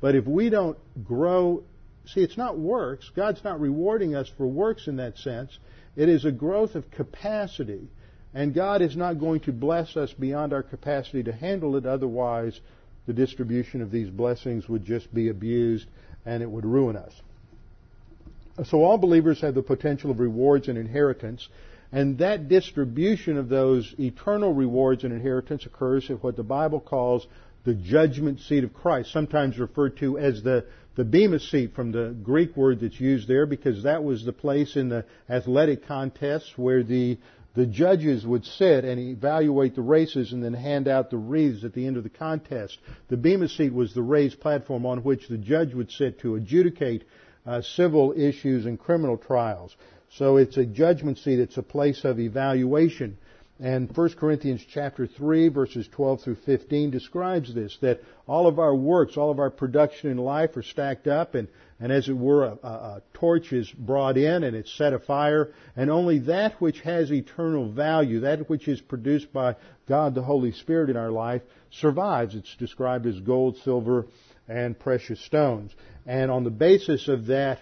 But 0.00 0.14
if 0.14 0.26
we 0.26 0.48
don't 0.48 0.78
grow, 1.04 1.64
see, 2.06 2.22
it's 2.22 2.38
not 2.38 2.58
works. 2.58 3.10
God's 3.14 3.44
not 3.44 3.60
rewarding 3.60 4.14
us 4.14 4.32
for 4.38 4.46
works 4.46 4.88
in 4.88 4.96
that 4.96 5.18
sense. 5.18 5.58
It 5.94 6.08
is 6.08 6.24
a 6.24 6.32
growth 6.32 6.76
of 6.76 6.90
capacity. 6.90 7.90
And 8.32 8.54
God 8.54 8.80
is 8.80 8.96
not 8.96 9.20
going 9.20 9.40
to 9.40 9.52
bless 9.52 9.98
us 9.98 10.14
beyond 10.14 10.54
our 10.54 10.62
capacity 10.62 11.22
to 11.24 11.32
handle 11.32 11.76
it. 11.76 11.84
Otherwise, 11.84 12.58
the 13.06 13.12
distribution 13.12 13.82
of 13.82 13.90
these 13.90 14.08
blessings 14.08 14.66
would 14.66 14.86
just 14.86 15.12
be 15.12 15.28
abused 15.28 15.88
and 16.24 16.42
it 16.42 16.50
would 16.50 16.64
ruin 16.64 16.96
us. 16.96 17.12
So 18.64 18.82
all 18.82 18.96
believers 18.96 19.40
have 19.42 19.54
the 19.54 19.62
potential 19.62 20.10
of 20.10 20.18
rewards 20.18 20.68
and 20.68 20.78
inheritance, 20.78 21.48
and 21.92 22.18
that 22.18 22.48
distribution 22.48 23.36
of 23.36 23.48
those 23.48 23.94
eternal 23.98 24.52
rewards 24.54 25.04
and 25.04 25.12
inheritance 25.12 25.66
occurs 25.66 26.10
at 26.10 26.22
what 26.22 26.36
the 26.36 26.42
Bible 26.42 26.80
calls 26.80 27.26
the 27.64 27.74
judgment 27.74 28.40
seat 28.40 28.64
of 28.64 28.72
Christ, 28.72 29.12
sometimes 29.12 29.58
referred 29.58 29.98
to 29.98 30.18
as 30.18 30.42
the, 30.42 30.64
the 30.94 31.04
Bema 31.04 31.40
seat 31.40 31.74
from 31.74 31.92
the 31.92 32.16
Greek 32.22 32.56
word 32.56 32.80
that's 32.80 33.00
used 33.00 33.28
there, 33.28 33.44
because 33.44 33.82
that 33.82 34.02
was 34.02 34.24
the 34.24 34.32
place 34.32 34.76
in 34.76 34.88
the 34.88 35.04
athletic 35.28 35.86
contests 35.86 36.56
where 36.56 36.82
the 36.82 37.18
the 37.56 37.66
judges 37.66 38.24
would 38.26 38.44
sit 38.44 38.84
and 38.84 39.00
evaluate 39.00 39.74
the 39.74 39.80
races 39.80 40.32
and 40.32 40.44
then 40.44 40.52
hand 40.52 40.86
out 40.86 41.10
the 41.10 41.16
wreaths 41.16 41.64
at 41.64 41.72
the 41.72 41.86
end 41.86 41.96
of 41.96 42.02
the 42.02 42.10
contest. 42.10 42.78
The 43.08 43.16
Bema 43.16 43.48
seat 43.48 43.72
was 43.72 43.94
the 43.94 44.02
raised 44.02 44.40
platform 44.40 44.84
on 44.84 45.02
which 45.02 45.26
the 45.26 45.38
judge 45.38 45.72
would 45.72 45.90
sit 45.90 46.20
to 46.20 46.34
adjudicate 46.34 47.04
uh, 47.46 47.62
civil 47.62 48.12
issues 48.16 48.66
and 48.66 48.78
criminal 48.78 49.16
trials. 49.16 49.76
So 50.10 50.36
it's 50.36 50.56
a 50.56 50.64
judgment 50.64 51.18
seat. 51.18 51.38
It's 51.38 51.58
a 51.58 51.62
place 51.62 52.04
of 52.04 52.18
evaluation. 52.18 53.18
And 53.58 53.94
1 53.96 54.14
Corinthians 54.14 54.62
chapter 54.70 55.06
3 55.06 55.48
verses 55.48 55.88
12 55.90 56.20
through 56.20 56.36
15 56.44 56.90
describes 56.90 57.54
this, 57.54 57.78
that 57.80 58.02
all 58.26 58.46
of 58.46 58.58
our 58.58 58.74
works, 58.74 59.16
all 59.16 59.30
of 59.30 59.38
our 59.38 59.50
production 59.50 60.10
in 60.10 60.18
life 60.18 60.56
are 60.58 60.62
stacked 60.62 61.06
up 61.06 61.34
and, 61.34 61.48
and 61.80 61.90
as 61.90 62.06
it 62.06 62.16
were, 62.16 62.44
a, 62.44 62.58
a, 62.62 62.68
a 62.68 63.02
torch 63.14 63.54
is 63.54 63.70
brought 63.70 64.18
in 64.18 64.44
and 64.44 64.54
it's 64.54 64.76
set 64.76 64.92
afire 64.92 65.52
and 65.74 65.90
only 65.90 66.18
that 66.20 66.60
which 66.60 66.80
has 66.80 67.10
eternal 67.10 67.70
value, 67.70 68.20
that 68.20 68.50
which 68.50 68.68
is 68.68 68.82
produced 68.82 69.32
by 69.32 69.56
God 69.88 70.14
the 70.14 70.22
Holy 70.22 70.52
Spirit 70.52 70.90
in 70.90 70.96
our 70.98 71.10
life 71.10 71.40
survives. 71.70 72.34
It's 72.34 72.54
described 72.56 73.06
as 73.06 73.18
gold, 73.20 73.56
silver, 73.64 74.06
and 74.48 74.78
precious 74.78 75.20
stones. 75.24 75.74
And 76.06 76.30
on 76.30 76.44
the 76.44 76.50
basis 76.50 77.08
of 77.08 77.26
that, 77.26 77.58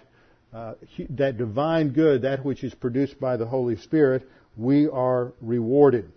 uh, 0.53 0.75
that 1.11 1.37
divine 1.37 1.89
good, 1.89 2.21
that 2.21 2.45
which 2.45 2.63
is 2.63 2.73
produced 2.73 3.19
by 3.19 3.37
the 3.37 3.45
Holy 3.45 3.75
Spirit, 3.75 4.27
we 4.55 4.87
are 4.87 5.33
rewarded. 5.41 6.11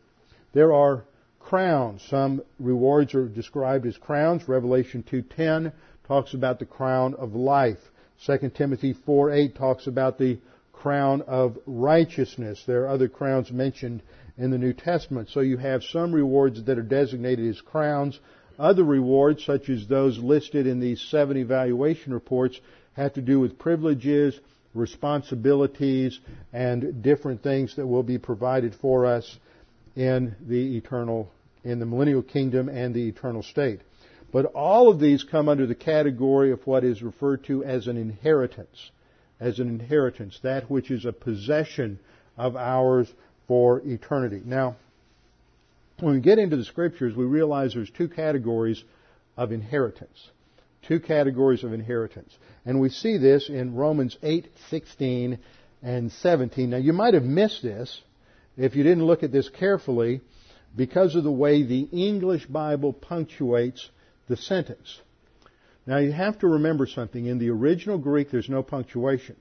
There 0.52 0.72
are 0.72 1.04
crowns. 1.40 2.02
Some 2.08 2.42
rewards 2.58 3.14
are 3.14 3.26
described 3.26 3.86
as 3.86 3.96
crowns. 3.96 4.46
Revelation 4.46 5.02
2.10 5.02 5.72
talks 6.06 6.34
about 6.34 6.58
the 6.58 6.66
crown 6.66 7.14
of 7.14 7.34
life. 7.34 7.78
2 8.26 8.50
Timothy 8.50 8.94
4.8 8.94 9.56
talks 9.56 9.86
about 9.86 10.18
the 10.18 10.38
crown 10.72 11.22
of 11.22 11.56
righteousness. 11.66 12.62
There 12.66 12.84
are 12.84 12.88
other 12.88 13.08
crowns 13.08 13.50
mentioned 13.50 14.02
in 14.36 14.50
the 14.50 14.58
New 14.58 14.72
Testament. 14.72 15.28
So 15.30 15.40
you 15.40 15.56
have 15.56 15.82
some 15.82 16.12
rewards 16.12 16.62
that 16.64 16.78
are 16.78 16.82
designated 16.82 17.48
as 17.48 17.60
crowns. 17.60 18.18
Other 18.58 18.82
rewards, 18.82 19.44
such 19.44 19.68
as 19.68 19.86
those 19.86 20.18
listed 20.18 20.66
in 20.66 20.80
these 20.80 21.00
seven 21.00 21.36
evaluation 21.36 22.12
reports, 22.12 22.60
have 22.94 23.14
to 23.14 23.20
do 23.20 23.38
with 23.38 23.58
privileges, 23.58 24.38
responsibilities, 24.74 26.18
and 26.52 27.02
different 27.02 27.42
things 27.42 27.76
that 27.76 27.86
will 27.86 28.02
be 28.02 28.18
provided 28.18 28.74
for 28.74 29.06
us 29.06 29.38
in 29.94 30.34
the 30.46 30.76
eternal, 30.76 31.30
in 31.62 31.78
the 31.78 31.86
millennial 31.86 32.22
kingdom 32.22 32.68
and 32.68 32.94
the 32.94 33.08
eternal 33.08 33.42
state. 33.42 33.80
But 34.32 34.46
all 34.46 34.90
of 34.90 35.00
these 35.00 35.24
come 35.24 35.48
under 35.48 35.66
the 35.66 35.74
category 35.74 36.50
of 36.50 36.66
what 36.66 36.84
is 36.84 37.02
referred 37.02 37.44
to 37.44 37.64
as 37.64 37.86
an 37.86 37.96
inheritance. 37.96 38.90
As 39.40 39.60
an 39.60 39.68
inheritance, 39.68 40.38
that 40.42 40.68
which 40.68 40.90
is 40.90 41.04
a 41.04 41.12
possession 41.12 42.00
of 42.36 42.56
ours 42.56 43.08
for 43.46 43.80
eternity. 43.86 44.42
Now, 44.44 44.76
when 46.00 46.14
we 46.14 46.20
get 46.20 46.38
into 46.38 46.56
the 46.56 46.64
scriptures, 46.64 47.14
we 47.14 47.24
realize 47.24 47.74
there's 47.74 47.90
two 47.90 48.08
categories 48.08 48.82
of 49.36 49.52
inheritance. 49.52 50.30
Two 50.82 51.00
categories 51.00 51.64
of 51.64 51.72
inheritance. 51.72 52.36
And 52.64 52.80
we 52.80 52.88
see 52.88 53.18
this 53.18 53.48
in 53.48 53.74
Romans 53.74 54.16
8, 54.22 54.48
16, 54.70 55.38
and 55.82 56.12
17. 56.12 56.70
Now, 56.70 56.76
you 56.76 56.92
might 56.92 57.14
have 57.14 57.24
missed 57.24 57.62
this 57.62 58.00
if 58.56 58.76
you 58.76 58.82
didn't 58.82 59.04
look 59.04 59.22
at 59.22 59.32
this 59.32 59.48
carefully 59.48 60.20
because 60.76 61.14
of 61.14 61.24
the 61.24 61.32
way 61.32 61.62
the 61.62 61.88
English 61.92 62.46
Bible 62.46 62.92
punctuates 62.92 63.88
the 64.28 64.36
sentence. 64.36 65.00
Now, 65.86 65.98
you 65.98 66.12
have 66.12 66.38
to 66.40 66.48
remember 66.48 66.86
something. 66.86 67.26
In 67.26 67.38
the 67.38 67.50
original 67.50 67.98
Greek, 67.98 68.30
there's 68.30 68.50
no 68.50 68.62
punctuation. 68.62 69.36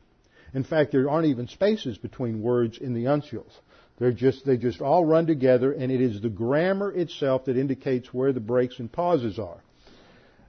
In 0.53 0.63
fact, 0.63 0.91
there 0.91 1.09
aren't 1.09 1.27
even 1.27 1.47
spaces 1.47 1.97
between 1.97 2.41
words 2.41 2.77
in 2.77 2.93
the 2.93 3.05
uncials. 3.05 3.51
They're 3.97 4.11
just, 4.11 4.45
they 4.45 4.57
just 4.57 4.81
all 4.81 5.05
run 5.05 5.25
together 5.25 5.71
and 5.71 5.91
it 5.91 6.01
is 6.01 6.21
the 6.21 6.29
grammar 6.29 6.91
itself 6.91 7.45
that 7.45 7.57
indicates 7.57 8.13
where 8.13 8.31
the 8.31 8.39
breaks 8.39 8.79
and 8.79 8.91
pauses 8.91 9.39
are. 9.39 9.63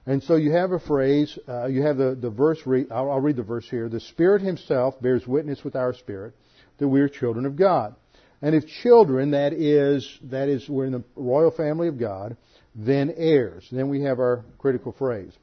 And 0.05 0.23
so 0.23 0.35
you 0.35 0.51
have 0.53 0.71
a 0.71 0.79
phrase, 0.79 1.37
uh, 1.47 1.67
you 1.67 1.83
have 1.83 1.97
the, 1.97 2.15
the 2.19 2.29
verse, 2.29 2.59
re- 2.65 2.87
I'll, 2.89 3.11
I'll 3.11 3.19
read 3.19 3.35
the 3.35 3.43
verse 3.43 3.67
here. 3.69 3.89
The 3.89 3.99
Spirit 3.99 4.41
Himself 4.41 5.01
bears 5.01 5.25
witness 5.27 5.63
with 5.63 5.75
our 5.75 5.93
spirit 5.93 6.33
that 6.77 6.87
we 6.87 7.01
are 7.01 7.09
children 7.09 7.45
of 7.45 7.55
God. 7.55 7.95
And 8.41 8.55
if 8.55 8.65
children, 8.81 9.31
that 9.31 9.53
is, 9.53 10.19
that 10.23 10.47
is, 10.47 10.67
we're 10.69 10.85
in 10.85 10.93
the 10.93 11.03
royal 11.15 11.51
family 11.51 11.89
of 11.89 11.99
God, 11.99 12.37
then 12.73 13.13
heirs. 13.17 13.67
then 13.71 13.89
we 13.89 14.03
have 14.03 14.19
our 14.19 14.45
critical 14.57 14.93
phrase. 14.93 15.33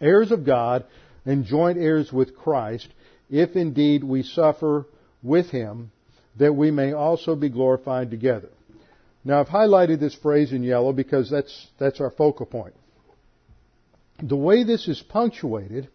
Heirs 0.00 0.32
of 0.32 0.44
God 0.44 0.84
and 1.24 1.44
joint 1.44 1.78
heirs 1.78 2.12
with 2.12 2.36
Christ, 2.36 2.88
if 3.28 3.54
indeed 3.54 4.02
we 4.02 4.22
suffer 4.22 4.86
with 5.22 5.50
Him, 5.50 5.92
that 6.40 6.54
we 6.54 6.70
may 6.70 6.92
also 6.92 7.36
be 7.36 7.50
glorified 7.50 8.10
together. 8.10 8.48
Now 9.24 9.40
I've 9.40 9.48
highlighted 9.48 10.00
this 10.00 10.14
phrase 10.14 10.52
in 10.52 10.62
yellow 10.62 10.92
because 10.92 11.30
that's, 11.30 11.66
that's 11.78 12.00
our 12.00 12.10
focal 12.10 12.46
point. 12.46 12.74
The 14.22 14.36
way 14.36 14.64
this 14.64 14.88
is 14.88 15.02
punctuated, 15.02 15.88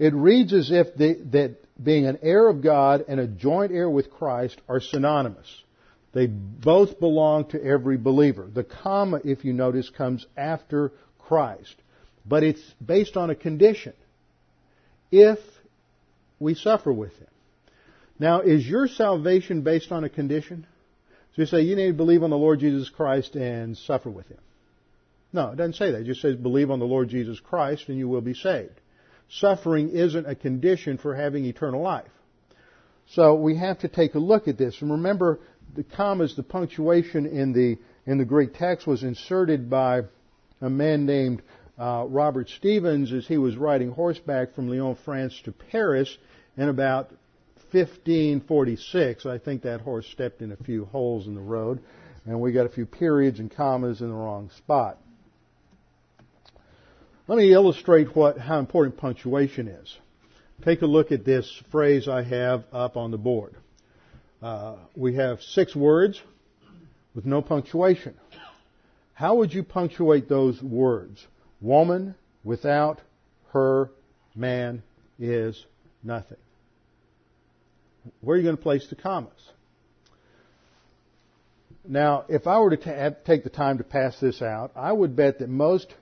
it 0.00 0.14
reads 0.14 0.52
as 0.52 0.72
if 0.72 0.96
the, 0.96 1.14
that 1.30 1.56
being 1.82 2.06
an 2.06 2.18
heir 2.22 2.48
of 2.48 2.60
God 2.60 3.04
and 3.06 3.20
a 3.20 3.28
joint 3.28 3.70
heir 3.70 3.88
with 3.88 4.10
Christ 4.10 4.60
are 4.68 4.80
synonymous. 4.80 5.46
They 6.12 6.26
both 6.26 6.98
belong 6.98 7.50
to 7.50 7.62
every 7.62 7.98
believer. 7.98 8.48
The 8.52 8.64
comma, 8.64 9.20
if 9.24 9.44
you 9.44 9.52
notice, 9.52 9.90
comes 9.90 10.26
after 10.36 10.90
Christ. 11.20 11.76
But 12.26 12.42
it's 12.42 12.62
based 12.84 13.16
on 13.16 13.30
a 13.30 13.36
condition. 13.36 13.92
If 15.12 15.38
we 16.40 16.54
suffer 16.54 16.92
with 16.92 17.12
Him. 17.12 17.28
Now, 18.18 18.40
is 18.40 18.66
your 18.66 18.88
salvation 18.88 19.62
based 19.62 19.92
on 19.92 20.04
a 20.04 20.08
condition? 20.08 20.66
So 21.34 21.42
you 21.42 21.46
say 21.46 21.60
you 21.62 21.76
need 21.76 21.88
to 21.88 21.92
believe 21.92 22.22
on 22.22 22.30
the 22.30 22.36
Lord 22.36 22.60
Jesus 22.60 22.88
Christ 22.88 23.36
and 23.36 23.76
suffer 23.76 24.10
with 24.10 24.26
Him. 24.26 24.38
No, 25.32 25.50
it 25.50 25.56
doesn't 25.56 25.74
say 25.74 25.92
that. 25.92 26.00
It 26.00 26.06
just 26.06 26.20
says 26.20 26.36
believe 26.36 26.70
on 26.70 26.78
the 26.78 26.86
Lord 26.86 27.08
Jesus 27.08 27.38
Christ 27.38 27.88
and 27.88 27.98
you 27.98 28.08
will 28.08 28.20
be 28.20 28.34
saved. 28.34 28.80
Suffering 29.30 29.90
isn't 29.90 30.26
a 30.26 30.34
condition 30.34 30.98
for 30.98 31.14
having 31.14 31.44
eternal 31.44 31.82
life. 31.82 32.10
So 33.08 33.34
we 33.34 33.56
have 33.56 33.78
to 33.80 33.88
take 33.88 34.14
a 34.14 34.18
look 34.18 34.48
at 34.48 34.58
this. 34.58 34.80
And 34.80 34.90
remember, 34.90 35.38
the 35.74 35.84
commas, 35.84 36.34
the 36.34 36.42
punctuation 36.42 37.26
in 37.26 37.52
the, 37.52 37.78
in 38.10 38.18
the 38.18 38.24
Greek 38.24 38.54
text 38.54 38.86
was 38.86 39.02
inserted 39.02 39.68
by 39.70 40.02
a 40.60 40.70
man 40.70 41.06
named 41.06 41.42
uh, 41.78 42.04
Robert 42.08 42.48
Stevens 42.48 43.12
as 43.12 43.26
he 43.26 43.38
was 43.38 43.56
riding 43.56 43.90
horseback 43.90 44.54
from 44.54 44.68
Lyon, 44.68 44.96
France 45.04 45.40
to 45.44 45.52
Paris 45.52 46.16
in 46.56 46.68
about 46.68 47.12
1546. 47.72 49.26
I 49.26 49.38
think 49.38 49.62
that 49.62 49.80
horse 49.80 50.06
stepped 50.06 50.42
in 50.42 50.52
a 50.52 50.56
few 50.56 50.84
holes 50.86 51.26
in 51.26 51.34
the 51.34 51.40
road, 51.40 51.80
and 52.24 52.40
we 52.40 52.52
got 52.52 52.66
a 52.66 52.70
few 52.70 52.86
periods 52.86 53.38
and 53.38 53.50
commas 53.50 54.00
in 54.00 54.08
the 54.08 54.14
wrong 54.14 54.50
spot. 54.56 54.98
Let 57.26 57.36
me 57.36 57.52
illustrate 57.52 58.16
what, 58.16 58.38
how 58.38 58.58
important 58.58 58.96
punctuation 58.96 59.68
is. 59.68 59.96
Take 60.64 60.82
a 60.82 60.86
look 60.86 61.12
at 61.12 61.24
this 61.24 61.62
phrase 61.70 62.08
I 62.08 62.22
have 62.22 62.64
up 62.72 62.96
on 62.96 63.10
the 63.10 63.18
board. 63.18 63.54
Uh, 64.42 64.76
we 64.96 65.16
have 65.16 65.42
six 65.42 65.76
words 65.76 66.20
with 67.14 67.26
no 67.26 67.42
punctuation. 67.42 68.14
How 69.12 69.36
would 69.36 69.52
you 69.52 69.62
punctuate 69.62 70.28
those 70.28 70.62
words? 70.62 71.26
Woman 71.60 72.14
without 72.44 73.00
her 73.52 73.90
man 74.34 74.82
is 75.18 75.64
nothing. 76.02 76.38
Where 78.20 78.34
are 78.34 78.38
you 78.38 78.44
going 78.44 78.56
to 78.56 78.62
place 78.62 78.86
the 78.88 78.96
commas? 78.96 79.32
Now, 81.86 82.24
if 82.28 82.46
I 82.46 82.60
were 82.60 82.76
to 82.76 83.16
take 83.24 83.44
the 83.44 83.50
time 83.50 83.78
to 83.78 83.84
pass 83.84 84.18
this 84.20 84.42
out, 84.42 84.72
I 84.76 84.92
would 84.92 85.16
bet 85.16 85.38
that 85.38 85.48
most 85.48 85.94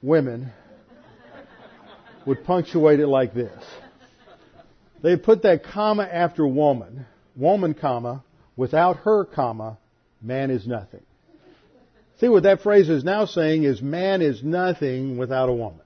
women 0.00 0.52
would 2.24 2.44
punctuate 2.44 3.00
it 3.00 3.06
like 3.06 3.34
this. 3.34 3.62
They 5.02 5.16
put 5.16 5.42
that 5.42 5.62
comma 5.62 6.04
after 6.04 6.46
woman, 6.46 7.06
woman 7.36 7.74
comma, 7.74 8.24
without 8.56 8.96
her 8.98 9.24
comma, 9.26 9.78
man 10.22 10.50
is 10.50 10.66
nothing. 10.66 11.02
See 12.18 12.28
what 12.28 12.44
that 12.44 12.62
phrase 12.62 12.88
is 12.88 13.04
now 13.04 13.26
saying 13.26 13.64
is 13.64 13.82
man 13.82 14.22
is 14.22 14.42
nothing 14.42 15.18
without 15.18 15.50
a 15.50 15.52
woman. 15.52 15.82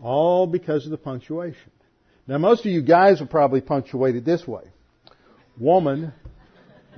All 0.00 0.46
because 0.46 0.84
of 0.84 0.92
the 0.92 0.98
punctuation. 0.98 1.72
Now 2.26 2.38
most 2.38 2.60
of 2.60 2.72
you 2.72 2.82
guys 2.82 3.20
will 3.20 3.26
probably 3.28 3.60
punctuate 3.60 4.16
it 4.16 4.24
this 4.24 4.46
way. 4.46 4.64
Woman 5.58 6.12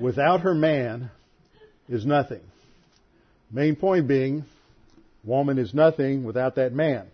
without 0.01 0.41
her 0.41 0.55
man 0.55 1.11
is 1.89 2.07
nothing. 2.07 2.41
Main 3.51 3.77
point 3.77 4.09
being, 4.09 4.45
woman 5.25 5.59
is 5.59 5.73
nothing 5.73 6.25
without 6.25 6.57
that 6.57 6.73
man. 6.73 7.07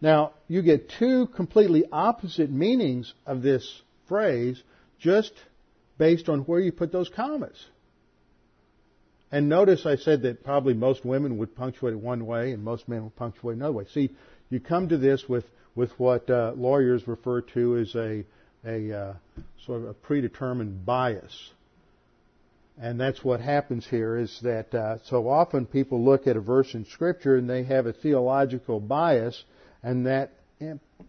Now, 0.00 0.32
you 0.48 0.60
get 0.60 0.90
two 0.98 1.28
completely 1.28 1.84
opposite 1.90 2.50
meanings 2.50 3.14
of 3.24 3.40
this 3.40 3.80
phrase 4.06 4.62
just 4.98 5.32
based 5.96 6.28
on 6.28 6.40
where 6.40 6.60
you 6.60 6.72
put 6.72 6.92
those 6.92 7.08
commas. 7.08 7.56
And 9.32 9.48
notice 9.48 9.86
I 9.86 9.96
said 9.96 10.22
that 10.22 10.44
probably 10.44 10.74
most 10.74 11.04
women 11.04 11.38
would 11.38 11.56
punctuate 11.56 11.94
it 11.94 12.00
one 12.00 12.26
way 12.26 12.52
and 12.52 12.62
most 12.62 12.86
men 12.86 13.04
would 13.04 13.16
punctuate 13.16 13.54
it 13.54 13.60
another 13.60 13.72
way. 13.72 13.86
See, 13.94 14.10
you 14.50 14.60
come 14.60 14.90
to 14.90 14.98
this 14.98 15.24
with, 15.28 15.44
with 15.74 15.90
what 15.98 16.28
uh, 16.30 16.52
lawyers 16.56 17.06
refer 17.06 17.40
to 17.40 17.76
as 17.78 17.94
a, 17.94 18.24
a 18.64 18.96
uh, 18.96 19.14
sort 19.66 19.82
of 19.82 19.88
a 19.88 19.94
predetermined 19.94 20.84
bias. 20.84 21.52
And 22.80 22.98
that's 22.98 23.22
what 23.22 23.40
happens 23.40 23.86
here 23.86 24.16
is 24.18 24.36
that 24.42 24.74
uh, 24.74 24.98
so 25.04 25.28
often 25.28 25.66
people 25.66 26.04
look 26.04 26.26
at 26.26 26.36
a 26.36 26.40
verse 26.40 26.74
in 26.74 26.84
Scripture 26.86 27.36
and 27.36 27.48
they 27.48 27.62
have 27.64 27.86
a 27.86 27.92
theological 27.92 28.80
bias, 28.80 29.44
and 29.82 30.06
that 30.06 30.32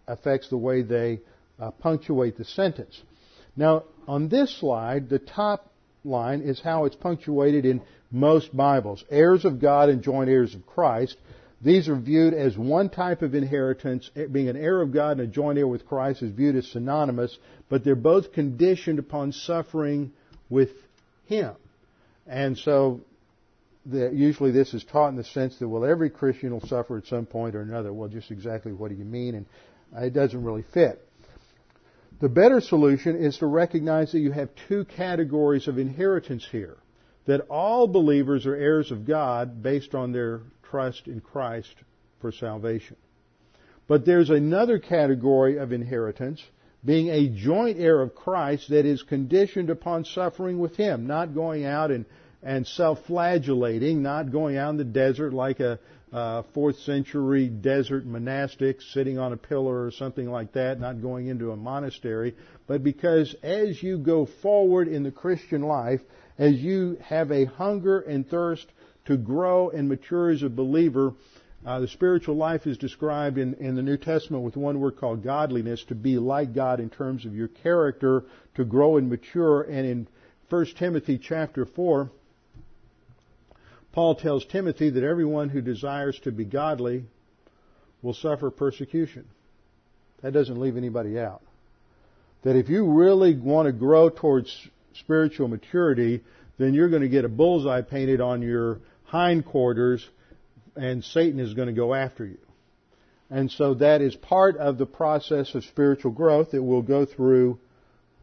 affects 0.07 0.49
the 0.49 0.57
way 0.57 0.83
they 0.83 1.21
uh, 1.59 1.71
punctuate 1.71 2.37
the 2.37 2.45
sentence. 2.45 3.01
Now, 3.55 3.83
on 4.07 4.29
this 4.29 4.55
slide, 4.59 5.09
the 5.09 5.19
top 5.19 5.71
line 6.03 6.41
is 6.41 6.61
how 6.61 6.85
it's 6.85 6.95
punctuated 6.95 7.65
in 7.65 7.81
most 8.11 8.55
Bibles. 8.55 9.03
Heirs 9.09 9.45
of 9.45 9.59
God 9.59 9.89
and 9.89 10.03
joint 10.03 10.29
heirs 10.29 10.53
of 10.53 10.65
Christ. 10.67 11.17
These 11.61 11.87
are 11.87 11.95
viewed 11.95 12.33
as 12.33 12.57
one 12.57 12.89
type 12.89 13.21
of 13.21 13.33
inheritance. 13.33 14.09
Being 14.31 14.49
an 14.49 14.57
heir 14.57 14.81
of 14.81 14.91
God 14.91 15.19
and 15.19 15.21
a 15.21 15.27
joint 15.27 15.57
heir 15.57 15.67
with 15.67 15.87
Christ 15.87 16.21
is 16.21 16.31
viewed 16.31 16.55
as 16.55 16.67
synonymous, 16.67 17.37
but 17.69 17.83
they're 17.83 17.95
both 17.95 18.33
conditioned 18.33 18.99
upon 18.99 19.31
suffering 19.31 20.11
with 20.49 20.69
Him. 21.25 21.55
And 22.27 22.57
so, 22.57 23.01
the, 23.85 24.11
usually 24.13 24.51
this 24.51 24.73
is 24.73 24.83
taught 24.83 25.09
in 25.09 25.15
the 25.15 25.23
sense 25.23 25.57
that, 25.59 25.67
well, 25.67 25.85
every 25.85 26.09
Christian 26.09 26.51
will 26.51 26.67
suffer 26.67 26.97
at 26.97 27.05
some 27.05 27.25
point 27.25 27.55
or 27.55 27.61
another. 27.61 27.93
Well, 27.93 28.09
just 28.09 28.31
exactly 28.31 28.73
what 28.73 28.89
do 28.89 28.95
you 28.95 29.05
mean? 29.05 29.35
And 29.35 29.45
it 30.03 30.13
doesn't 30.13 30.43
really 30.43 30.65
fit. 30.73 31.01
The 32.21 32.29
better 32.29 32.61
solution 32.61 33.17
is 33.17 33.37
to 33.39 33.45
recognize 33.45 34.11
that 34.11 34.19
you 34.19 34.31
have 34.31 34.49
two 34.67 34.85
categories 34.85 35.67
of 35.67 35.77
inheritance 35.77 36.47
here 36.49 36.77
that 37.25 37.41
all 37.49 37.87
believers 37.87 38.45
are 38.45 38.55
heirs 38.55 38.91
of 38.91 39.05
God 39.05 39.63
based 39.63 39.95
on 39.95 40.11
their 40.11 40.41
trust 40.69 41.07
in 41.07 41.21
Christ 41.21 41.73
for 42.19 42.31
salvation. 42.31 42.95
But 43.87 44.05
there's 44.05 44.29
another 44.29 44.79
category 44.79 45.57
of 45.57 45.71
inheritance, 45.71 46.43
being 46.83 47.09
a 47.09 47.29
joint 47.29 47.79
heir 47.79 48.01
of 48.01 48.15
Christ 48.15 48.69
that 48.69 48.85
is 48.85 49.03
conditioned 49.03 49.69
upon 49.69 50.05
suffering 50.05 50.59
with 50.59 50.75
Him, 50.75 51.07
not 51.07 51.35
going 51.35 51.65
out 51.65 51.91
and, 51.91 52.05
and 52.41 52.65
self-flagellating, 52.65 54.01
not 54.01 54.31
going 54.31 54.57
out 54.57 54.71
in 54.71 54.77
the 54.77 54.83
desert 54.83 55.33
like 55.33 55.59
a, 55.59 55.79
uh, 56.15 56.43
fourth 56.53 56.79
century 56.79 57.49
desert 57.49 58.05
monastic 58.05 58.81
sitting 58.81 59.19
on 59.19 59.33
a 59.33 59.37
pillar 59.37 59.83
or 59.83 59.91
something 59.91 60.31
like 60.31 60.53
that, 60.53 60.79
not 60.79 61.01
going 61.01 61.27
into 61.27 61.51
a 61.51 61.57
monastery, 61.57 62.33
but 62.67 62.83
because 62.83 63.35
as 63.43 63.83
you 63.83 63.97
go 63.97 64.25
forward 64.41 64.87
in 64.87 65.03
the 65.03 65.11
Christian 65.11 65.61
life, 65.61 65.99
as 66.37 66.53
you 66.53 66.97
have 67.01 67.31
a 67.31 67.43
hunger 67.43 67.99
and 67.99 68.27
thirst 68.29 68.65
to 69.05 69.17
grow 69.17 69.69
and 69.69 69.87
mature 69.87 70.29
as 70.29 70.43
a 70.43 70.49
believer, 70.49 71.13
uh, 71.65 71.79
the 71.79 71.87
spiritual 71.87 72.35
life 72.35 72.67
is 72.67 72.77
described 72.77 73.37
in, 73.37 73.55
in 73.55 73.75
the 73.75 73.81
New 73.81 73.97
Testament 73.97 74.43
with 74.43 74.55
one 74.55 74.79
word 74.79 74.97
called 74.97 75.23
godliness, 75.23 75.83
to 75.85 75.95
be 75.95 76.17
like 76.17 76.53
God 76.53 76.79
in 76.79 76.89
terms 76.89 77.25
of 77.25 77.33
your 77.33 77.47
character, 77.47 78.23
to 78.55 78.63
grow 78.63 78.97
and 78.97 79.09
mature. 79.09 79.63
And 79.63 79.85
in 79.85 80.07
1 80.49 80.65
Timothy 80.77 81.17
chapter 81.17 81.65
4, 81.65 82.11
Paul 83.93 84.15
tells 84.15 84.45
Timothy 84.45 84.91
that 84.91 85.03
everyone 85.03 85.49
who 85.49 85.61
desires 85.61 86.19
to 86.23 86.31
be 86.31 86.45
godly 86.45 87.05
will 88.01 88.13
suffer 88.13 88.51
persecution. 88.51 89.25
That 90.21 90.33
doesn't 90.33 90.59
leave 90.59 90.77
anybody 90.77 91.19
out. 91.19 91.41
That 92.43 92.55
if 92.55 92.69
you 92.69 92.85
really 92.85 93.35
want 93.35 93.65
to 93.65 93.71
grow 93.71 94.09
towards 94.09 94.55
spiritual 94.93 95.47
maturity, 95.47 96.21
then 96.57 96.73
you're 96.73 96.89
going 96.89 97.01
to 97.01 97.09
get 97.09 97.25
a 97.25 97.29
bullseye 97.29 97.81
painted 97.81 98.21
on 98.21 98.41
your 98.41 98.79
hindquarters 99.11 100.07
and 100.75 101.03
Satan 101.03 101.39
is 101.39 101.53
going 101.53 101.67
to 101.67 101.73
go 101.73 101.93
after 101.93 102.25
you. 102.25 102.37
And 103.29 103.49
so 103.49 103.73
that 103.75 104.01
is 104.01 104.15
part 104.15 104.57
of 104.57 104.77
the 104.77 104.85
process 104.85 105.55
of 105.55 105.63
spiritual 105.63 106.11
growth. 106.11 106.53
It 106.53 106.59
will 106.59 106.81
go 106.81 107.05
through 107.05 107.59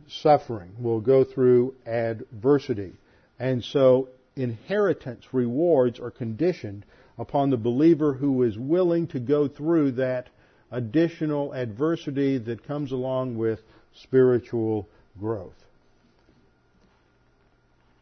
suffering, 0.08 0.72
will 0.78 1.00
go 1.00 1.24
through 1.24 1.74
adversity. 1.86 2.92
And 3.38 3.64
so 3.64 4.08
inheritance 4.36 5.24
rewards 5.32 5.98
are 5.98 6.10
conditioned 6.10 6.84
upon 7.18 7.50
the 7.50 7.56
believer 7.56 8.12
who 8.12 8.42
is 8.42 8.56
willing 8.56 9.06
to 9.08 9.20
go 9.20 9.48
through 9.48 9.92
that 9.92 10.28
additional 10.70 11.52
adversity 11.52 12.38
that 12.38 12.66
comes 12.66 12.92
along 12.92 13.36
with 13.36 13.60
spiritual 14.02 14.88
growth. 15.18 15.52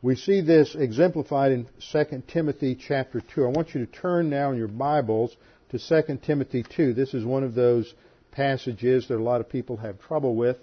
We 0.03 0.16
see 0.16 0.40
this 0.40 0.74
exemplified 0.74 1.53
in 1.53 1.66
2 1.92 2.22
Timothy 2.26 2.74
chapter 2.74 3.20
2. 3.20 3.44
I 3.44 3.48
want 3.48 3.74
you 3.74 3.84
to 3.84 3.92
turn 3.92 4.30
now 4.30 4.51
in 4.51 4.57
your 4.57 4.66
Bibles 4.66 5.36
to 5.70 5.78
2 5.78 6.20
Timothy 6.24 6.62
2. 6.62 6.94
This 6.94 7.12
is 7.12 7.22
one 7.22 7.44
of 7.44 7.55
those 7.55 7.92
passages 8.32 9.09
that 9.09 9.16
a 9.16 9.22
lot 9.22 9.42
of 9.42 9.51
people 9.51 9.76
have 9.76 10.01
trouble 10.01 10.36
with. 10.36 10.57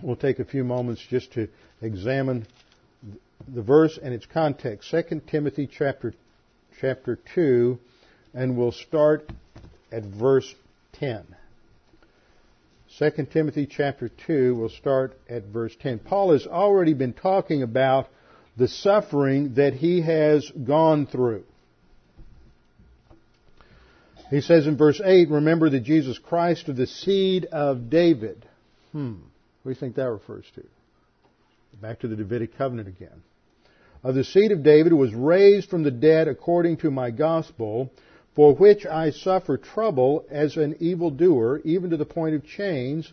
We'll 0.00 0.14
take 0.14 0.38
a 0.38 0.44
few 0.44 0.62
moments 0.62 1.04
just 1.10 1.32
to 1.32 1.48
examine 1.82 2.46
the 3.48 3.62
verse 3.62 3.98
and 4.00 4.14
its 4.14 4.26
context. 4.26 4.92
2 4.92 5.22
Timothy 5.26 5.66
chapter, 5.66 6.14
chapter 6.80 7.18
2, 7.34 7.76
and 8.34 8.56
we'll 8.56 8.70
start 8.70 9.28
at 9.90 10.04
verse 10.04 10.54
10. 10.92 11.26
2 12.98 13.10
Timothy 13.32 13.66
chapter 13.66 14.08
2, 14.08 14.54
we'll 14.54 14.68
start 14.68 15.18
at 15.28 15.46
verse 15.46 15.74
10. 15.80 15.98
Paul 15.98 16.30
has 16.32 16.46
already 16.46 16.94
been 16.94 17.12
talking 17.12 17.64
about 17.64 18.08
the 18.56 18.68
suffering 18.68 19.54
that 19.54 19.74
he 19.74 20.00
has 20.02 20.48
gone 20.64 21.06
through. 21.06 21.42
He 24.30 24.40
says 24.40 24.68
in 24.68 24.76
verse 24.76 25.00
8, 25.04 25.28
remember 25.28 25.70
that 25.70 25.80
Jesus 25.80 26.18
Christ 26.18 26.68
of 26.68 26.76
the 26.76 26.86
seed 26.86 27.46
of 27.46 27.90
David. 27.90 28.46
Hmm. 28.92 29.14
What 29.62 29.64
do 29.64 29.70
you 29.70 29.74
think 29.74 29.96
that 29.96 30.08
refers 30.08 30.44
to? 30.54 30.62
Back 31.82 32.00
to 32.00 32.08
the 32.08 32.14
Davidic 32.14 32.56
covenant 32.56 32.86
again. 32.86 33.24
Of 34.04 34.14
the 34.14 34.22
seed 34.22 34.52
of 34.52 34.62
David 34.62 34.92
was 34.92 35.12
raised 35.12 35.68
from 35.68 35.82
the 35.82 35.90
dead 35.90 36.28
according 36.28 36.76
to 36.78 36.92
my 36.92 37.10
gospel, 37.10 37.90
for 38.34 38.54
which 38.54 38.84
I 38.84 39.10
suffer 39.10 39.56
trouble 39.56 40.24
as 40.30 40.56
an 40.56 40.76
evildoer, 40.80 41.60
even 41.64 41.90
to 41.90 41.96
the 41.96 42.04
point 42.04 42.34
of 42.34 42.44
chains, 42.44 43.12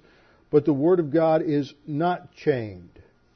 but 0.50 0.66
the 0.66 0.74
word 0.74 1.00
of 1.00 1.12
God 1.12 1.44
is 1.44 1.74
not 1.86 2.34
chained. 2.34 2.90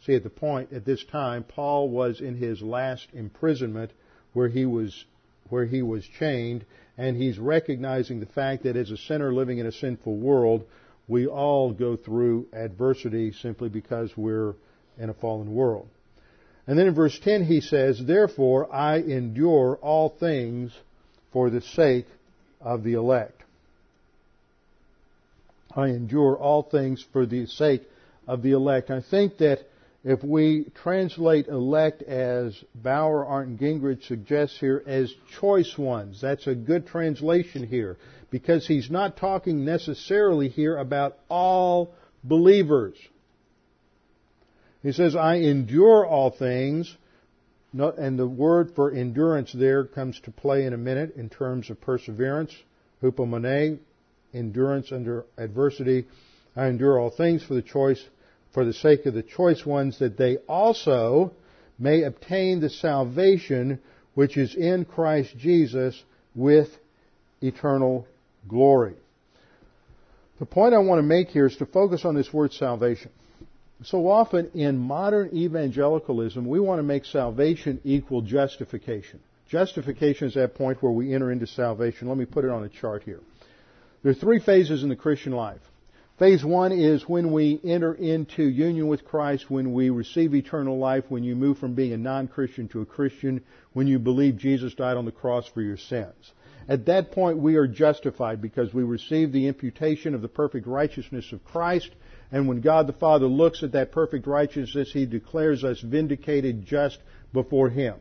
See, 0.05 0.15
at 0.15 0.23
the 0.23 0.29
point, 0.29 0.73
at 0.73 0.86
this 0.86 1.03
time, 1.05 1.43
Paul 1.43 1.89
was 1.89 2.21
in 2.21 2.36
his 2.36 2.61
last 2.61 3.07
imprisonment 3.13 3.91
where 4.33 4.47
he 4.47 4.65
was, 4.65 5.05
where 5.49 5.65
he 5.65 5.81
was 5.81 6.05
chained, 6.19 6.65
and 6.97 7.17
he's 7.17 7.39
recognizing 7.39 8.19
the 8.19 8.25
fact 8.25 8.63
that 8.63 8.75
as 8.75 8.91
a 8.91 8.97
sinner 8.97 9.33
living 9.33 9.59
in 9.59 9.65
a 9.65 9.71
sinful 9.71 10.15
world, 10.15 10.65
we 11.07 11.27
all 11.27 11.71
go 11.71 11.95
through 11.95 12.47
adversity 12.51 13.31
simply 13.31 13.69
because 13.69 14.15
we're 14.17 14.53
in 14.97 15.09
a 15.09 15.13
fallen 15.13 15.53
world. 15.53 15.88
And 16.67 16.79
then 16.79 16.88
in 16.88 16.95
verse 16.95 17.17
10 17.19 17.45
he 17.45 17.61
says, 17.61 17.99
Therefore 18.03 18.73
I 18.73 18.97
endure 18.97 19.77
all 19.81 20.09
things 20.09 20.71
for 21.36 21.49
the 21.49 21.59
sake 21.59 22.07
of 22.61 22.81
the 22.86 22.93
elect. 22.93 23.43
I 25.75 25.88
endure 25.88 26.38
all 26.38 26.63
things 26.63 27.05
for 27.11 27.25
the 27.25 27.45
sake 27.47 27.81
of 28.25 28.41
the 28.41 28.51
elect. 28.53 28.89
I 28.89 29.01
think 29.01 29.39
that 29.39 29.59
if 30.05 30.23
we 30.23 30.71
translate 30.81 31.49
elect 31.49 32.03
as 32.03 32.57
Bauer, 32.73 33.25
Arndt, 33.25 33.59
Gingrich 33.59 34.07
suggests 34.07 34.57
here 34.57 34.81
as 34.88 35.13
choice 35.41 35.77
ones, 35.77 36.21
that's 36.21 36.47
a 36.47 36.55
good 36.55 36.88
translation 36.88 37.67
here 37.67 37.97
because 38.31 38.65
he's 38.65 38.89
not 38.89 39.17
talking 39.17 39.65
necessarily 39.65 40.47
here 40.47 40.77
about 40.77 41.17
all 41.27 41.93
believers. 42.23 42.95
He 44.83 44.93
says, 44.93 45.17
I 45.17 45.36
endure 45.36 46.05
all 46.05 46.29
things, 46.29 46.95
and 47.78 48.17
the 48.17 48.28
word 48.28 48.71
for 48.76 48.91
endurance 48.91 49.51
there 49.53 49.86
comes 49.86 50.19
to 50.21 50.32
play 50.32 50.65
in 50.65 50.73
a 50.73 50.78
minute 50.78 51.15
in 51.15 51.30
terms 51.30 51.69
of 51.69 51.82
perseverance, 51.82 52.53
hupomone, 53.01 53.80
endurance 54.34 54.91
under 54.91 55.26
adversity. 55.38 56.05
I 56.55 56.67
endure 56.67 56.99
all 56.99 57.09
things 57.09 57.43
for 57.43 57.53
the 57.53 57.61
choice 57.61 58.03
for 58.53 58.63
the 58.63 58.73
sake 58.73 59.05
of 59.05 59.13
the 59.13 59.21
choice 59.21 59.65
ones, 59.65 59.99
that 59.99 60.17
they 60.17 60.38
also 60.47 61.34
may 61.78 62.03
obtain 62.03 62.61
the 62.61 62.69
salvation 62.69 63.80
which 64.13 64.38
is 64.38 64.55
in 64.55 64.86
Christ 64.86 65.38
Jesus 65.38 66.01
with 66.34 66.69
eternal 67.41 68.07
glory. 68.47 68.95
The 70.39 70.45
point 70.45 70.73
I 70.73 70.78
want 70.80 70.99
to 70.99 71.03
make 71.03 71.28
here 71.30 71.47
is 71.47 71.57
to 71.57 71.65
focus 71.65 72.05
on 72.05 72.15
this 72.15 72.32
word 72.32 72.53
salvation. 72.53 73.11
So 73.86 74.09
often 74.09 74.49
in 74.55 74.77
modern 74.77 75.29
evangelicalism, 75.36 76.47
we 76.47 76.59
want 76.59 76.79
to 76.79 76.83
make 76.83 77.05
salvation 77.05 77.79
equal 77.83 78.23
justification. 78.23 79.19
Justification 79.47 80.27
is 80.27 80.33
that 80.33 80.55
point 80.55 80.81
where 80.81 80.91
we 80.91 81.13
enter 81.13 81.31
into 81.31 81.45
salvation. 81.45 82.07
Let 82.07 82.17
me 82.17 82.25
put 82.25 82.45
it 82.45 82.51
on 82.51 82.63
a 82.63 82.69
chart 82.69 83.03
here. 83.03 83.19
There 84.01 84.11
are 84.11 84.15
three 84.15 84.39
phases 84.39 84.81
in 84.81 84.89
the 84.89 84.95
Christian 84.95 85.33
life. 85.33 85.61
Phase 86.17 86.43
one 86.43 86.71
is 86.71 87.07
when 87.07 87.31
we 87.31 87.59
enter 87.63 87.93
into 87.93 88.43
union 88.43 88.88
with 88.88 89.05
Christ, 89.05 89.51
when 89.51 89.71
we 89.73 89.91
receive 89.91 90.33
eternal 90.33 90.79
life, 90.79 91.03
when 91.09 91.23
you 91.23 91.36
move 91.36 91.59
from 91.59 91.75
being 91.75 91.93
a 91.93 91.97
non-Christian 91.97 92.69
to 92.69 92.81
a 92.81 92.86
Christian, 92.86 93.43
when 93.73 93.86
you 93.86 93.99
believe 93.99 94.38
Jesus 94.38 94.73
died 94.73 94.97
on 94.97 95.05
the 95.05 95.11
cross 95.11 95.45
for 95.47 95.61
your 95.61 95.77
sins. 95.77 96.31
At 96.67 96.88
that 96.88 97.11
point, 97.11 97.38
we 97.38 97.57
are 97.57 97.67
justified 97.67 98.41
because 98.41 98.73
we 98.73 98.81
receive 98.81 99.31
the 99.31 99.47
imputation 99.47 100.15
of 100.15 100.23
the 100.23 100.27
perfect 100.27 100.65
righteousness 100.65 101.31
of 101.31 101.45
Christ. 101.45 101.91
And 102.32 102.47
when 102.47 102.61
God 102.61 102.88
the 102.88 102.93
Father 102.93 103.28
looks 103.28 103.63
at 103.63 103.73
that 103.73 103.91
perfect 103.91 104.28
righteousness, 104.28 104.91
He 104.91 105.05
declares 105.05 105.63
us 105.63 105.80
vindicated 105.80 106.65
just 106.65 106.97
before 107.34 107.69
Him. 107.69 107.95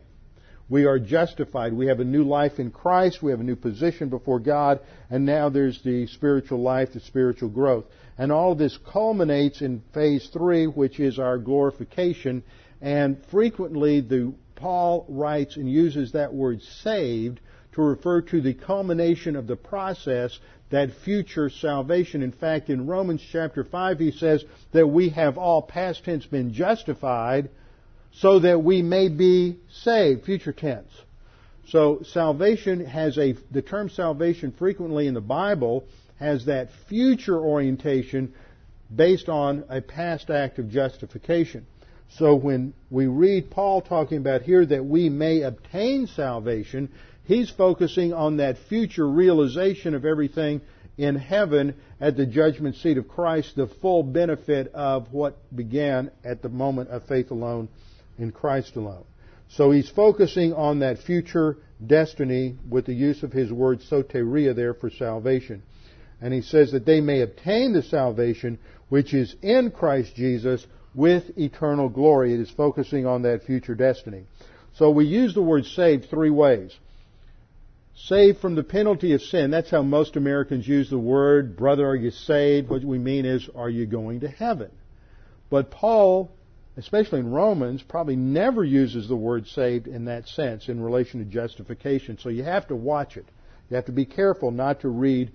We 0.68 0.86
are 0.86 0.98
justified. 0.98 1.74
We 1.74 1.88
have 1.88 2.00
a 2.00 2.04
new 2.04 2.24
life 2.24 2.58
in 2.58 2.70
Christ. 2.70 3.22
We 3.22 3.30
have 3.32 3.40
a 3.40 3.44
new 3.44 3.56
position 3.56 4.08
before 4.08 4.40
God. 4.40 4.80
And 5.10 5.26
now 5.26 5.50
there's 5.50 5.82
the 5.82 6.06
spiritual 6.06 6.60
life, 6.62 6.94
the 6.94 7.00
spiritual 7.00 7.50
growth. 7.50 7.84
And 8.16 8.32
all 8.32 8.54
this 8.54 8.78
culminates 8.90 9.60
in 9.60 9.82
phase 9.92 10.28
three, 10.32 10.66
which 10.66 11.00
is 11.00 11.18
our 11.18 11.36
glorification. 11.36 12.42
And 12.80 13.22
frequently 13.30 14.00
the 14.00 14.34
Paul 14.56 15.04
writes 15.08 15.56
and 15.56 15.70
uses 15.70 16.12
that 16.12 16.32
word 16.32 16.62
saved 16.62 17.40
to 17.72 17.82
refer 17.82 18.22
to 18.22 18.40
the 18.40 18.54
culmination 18.54 19.36
of 19.36 19.46
the 19.46 19.56
process, 19.56 20.38
that 20.74 20.90
future 21.04 21.48
salvation. 21.48 22.20
In 22.20 22.32
fact, 22.32 22.68
in 22.68 22.88
Romans 22.88 23.22
chapter 23.30 23.62
5, 23.62 24.00
he 24.00 24.10
says 24.10 24.44
that 24.72 24.88
we 24.88 25.10
have 25.10 25.38
all 25.38 25.62
past 25.62 26.04
tense 26.04 26.26
been 26.26 26.52
justified 26.52 27.48
so 28.12 28.40
that 28.40 28.60
we 28.64 28.82
may 28.82 29.08
be 29.08 29.56
saved, 29.70 30.24
future 30.24 30.52
tense. 30.52 30.90
So 31.68 32.00
salvation 32.02 32.84
has 32.86 33.16
a, 33.18 33.36
the 33.52 33.62
term 33.62 33.88
salvation 33.88 34.50
frequently 34.50 35.06
in 35.06 35.14
the 35.14 35.20
Bible 35.20 35.84
has 36.18 36.46
that 36.46 36.70
future 36.88 37.38
orientation 37.38 38.34
based 38.94 39.28
on 39.28 39.64
a 39.68 39.80
past 39.80 40.28
act 40.28 40.58
of 40.58 40.70
justification. 40.70 41.66
So 42.18 42.34
when 42.34 42.74
we 42.90 43.06
read 43.06 43.48
Paul 43.48 43.80
talking 43.80 44.18
about 44.18 44.42
here 44.42 44.66
that 44.66 44.84
we 44.84 45.08
may 45.08 45.42
obtain 45.42 46.08
salvation, 46.08 46.90
he's 47.24 47.50
focusing 47.50 48.12
on 48.12 48.38
that 48.38 48.58
future 48.68 49.08
realization 49.08 49.94
of 49.94 50.04
everything 50.04 50.60
in 50.96 51.16
heaven 51.16 51.74
at 52.00 52.16
the 52.16 52.26
judgment 52.26 52.76
seat 52.76 52.98
of 52.98 53.08
Christ, 53.08 53.56
the 53.56 53.66
full 53.66 54.02
benefit 54.02 54.72
of 54.74 55.12
what 55.12 55.36
began 55.54 56.10
at 56.24 56.42
the 56.42 56.48
moment 56.48 56.90
of 56.90 57.04
faith 57.06 57.30
alone 57.30 57.68
in 58.18 58.30
Christ 58.30 58.76
alone. 58.76 59.04
So 59.48 59.70
he's 59.70 59.88
focusing 59.88 60.52
on 60.52 60.80
that 60.80 60.98
future 60.98 61.58
destiny 61.84 62.56
with 62.68 62.86
the 62.86 62.94
use 62.94 63.22
of 63.22 63.32
his 63.32 63.52
word 63.52 63.80
soteria 63.80 64.54
there 64.54 64.74
for 64.74 64.90
salvation. 64.90 65.62
And 66.20 66.32
he 66.32 66.42
says 66.42 66.72
that 66.72 66.86
they 66.86 67.00
may 67.00 67.20
obtain 67.20 67.72
the 67.72 67.82
salvation 67.82 68.58
which 68.88 69.12
is 69.12 69.34
in 69.42 69.70
Christ 69.70 70.14
Jesus 70.14 70.66
with 70.94 71.36
eternal 71.36 71.88
glory. 71.88 72.32
It 72.34 72.40
is 72.40 72.50
focusing 72.50 73.06
on 73.06 73.22
that 73.22 73.44
future 73.44 73.74
destiny. 73.74 74.24
So 74.74 74.90
we 74.90 75.06
use 75.06 75.34
the 75.34 75.42
word 75.42 75.66
saved 75.66 76.08
three 76.08 76.30
ways. 76.30 76.74
Saved 77.96 78.38
from 78.40 78.54
the 78.54 78.64
penalty 78.64 79.12
of 79.12 79.22
sin. 79.22 79.50
That's 79.50 79.70
how 79.70 79.82
most 79.82 80.16
Americans 80.16 80.66
use 80.66 80.90
the 80.90 80.98
word. 80.98 81.56
Brother, 81.56 81.86
are 81.86 81.96
you 81.96 82.10
saved? 82.10 82.68
What 82.68 82.84
we 82.84 82.98
mean 82.98 83.24
is, 83.24 83.48
are 83.54 83.70
you 83.70 83.86
going 83.86 84.20
to 84.20 84.28
heaven? 84.28 84.70
But 85.48 85.70
Paul 85.70 86.30
especially 86.76 87.20
in 87.20 87.30
Romans, 87.30 87.82
probably 87.82 88.16
never 88.16 88.64
uses 88.64 89.08
the 89.08 89.16
word 89.16 89.46
saved 89.46 89.86
in 89.86 90.06
that 90.06 90.26
sense 90.26 90.68
in 90.68 90.80
relation 90.80 91.20
to 91.20 91.30
justification. 91.30 92.18
So 92.18 92.28
you 92.28 92.42
have 92.42 92.68
to 92.68 92.76
watch 92.76 93.16
it. 93.16 93.26
You 93.70 93.76
have 93.76 93.86
to 93.86 93.92
be 93.92 94.04
careful 94.04 94.50
not 94.50 94.80
to 94.80 94.88
read 94.88 95.30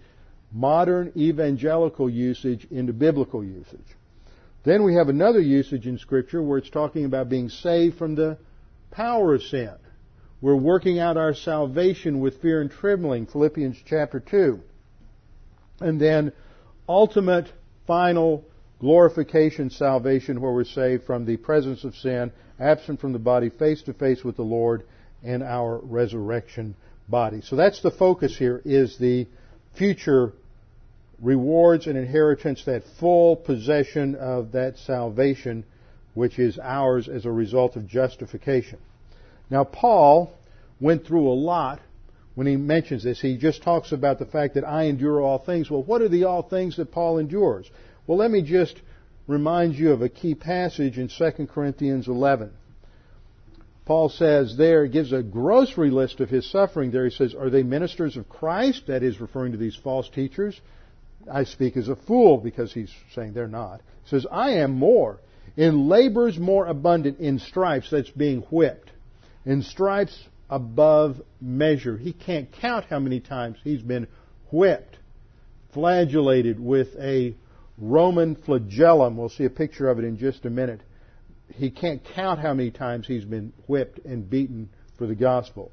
modern 0.51 1.13
evangelical 1.15 2.09
usage 2.09 2.67
into 2.69 2.91
biblical 2.91 3.43
usage. 3.43 3.79
Then 4.63 4.83
we 4.83 4.95
have 4.95 5.07
another 5.07 5.39
usage 5.39 5.87
in 5.87 5.97
Scripture 5.97 6.43
where 6.43 6.57
it's 6.57 6.69
talking 6.69 7.05
about 7.05 7.29
being 7.29 7.49
saved 7.49 7.97
from 7.97 8.15
the 8.15 8.37
power 8.91 9.33
of 9.33 9.43
sin. 9.43 9.73
We're 10.41 10.55
working 10.55 10.99
out 10.99 11.17
our 11.17 11.33
salvation 11.33 12.21
with 12.21 12.41
fear 12.41 12.61
and 12.61 12.71
trembling, 12.71 13.25
Philippians 13.25 13.77
chapter 13.85 14.21
2. 14.21 14.59
And 15.81 15.99
then 15.99 16.31
ultimate, 16.87 17.51
final 17.85 18.45
glorification 18.79 19.69
salvation 19.69 20.39
where 20.39 20.53
we're 20.53 20.63
saved 20.63 21.03
from 21.03 21.25
the 21.25 21.35
presence 21.35 21.83
of 21.83 21.95
sin, 21.95 22.31
absent 22.57 23.01
from 23.01 23.11
the 23.11 23.19
body, 23.19 23.49
face 23.49 23.81
to 23.83 23.93
face 23.93 24.23
with 24.23 24.37
the 24.37 24.43
Lord, 24.43 24.83
and 25.23 25.43
our 25.43 25.79
resurrection 25.79 26.75
body. 27.09 27.41
So 27.41 27.57
that's 27.57 27.81
the 27.81 27.91
focus 27.91 28.37
here 28.37 28.61
is 28.63 28.97
the 28.97 29.27
future 29.77 30.31
rewards 31.21 31.87
and 31.87 31.97
inheritance, 31.97 32.63
that 32.65 32.83
full 32.99 33.35
possession 33.35 34.15
of 34.15 34.53
that 34.53 34.77
salvation 34.77 35.65
which 36.13 36.39
is 36.39 36.57
ours 36.59 37.09
as 37.09 37.25
a 37.25 37.31
result 37.31 37.75
of 37.75 37.87
justification. 37.87 38.79
Now 39.49 39.63
Paul 39.63 40.33
went 40.79 41.05
through 41.05 41.27
a 41.27 41.33
lot 41.33 41.79
when 42.35 42.47
he 42.47 42.55
mentions 42.55 43.03
this. 43.03 43.19
He 43.19 43.37
just 43.37 43.63
talks 43.63 43.91
about 43.91 44.19
the 44.19 44.25
fact 44.25 44.53
that 44.53 44.63
I 44.63 44.83
endure 44.83 45.21
all 45.21 45.39
things. 45.39 45.69
Well, 45.69 45.83
what 45.83 46.01
are 46.01 46.09
the 46.09 46.25
all 46.25 46.43
things 46.43 46.77
that 46.77 46.91
Paul 46.91 47.17
endures? 47.17 47.69
Well, 48.07 48.17
let 48.17 48.31
me 48.31 48.41
just 48.41 48.79
remind 49.27 49.75
you 49.75 49.91
of 49.91 50.01
a 50.01 50.09
key 50.09 50.35
passage 50.35 50.97
in 50.97 51.09
2 51.09 51.47
Corinthians 51.47 52.07
11. 52.07 52.51
Paul 53.85 54.09
says 54.09 54.55
there, 54.55 54.85
gives 54.87 55.11
a 55.11 55.23
grocery 55.23 55.89
list 55.89 56.19
of 56.19 56.29
his 56.29 56.49
suffering 56.49 56.91
there. 56.91 57.05
He 57.05 57.11
says, 57.15 57.33
Are 57.33 57.49
they 57.49 57.63
ministers 57.63 58.17
of 58.17 58.29
Christ? 58.29 58.83
That 58.87 59.01
is 59.01 59.19
referring 59.19 59.51
to 59.53 59.57
these 59.57 59.75
false 59.75 60.07
teachers. 60.09 60.61
I 61.31 61.43
speak 61.43 61.75
as 61.75 61.89
a 61.89 61.95
fool 61.95 62.37
because 62.37 62.71
he's 62.71 62.93
saying 63.15 63.33
they're 63.33 63.47
not. 63.47 63.81
He 64.03 64.09
says, 64.11 64.27
I 64.31 64.51
am 64.57 64.71
more. 64.71 65.19
In 65.57 65.89
labors 65.89 66.37
more 66.37 66.67
abundant, 66.67 67.19
in 67.19 67.39
stripes, 67.39 67.89
that's 67.89 68.11
being 68.11 68.41
whipped. 68.51 68.88
In 69.49 69.63
stripes 69.63 70.15
above 70.47 71.19
measure. 71.41 71.97
He 71.97 72.13
can't 72.13 72.51
count 72.51 72.85
how 72.85 72.99
many 72.99 73.19
times 73.19 73.57
he's 73.63 73.81
been 73.81 74.05
whipped, 74.51 74.99
flagellated 75.73 76.59
with 76.59 76.89
a 76.99 77.33
Roman 77.79 78.35
flagellum. 78.35 79.17
We'll 79.17 79.29
see 79.29 79.45
a 79.45 79.49
picture 79.49 79.89
of 79.89 79.97
it 79.97 80.05
in 80.05 80.19
just 80.19 80.45
a 80.45 80.51
minute. 80.51 80.81
He 81.55 81.71
can't 81.71 82.03
count 82.13 82.39
how 82.39 82.53
many 82.53 82.69
times 82.69 83.07
he's 83.07 83.25
been 83.25 83.51
whipped 83.65 83.97
and 84.05 84.29
beaten 84.29 84.69
for 84.99 85.07
the 85.07 85.15
gospel. 85.15 85.71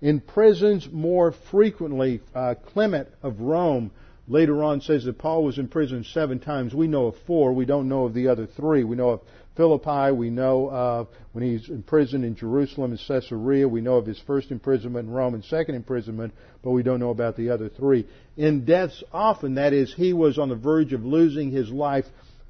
In 0.00 0.20
prisons 0.20 0.88
more 0.90 1.32
frequently, 1.50 2.22
uh, 2.34 2.54
Clement 2.72 3.08
of 3.22 3.42
Rome 3.42 3.90
later 4.26 4.64
on 4.64 4.80
says 4.80 5.04
that 5.04 5.18
Paul 5.18 5.44
was 5.44 5.58
in 5.58 5.68
prison 5.68 6.02
seven 6.02 6.38
times. 6.38 6.74
We 6.74 6.88
know 6.88 7.08
of 7.08 7.16
four. 7.26 7.52
We 7.52 7.66
don't 7.66 7.90
know 7.90 8.06
of 8.06 8.14
the 8.14 8.28
other 8.28 8.46
three. 8.46 8.84
We 8.84 8.96
know 8.96 9.10
of 9.10 9.20
Philippi. 9.58 10.12
We 10.12 10.30
know 10.30 10.70
of 10.70 11.08
when 11.32 11.42
he's 11.42 11.68
imprisoned 11.68 12.24
in 12.24 12.36
Jerusalem 12.36 12.92
and 12.92 13.00
Caesarea. 13.06 13.68
We 13.68 13.80
know 13.80 13.96
of 13.96 14.06
his 14.06 14.20
first 14.20 14.52
imprisonment 14.52 15.08
in 15.08 15.12
Rome 15.12 15.34
and 15.34 15.44
second 15.44 15.74
imprisonment, 15.74 16.32
but 16.62 16.70
we 16.70 16.84
don't 16.84 17.00
know 17.00 17.10
about 17.10 17.36
the 17.36 17.50
other 17.50 17.68
three. 17.68 18.06
In 18.36 18.64
deaths 18.64 19.02
often, 19.12 19.56
that 19.56 19.72
is, 19.72 19.92
he 19.92 20.12
was 20.12 20.38
on 20.38 20.48
the 20.48 20.54
verge 20.54 20.92
of 20.92 21.04
losing 21.04 21.50
his 21.50 21.70
life 21.70 22.04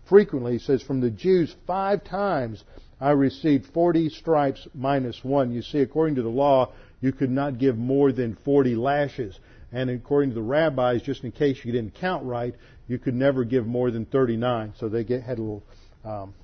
frequently. 0.06 0.52
He 0.52 0.58
says, 0.58 0.82
from 0.82 1.00
the 1.00 1.10
Jews, 1.10 1.56
five 1.66 2.04
times 2.04 2.62
I 3.00 3.12
received 3.12 3.72
40 3.72 4.10
stripes 4.10 4.68
minus 4.74 5.24
one. 5.24 5.50
You 5.52 5.62
see, 5.62 5.80
according 5.80 6.16
to 6.16 6.22
the 6.22 6.28
law, 6.28 6.72
you 7.00 7.12
could 7.12 7.30
not 7.30 7.56
give 7.56 7.78
more 7.78 8.12
than 8.12 8.36
40 8.44 8.74
lashes. 8.74 9.38
And 9.72 9.88
according 9.88 10.30
to 10.30 10.34
the 10.34 10.42
rabbis, 10.42 11.00
just 11.02 11.24
in 11.24 11.32
case 11.32 11.64
you 11.64 11.72
didn't 11.72 11.94
count 11.94 12.24
right, 12.24 12.54
you 12.86 12.98
could 12.98 13.14
never 13.14 13.44
give 13.44 13.66
more 13.66 13.90
than 13.90 14.04
39. 14.04 14.74
So 14.78 14.90
they 14.90 15.04
get, 15.04 15.22
had 15.22 15.38
a 15.38 15.40
little 15.40 15.62
um, 16.04 16.34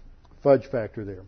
fudge 0.44 0.66
factor 0.66 1.04
there. 1.04 1.22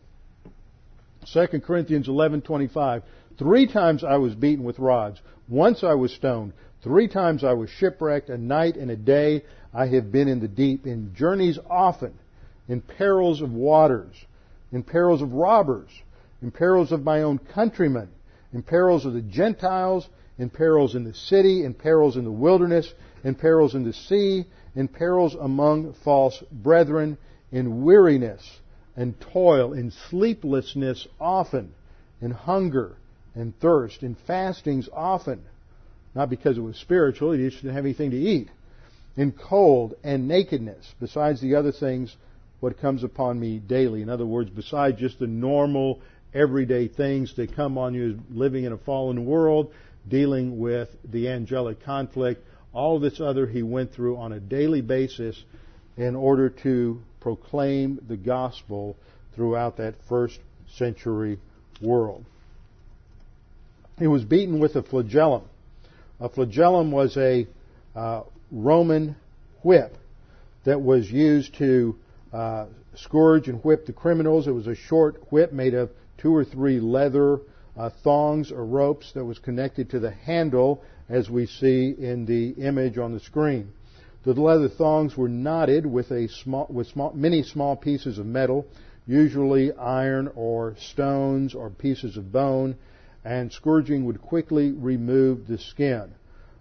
2 1.33 1.61
Corinthians 1.63 2.07
11:25. 2.07 3.03
Three 3.37 3.67
times 3.67 4.05
I 4.05 4.19
was 4.19 4.35
beaten 4.35 4.65
with 4.65 4.79
rods. 4.79 5.21
Once 5.49 5.83
I 5.83 5.95
was 5.95 6.13
stoned. 6.13 6.53
Three 6.83 7.09
times 7.09 7.43
I 7.43 7.55
was 7.55 7.69
shipwrecked. 7.69 8.31
A 8.31 8.39
night 8.39 8.77
and 8.77 8.91
a 8.91 8.97
day 8.97 9.43
I 9.75 9.87
have 9.89 10.13
been 10.13 10.29
in 10.29 10.39
the 10.39 10.49
deep. 10.49 10.87
In 10.87 11.15
journeys 11.15 11.59
often. 11.69 12.15
In 12.69 12.81
perils 12.81 13.43
of 13.43 13.53
waters. 13.53 14.15
In 14.71 14.85
perils 14.85 15.23
of 15.23 15.33
robbers. 15.33 15.91
In 16.43 16.53
perils 16.53 16.93
of 16.93 17.03
my 17.03 17.23
own 17.23 17.39
countrymen 17.39 18.11
in 18.53 18.63
perils 18.63 19.05
of 19.05 19.13
the 19.13 19.21
Gentiles, 19.21 20.09
in 20.39 20.49
perils 20.49 20.95
in 20.95 21.05
the 21.05 21.13
city, 21.13 21.65
in 21.65 21.75
perils 21.75 22.17
in 22.17 22.25
the 22.25 22.31
wilderness, 22.31 22.91
in 23.23 23.35
perils 23.35 23.75
in 23.75 23.85
the 23.85 23.93
sea, 23.93 24.47
in 24.75 24.89
perils 24.89 25.35
among 25.35 25.93
false 26.05 26.43
brethren, 26.51 27.19
in 27.53 27.85
weariness 27.85 28.61
and 28.97 29.15
toil, 29.21 29.73
in 29.75 29.91
sleeplessness 30.09 31.07
often, 31.21 31.73
in 32.21 32.31
hunger 32.31 32.97
and 33.35 33.59
thirst, 33.61 34.03
in 34.03 34.17
fastings 34.27 34.89
often, 34.93 35.43
not 36.15 36.31
because 36.31 36.57
it 36.57 36.63
was 36.63 36.77
spiritual, 36.77 37.33
he 37.33 37.49
just 37.49 37.63
didn't 37.63 37.75
have 37.75 37.85
anything 37.85 38.11
to 38.11 38.17
eat, 38.17 38.49
in 39.17 39.33
cold 39.33 39.95
and 40.03 40.27
nakedness, 40.27 40.95
besides 40.99 41.41
the 41.41 41.55
other 41.55 41.73
things 41.73 42.17
what 42.61 42.81
comes 42.81 43.05
upon 43.05 43.39
me 43.39 43.59
daily. 43.59 44.01
In 44.03 44.09
other 44.09 44.27
words, 44.27 44.51
besides 44.51 44.99
just 44.99 45.19
the 45.19 45.27
normal 45.27 46.01
everyday 46.33 46.89
things 46.89 47.35
that 47.37 47.55
come 47.55 47.79
on 47.79 47.95
you 47.95 48.19
living 48.31 48.65
in 48.65 48.73
a 48.73 48.79
fallen 48.79 49.27
world, 49.27 49.73
dealing 50.09 50.59
with 50.59 50.89
the 51.05 51.29
angelic 51.29 51.83
conflict, 51.83 52.43
all 52.73 52.99
this 52.99 53.21
other 53.21 53.47
he 53.47 53.63
went 53.63 53.93
through 53.93 54.17
on 54.17 54.33
a 54.33 54.41
daily 54.41 54.81
basis 54.81 55.43
in 55.97 56.15
order 56.15 56.51
to 56.51 57.01
proclaim 57.27 57.99
the 58.07 58.17
gospel 58.17 58.97
throughout 59.35 59.79
that 59.79 59.97
first 60.09 60.39
century 60.77 61.41
world. 61.83 62.25
He 63.99 64.07
was 64.07 64.23
beaten 64.23 64.61
with 64.61 64.77
a 64.77 64.83
flagellum. 64.85 65.43
A 66.21 66.29
flagellum 66.29 66.93
was 66.93 67.17
a 67.17 67.49
uh, 67.97 68.23
Roman 68.53 69.17
whip 69.65 69.97
that 70.65 70.81
was 70.81 71.11
used 71.11 71.53
to 71.55 71.97
uh, 72.33 72.67
scourge 72.95 73.49
and 73.49 73.61
whip 73.65 73.87
the 73.87 73.93
criminals. 73.93 74.47
It 74.47 74.53
was 74.53 74.69
a 74.69 74.77
short 74.77 75.33
whip 75.33 75.53
made 75.53 75.75
of 75.75 75.91
two 76.19 76.33
or 76.33 76.45
three 76.45 76.79
leather 76.79 77.41
uh, 77.77 77.91
thongs 78.05 78.53
or 78.53 78.65
ropes 78.65 79.11
that 79.15 79.25
was 79.25 79.41
connected 79.41 79.91
to 79.91 79.99
the 79.99 80.13
handle 80.13 80.85
as 81.09 81.29
we 81.29 81.47
see 81.47 81.93
in 81.99 82.25
the 82.25 82.51
image 82.65 82.99
on 82.99 83.15
the 83.15 83.21
screen. 83.21 83.73
The 84.27 84.35
leather 84.35 84.69
thongs 84.69 85.17
were 85.17 85.29
knotted 85.29 85.87
with 85.87 86.11
a 86.11 86.27
small, 86.27 86.67
with 86.69 86.89
small, 86.89 87.13
many 87.15 87.45
small 87.45 87.77
pieces 87.77 88.19
of 88.19 88.27
metal, 88.27 88.67
usually 89.07 89.73
iron 89.73 90.33
or 90.35 90.75
stones 90.79 91.55
or 91.55 91.71
pieces 91.71 92.17
of 92.17 92.33
bone, 92.33 92.75
and 93.25 93.53
scourging 93.53 94.05
would 94.05 94.21
quickly 94.21 94.73
remove 94.73 95.47
the 95.47 95.59
skin. 95.59 96.11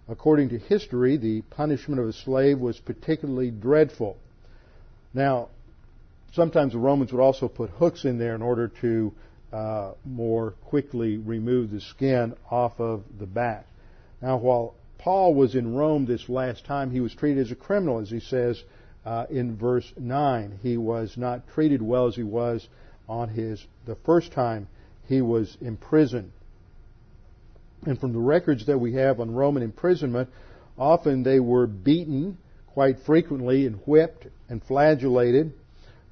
According 0.08 0.50
to 0.50 0.58
history, 0.58 1.16
the 1.16 1.42
punishment 1.50 2.00
of 2.00 2.06
a 2.06 2.12
slave 2.12 2.60
was 2.60 2.78
particularly 2.78 3.50
dreadful. 3.50 4.16
Now, 5.12 5.48
sometimes 6.34 6.72
the 6.72 6.78
Romans 6.78 7.10
would 7.10 7.20
also 7.20 7.48
put 7.48 7.70
hooks 7.70 8.04
in 8.04 8.16
there 8.16 8.36
in 8.36 8.42
order 8.42 8.68
to 8.80 9.12
uh, 9.52 9.92
more 10.04 10.52
quickly 10.66 11.16
remove 11.16 11.72
the 11.72 11.80
skin 11.80 12.36
off 12.48 12.78
of 12.78 13.02
the 13.18 13.26
back. 13.26 13.66
Now, 14.22 14.36
while 14.36 14.76
Paul 15.06 15.34
was 15.34 15.54
in 15.54 15.72
Rome 15.72 16.04
this 16.04 16.28
last 16.28 16.64
time, 16.64 16.90
he 16.90 16.98
was 16.98 17.14
treated 17.14 17.46
as 17.46 17.52
a 17.52 17.54
criminal, 17.54 18.00
as 18.00 18.10
he 18.10 18.18
says 18.18 18.60
uh, 19.04 19.26
in 19.30 19.56
verse 19.56 19.92
9. 19.96 20.58
He 20.64 20.76
was 20.76 21.16
not 21.16 21.46
treated 21.46 21.80
well 21.80 22.08
as 22.08 22.16
he 22.16 22.24
was 22.24 22.66
on 23.08 23.28
his 23.28 23.64
the 23.84 23.94
first 24.04 24.32
time 24.32 24.66
he 25.06 25.22
was 25.22 25.56
imprisoned. 25.60 26.32
And 27.84 28.00
from 28.00 28.14
the 28.14 28.18
records 28.18 28.66
that 28.66 28.78
we 28.78 28.94
have 28.94 29.20
on 29.20 29.32
Roman 29.32 29.62
imprisonment, 29.62 30.28
often 30.76 31.22
they 31.22 31.38
were 31.38 31.68
beaten 31.68 32.38
quite 32.66 32.98
frequently 33.06 33.64
and 33.64 33.76
whipped 33.86 34.26
and 34.48 34.60
flagellated. 34.60 35.52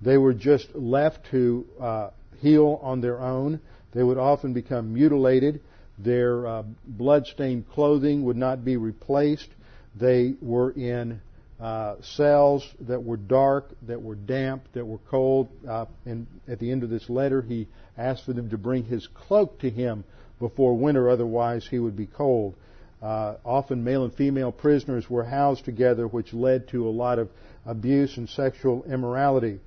They 0.03 0.19
were 0.19 0.35
just 0.35 0.73
left 0.73 1.29
to 1.33 1.67
uh, 1.81 2.11
heal 2.41 2.79
on 2.81 3.01
their 3.01 3.21
own. 3.21 3.59
They 3.93 4.05
would 4.05 4.19
often 4.19 4.53
become 4.53 4.95
mutilated. 4.95 5.63
Their 5.99 6.47
uh, 6.47 6.63
blood-stained 6.87 7.69
clothing 7.71 8.25
would 8.25 8.37
not 8.37 8.65
be 8.65 8.77
replaced. 8.77 9.49
They 9.95 10.35
were 10.41 10.71
in 10.73 11.21
uh, 11.61 11.97
cells 12.03 12.69
that 12.81 13.03
were 13.03 13.17
dark, 13.17 13.71
that 13.83 14.03
were 14.03 14.17
damp, 14.17 14.65
that 14.73 14.85
were 14.85 14.99
cold. 15.11 15.49
Uh, 15.67 15.87
and 16.05 16.27
at 16.49 16.59
the 16.59 16.71
end 16.71 16.83
of 16.83 16.91
this 16.91 17.09
letter, 17.09 17.43
he 17.43 17.69
asked 17.97 18.25
for 18.25 18.33
them 18.33 18.51
to 18.51 18.59
bring 18.59 18.85
his 18.85 19.07
cloak 19.07 19.61
to 19.61 19.71
him 19.71 20.05
before 20.41 20.77
winter, 20.77 21.09
otherwise 21.09 21.67
he 21.67 21.79
would 21.79 21.97
be 21.97 22.07
cold. 22.07 22.55
Uh, 23.01 23.37
often 23.45 23.85
male 23.85 24.05
and 24.05 24.15
female 24.15 24.51
prisoners 24.51 25.09
were 25.09 25.25
housed 25.25 25.65
together, 25.65 26.09
which 26.09 26.33
led 26.33 26.67
to 26.69 26.89
a 26.89 26.91
lot 26.91 27.19
of 27.19 27.29
abuse 27.67 28.17
and 28.17 28.29
sexual 28.29 28.83
immorality 28.85 29.61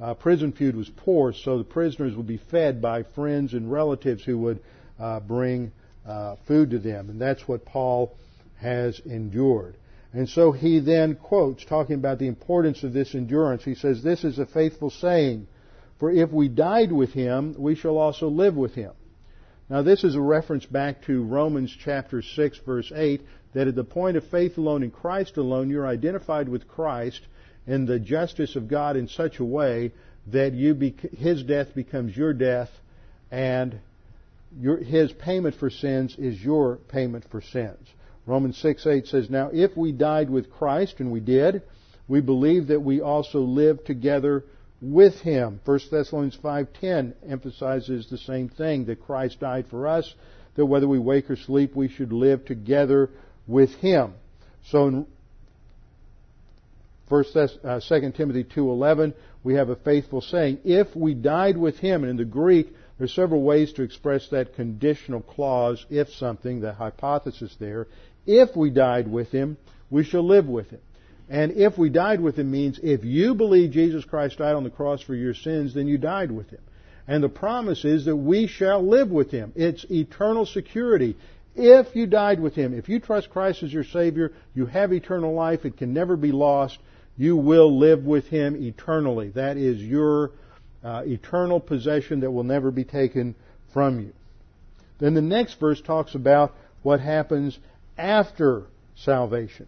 uh, 0.00 0.14
prison 0.14 0.52
food 0.52 0.76
was 0.76 0.88
poor, 0.88 1.32
so 1.32 1.58
the 1.58 1.64
prisoners 1.64 2.14
would 2.16 2.26
be 2.26 2.40
fed 2.50 2.82
by 2.82 3.02
friends 3.02 3.54
and 3.54 3.70
relatives 3.70 4.24
who 4.24 4.38
would 4.38 4.60
uh, 4.98 5.20
bring 5.20 5.72
uh, 6.06 6.36
food 6.46 6.70
to 6.70 6.78
them. 6.78 7.10
And 7.10 7.20
that's 7.20 7.46
what 7.46 7.64
Paul 7.64 8.14
has 8.60 9.00
endured. 9.04 9.76
And 10.12 10.28
so 10.28 10.52
he 10.52 10.78
then 10.78 11.16
quotes, 11.16 11.64
talking 11.64 11.96
about 11.96 12.18
the 12.18 12.28
importance 12.28 12.84
of 12.84 12.92
this 12.92 13.14
endurance. 13.14 13.64
He 13.64 13.74
says, 13.74 14.02
This 14.02 14.22
is 14.24 14.38
a 14.38 14.46
faithful 14.46 14.90
saying, 14.90 15.48
for 15.98 16.10
if 16.10 16.30
we 16.30 16.48
died 16.48 16.92
with 16.92 17.12
him, 17.12 17.54
we 17.58 17.74
shall 17.74 17.98
also 17.98 18.28
live 18.28 18.56
with 18.56 18.74
him. 18.74 18.92
Now, 19.68 19.82
this 19.82 20.04
is 20.04 20.14
a 20.14 20.20
reference 20.20 20.66
back 20.66 21.02
to 21.06 21.24
Romans 21.24 21.74
chapter 21.84 22.20
6, 22.20 22.58
verse 22.66 22.92
8, 22.94 23.22
that 23.54 23.66
at 23.66 23.74
the 23.74 23.84
point 23.84 24.16
of 24.16 24.26
faith 24.26 24.58
alone 24.58 24.82
in 24.82 24.90
Christ 24.90 25.36
alone, 25.36 25.70
you're 25.70 25.86
identified 25.86 26.48
with 26.48 26.68
Christ 26.68 27.20
and 27.66 27.88
the 27.88 27.98
justice 27.98 28.56
of 28.56 28.68
God 28.68 28.96
in 28.96 29.08
such 29.08 29.38
a 29.38 29.44
way 29.44 29.92
that 30.26 30.52
you 30.52 30.74
his 31.16 31.42
death 31.42 31.74
becomes 31.74 32.16
your 32.16 32.32
death 32.32 32.70
and 33.30 33.78
your, 34.60 34.78
his 34.78 35.12
payment 35.12 35.54
for 35.56 35.70
sins 35.70 36.16
is 36.18 36.42
your 36.42 36.76
payment 36.76 37.24
for 37.30 37.40
sins. 37.40 37.86
Romans 38.26 38.56
6 38.58 38.86
8 38.86 39.06
says, 39.06 39.30
Now 39.30 39.50
if 39.52 39.76
we 39.76 39.92
died 39.92 40.30
with 40.30 40.50
Christ, 40.50 40.96
and 40.98 41.10
we 41.10 41.20
did, 41.20 41.62
we 42.08 42.20
believe 42.20 42.68
that 42.68 42.80
we 42.80 43.00
also 43.00 43.40
live 43.40 43.84
together 43.84 44.44
with 44.80 45.14
him. 45.20 45.60
1 45.64 45.80
Thessalonians 45.90 46.36
5:10 46.42 47.14
emphasizes 47.26 48.08
the 48.08 48.18
same 48.18 48.48
thing 48.48 48.84
that 48.86 49.04
Christ 49.04 49.40
died 49.40 49.66
for 49.70 49.86
us, 49.86 50.14
that 50.56 50.66
whether 50.66 50.88
we 50.88 50.98
wake 50.98 51.30
or 51.30 51.36
sleep 51.36 51.74
we 51.74 51.88
should 51.88 52.12
live 52.12 52.44
together 52.44 53.10
with 53.46 53.74
him. 53.76 54.14
So 54.64 54.88
in 54.88 55.06
First, 57.08 57.36
uh, 57.36 57.80
2 57.80 58.12
Timothy 58.16 58.44
2.11, 58.44 59.12
we 59.42 59.54
have 59.54 59.68
a 59.68 59.76
faithful 59.76 60.22
saying, 60.22 60.58
if 60.64 60.96
we 60.96 61.12
died 61.12 61.56
with 61.56 61.78
him, 61.78 62.02
and 62.02 62.10
in 62.10 62.16
the 62.16 62.24
Greek, 62.24 62.74
there's 62.98 63.12
several 63.12 63.42
ways 63.42 63.72
to 63.74 63.82
express 63.82 64.28
that 64.28 64.54
conditional 64.54 65.20
clause, 65.20 65.84
if 65.90 66.10
something, 66.10 66.60
the 66.60 66.72
hypothesis 66.72 67.56
there. 67.58 67.88
If 68.26 68.56
we 68.56 68.70
died 68.70 69.10
with 69.10 69.30
him, 69.30 69.56
we 69.90 70.04
shall 70.04 70.26
live 70.26 70.46
with 70.46 70.70
him. 70.70 70.80
And 71.28 71.52
if 71.52 71.78
we 71.78 71.88
died 71.88 72.20
with 72.20 72.38
him 72.38 72.50
means 72.50 72.78
if 72.82 73.04
you 73.04 73.34
believe 73.34 73.70
Jesus 73.70 74.04
Christ 74.04 74.38
died 74.38 74.54
on 74.54 74.64
the 74.64 74.70
cross 74.70 75.00
for 75.00 75.14
your 75.14 75.34
sins, 75.34 75.74
then 75.74 75.88
you 75.88 75.98
died 75.98 76.30
with 76.30 76.50
him. 76.50 76.60
And 77.06 77.22
the 77.22 77.28
promise 77.28 77.84
is 77.84 78.04
that 78.04 78.16
we 78.16 78.46
shall 78.46 78.86
live 78.86 79.10
with 79.10 79.30
him. 79.30 79.52
It's 79.56 79.84
eternal 79.90 80.46
security. 80.46 81.16
If 81.54 81.94
you 81.94 82.06
died 82.06 82.40
with 82.40 82.54
him, 82.54 82.74
if 82.74 82.88
you 82.88 82.98
trust 82.98 83.30
Christ 83.30 83.62
as 83.62 83.72
your 83.72 83.84
Savior, 83.84 84.32
you 84.54 84.66
have 84.66 84.92
eternal 84.92 85.34
life. 85.34 85.64
It 85.64 85.76
can 85.76 85.92
never 85.92 86.16
be 86.16 86.32
lost. 86.32 86.78
You 87.16 87.36
will 87.36 87.78
live 87.78 88.04
with 88.04 88.26
him 88.26 88.56
eternally. 88.56 89.30
That 89.30 89.56
is 89.56 89.80
your 89.80 90.32
uh, 90.84 91.02
eternal 91.06 91.58
possession 91.58 92.20
that 92.20 92.30
will 92.30 92.44
never 92.44 92.70
be 92.70 92.84
taken 92.84 93.34
from 93.72 94.00
you. 94.00 94.12
Then 94.98 95.14
the 95.14 95.22
next 95.22 95.58
verse 95.58 95.80
talks 95.80 96.14
about 96.14 96.54
what 96.82 97.00
happens 97.00 97.58
after 97.96 98.64
salvation. 98.96 99.66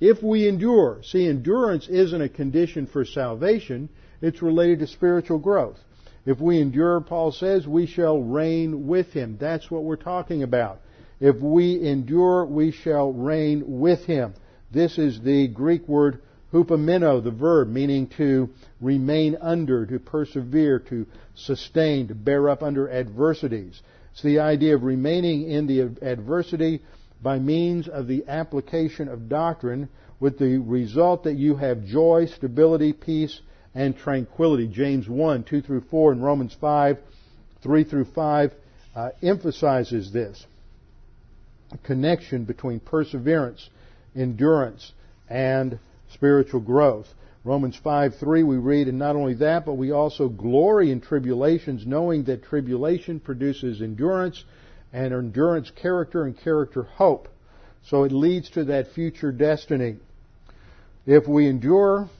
If 0.00 0.22
we 0.22 0.46
endure, 0.46 1.00
see, 1.02 1.26
endurance 1.26 1.88
isn't 1.88 2.22
a 2.22 2.28
condition 2.28 2.86
for 2.86 3.04
salvation, 3.04 3.88
it's 4.20 4.42
related 4.42 4.80
to 4.80 4.86
spiritual 4.86 5.38
growth. 5.38 5.78
If 6.24 6.40
we 6.40 6.60
endure, 6.60 7.00
Paul 7.00 7.32
says, 7.32 7.66
we 7.66 7.86
shall 7.86 8.20
reign 8.20 8.86
with 8.86 9.12
him. 9.12 9.38
That's 9.40 9.70
what 9.70 9.82
we're 9.82 9.96
talking 9.96 10.42
about. 10.42 10.80
If 11.20 11.36
we 11.40 11.82
endure, 11.82 12.44
we 12.44 12.70
shall 12.70 13.12
reign 13.12 13.80
with 13.80 14.04
him. 14.04 14.34
This 14.70 14.98
is 14.98 15.20
the 15.20 15.48
Greek 15.48 15.88
word 15.88 16.20
hupomeno, 16.52 17.22
the 17.22 17.30
verb, 17.30 17.68
meaning 17.68 18.06
to 18.16 18.48
remain 18.80 19.36
under, 19.40 19.86
to 19.86 19.98
persevere, 19.98 20.78
to 20.78 21.06
sustain, 21.34 22.08
to 22.08 22.14
bear 22.14 22.48
up 22.48 22.62
under 22.62 22.90
adversities. 22.90 23.80
It's 24.12 24.22
the 24.22 24.40
idea 24.40 24.74
of 24.74 24.82
remaining 24.82 25.50
in 25.50 25.66
the 25.66 25.80
adversity 26.02 26.82
by 27.22 27.38
means 27.38 27.88
of 27.88 28.06
the 28.06 28.24
application 28.28 29.08
of 29.08 29.28
doctrine 29.28 29.88
with 30.20 30.38
the 30.38 30.58
result 30.58 31.24
that 31.24 31.34
you 31.34 31.56
have 31.56 31.84
joy, 31.84 32.26
stability, 32.26 32.92
peace, 32.92 33.40
and 33.74 33.96
tranquility. 33.96 34.66
James 34.66 35.08
1, 35.08 35.44
2 35.44 35.62
through 35.62 35.82
4, 35.82 36.12
and 36.12 36.24
Romans 36.24 36.56
5, 36.60 36.98
3 37.62 37.84
through 37.84 38.06
5 38.06 38.52
uh, 38.96 39.10
emphasizes 39.22 40.12
this. 40.12 40.44
Connection 41.84 42.44
between 42.44 42.80
perseverance, 42.80 43.68
endurance, 44.16 44.92
and 45.28 45.78
spiritual 46.12 46.60
growth. 46.60 47.06
Romans 47.44 47.76
5, 47.82 48.16
3 48.16 48.42
we 48.42 48.56
read, 48.56 48.88
and 48.88 48.98
not 48.98 49.16
only 49.16 49.34
that, 49.34 49.64
but 49.64 49.74
we 49.74 49.90
also 49.90 50.28
glory 50.28 50.90
in 50.90 51.00
tribulations, 51.00 51.86
knowing 51.86 52.24
that 52.24 52.44
tribulation 52.44 53.20
produces 53.20 53.80
endurance, 53.80 54.44
and 54.92 55.14
endurance 55.14 55.70
character, 55.70 56.24
and 56.24 56.38
character 56.38 56.82
hope. 56.82 57.28
So 57.84 58.04
it 58.04 58.12
leads 58.12 58.50
to 58.50 58.64
that 58.64 58.92
future 58.92 59.32
destiny. 59.32 59.96
If 61.06 61.26
we 61.26 61.46
endure, 61.46 62.10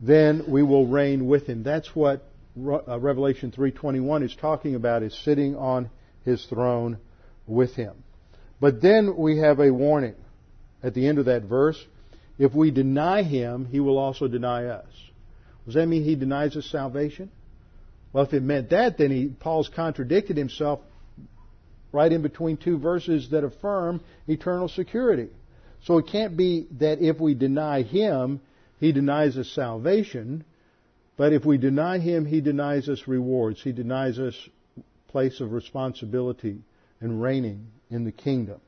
then 0.00 0.44
we 0.48 0.62
will 0.62 0.86
reign 0.86 1.26
with 1.26 1.46
him. 1.46 1.62
That's 1.62 1.94
what 1.96 2.22
uh, 2.56 3.00
Revelation 3.00 3.50
3:21 3.50 4.24
is 4.24 4.36
talking 4.36 4.74
about 4.74 5.02
is 5.02 5.18
sitting 5.24 5.56
on 5.56 5.90
his 6.24 6.44
throne 6.46 6.98
with 7.46 7.74
him. 7.74 7.94
But 8.60 8.80
then 8.80 9.16
we 9.16 9.38
have 9.38 9.58
a 9.58 9.72
warning 9.72 10.14
at 10.82 10.94
the 10.94 11.06
end 11.06 11.18
of 11.18 11.24
that 11.24 11.42
verse. 11.42 11.82
If 12.38 12.54
we 12.54 12.70
deny 12.70 13.22
him, 13.22 13.66
he 13.66 13.80
will 13.80 13.98
also 13.98 14.28
deny 14.28 14.66
us. 14.66 14.86
Does 15.66 15.74
that 15.74 15.86
mean 15.86 16.04
he 16.04 16.14
denies 16.14 16.56
us 16.56 16.66
salvation? 16.66 17.30
Well, 18.12 18.24
if 18.24 18.32
it 18.32 18.42
meant 18.42 18.70
that, 18.70 18.98
then 18.98 19.10
he, 19.10 19.28
Paul's 19.28 19.68
contradicted 19.68 20.36
himself 20.36 20.80
right 21.92 22.10
in 22.10 22.22
between 22.22 22.56
two 22.56 22.78
verses 22.78 23.30
that 23.30 23.44
affirm 23.44 24.00
eternal 24.26 24.68
security. 24.68 25.28
So 25.84 25.98
it 25.98 26.06
can't 26.08 26.36
be 26.36 26.66
that 26.78 27.00
if 27.00 27.20
we 27.20 27.34
deny 27.34 27.82
him, 27.82 28.40
he 28.80 28.92
denies 28.92 29.36
us 29.36 29.48
salvation, 29.48 30.44
but 31.16 31.32
if 31.32 31.44
we 31.44 31.58
deny 31.58 31.98
him, 31.98 32.24
he 32.24 32.40
denies 32.40 32.88
us 32.88 33.06
rewards. 33.06 33.62
He 33.62 33.72
denies 33.72 34.18
us 34.18 34.34
place 35.08 35.40
of 35.40 35.52
responsibility 35.52 36.58
and 37.00 37.22
reigning 37.22 37.66
in 37.90 38.04
the 38.04 38.12
kingdom. 38.12 38.60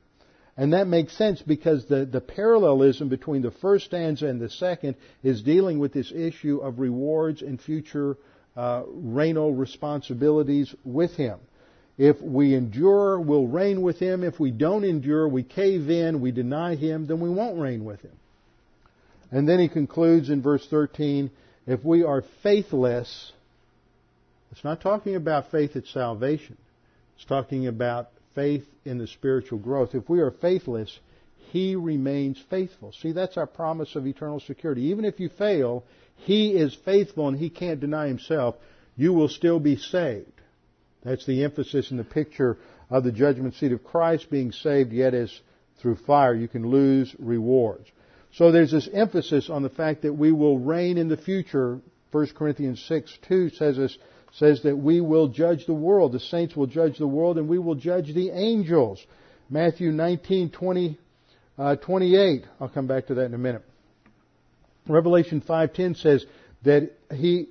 And 0.57 0.73
that 0.73 0.87
makes 0.87 1.17
sense 1.17 1.43
because 1.43 1.85
the, 1.87 2.05
the 2.05 2.21
parallelism 2.21 3.09
between 3.09 3.43
the 3.43 3.51
first 3.51 3.87
stanza 3.87 4.27
and 4.27 4.41
the 4.41 4.51
second 4.51 4.95
is 5.23 5.43
dealing 5.43 5.81
with 5.81 5.93
this 5.93 6.13
issue 6.13 6.59
of 6.59 6.79
rewards 6.79 7.43
and 7.43 7.61
future 7.61 8.17
uh, 8.57 8.85
regnal 8.85 9.59
responsibilities 9.59 10.73
with 10.85 11.13
him. 11.17 11.41
If 11.99 12.21
we 12.21 12.55
endure, 12.55 13.21
we'll 13.21 13.47
reign 13.47 13.83
with 13.83 13.99
him. 13.99 14.23
If 14.23 14.39
we 14.39 14.53
don't 14.53 14.85
endure, 14.85 15.29
we 15.29 15.43
cave 15.43 15.91
in, 15.91 16.21
we 16.21 16.31
deny 16.31 16.77
him, 16.77 17.07
then 17.07 17.21
we 17.21 17.31
won't 17.31 17.59
reign 17.59 17.85
with 17.85 18.01
him. 18.01 18.17
And 19.31 19.49
then 19.49 19.59
he 19.59 19.69
concludes 19.69 20.31
in 20.31 20.43
verse 20.43 20.65
13, 20.71 21.31
if 21.67 21.85
we 21.85 22.05
are 22.05 22.23
faithless, 22.43 23.33
it's 24.53 24.63
not 24.63 24.81
talking 24.81 25.17
about 25.17 25.51
faith 25.51 25.75
at 25.75 25.87
salvation. 25.87 26.57
It's 27.17 27.25
talking 27.25 27.67
about 27.67 28.11
faith 28.35 28.67
in 28.85 28.99
the 28.99 29.07
spiritual 29.07 29.59
growth. 29.59 29.95
If 29.95 30.09
we 30.09 30.21
are 30.21 30.31
faithless, 30.31 30.99
he 31.51 31.77
remains 31.77 32.43
faithful. 32.51 32.93
See, 32.93 33.13
that's 33.13 33.37
our 33.37 33.47
promise 33.47 33.95
of 33.97 34.07
eternal 34.07 34.41
security. 34.41 34.87
Even 34.87 35.05
if 35.05 35.21
you 35.21 35.29
fail, 35.29 35.85
he 36.17 36.51
is 36.51 36.77
faithful 36.85 37.29
and 37.29 37.39
he 37.39 37.51
can't 37.51 37.81
deny 37.81 38.09
himself. 38.09 38.57
You 38.97 39.13
will 39.13 39.29
still 39.29 39.61
be 39.61 39.77
saved. 39.77 40.31
That's 41.03 41.27
the 41.27 41.45
emphasis 41.45 41.91
in 41.91 41.97
the 41.97 42.05
picture 42.05 42.57
of 42.91 43.05
the 43.05 43.13
judgment 43.13 43.55
seat 43.55 43.73
of 43.73 43.85
Christ 43.85 44.31
being 44.31 44.53
saved, 44.53 44.93
yet 44.93 45.15
as 45.15 45.33
through 45.81 45.97
fire 45.97 46.35
you 46.35 46.49
can 46.49 46.69
lose 46.69 47.15
rewards. 47.19 47.87
So 48.33 48.51
there's 48.51 48.73
this 48.73 48.89
emphasis 48.93 49.49
on 49.51 49.63
the 49.63 49.69
fact 49.69 50.03
that 50.03 50.13
we 50.13 50.33
will 50.33 50.59
reign 50.59 50.99
in 50.99 51.09
the 51.09 51.17
future. 51.17 51.81
1 52.11 52.27
Corinthians 52.35 52.85
6, 52.89 53.17
2 53.29 53.51
says, 53.51 53.79
us, 53.79 53.97
says 54.39 54.63
that 54.63 54.77
we 54.77 55.01
will 55.01 55.29
judge 55.29 55.67
the 55.67 55.75
world. 55.75 56.13
The 56.13 56.21
saints 56.21 56.57
will 56.57 56.67
judge 56.67 56.99
the 56.99 57.07
world 57.07 57.39
and 57.39 57.49
we 57.49 57.59
will 57.59 57.75
judge 57.75 58.13
the 58.13 58.31
angels. 58.31 59.05
Matthew 59.49 59.93
19, 59.93 60.51
20, 60.51 60.99
uh, 61.59 61.77
28. 61.77 62.45
I'll 62.61 62.69
come 62.69 62.87
back 62.87 63.07
to 63.07 63.15
that 63.15 63.27
in 63.27 63.35
a 63.35 63.39
minute. 63.39 63.63
Revelation 64.89 65.41
5.10 65.41 65.97
says 66.01 66.27
that 66.65 66.93
he 67.15 67.49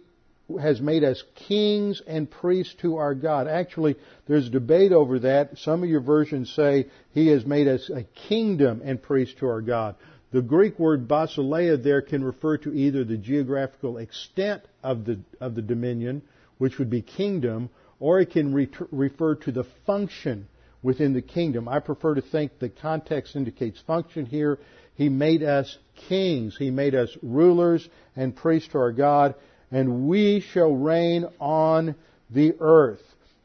has 0.61 0.81
made 0.81 1.03
us 1.03 1.23
kings 1.47 2.01
and 2.05 2.29
priests 2.29 2.75
to 2.81 2.97
our 2.97 3.15
God. 3.15 3.47
Actually, 3.47 3.95
there's 4.27 4.49
debate 4.49 4.91
over 4.91 5.19
that. 5.19 5.57
Some 5.59 5.83
of 5.83 5.89
your 5.89 6.01
versions 6.01 6.51
say 6.53 6.87
he 7.13 7.27
has 7.27 7.45
made 7.45 7.67
us 7.67 7.89
a 7.89 8.03
kingdom 8.27 8.81
and 8.83 9.01
priests 9.01 9.35
to 9.39 9.47
our 9.47 9.61
God. 9.61 9.95
The 10.31 10.41
Greek 10.41 10.77
word 10.79 11.07
basileia 11.07 11.81
there 11.81 12.01
can 12.01 12.23
refer 12.23 12.57
to 12.57 12.73
either 12.73 13.03
the 13.03 13.17
geographical 13.17 13.97
extent 13.99 14.63
of 14.83 15.05
the, 15.05 15.19
of 15.39 15.55
the 15.55 15.61
dominion, 15.61 16.23
which 16.57 16.77
would 16.79 16.89
be 16.89 17.01
kingdom, 17.01 17.69
or 17.99 18.19
it 18.19 18.31
can 18.31 18.53
re- 18.53 18.69
refer 18.91 19.35
to 19.35 19.51
the 19.51 19.65
function 19.85 20.47
within 20.81 21.13
the 21.13 21.21
kingdom. 21.21 21.67
I 21.67 21.79
prefer 21.79 22.15
to 22.15 22.21
think 22.21 22.59
the 22.59 22.69
context 22.69 23.35
indicates 23.35 23.79
function 23.87 24.25
here. 24.25 24.59
He 24.95 25.09
made 25.09 25.43
us 25.43 25.77
kings. 26.07 26.55
He 26.57 26.69
made 26.69 26.93
us 26.93 27.15
rulers 27.21 27.87
and 28.15 28.35
priests 28.35 28.69
to 28.73 28.79
our 28.79 28.91
God 28.91 29.35
and 29.73 30.07
we 30.07 30.39
shall 30.39 30.71
reign 30.71 31.25
on 31.39 31.95
the 32.29 32.55
earth. 32.59 33.01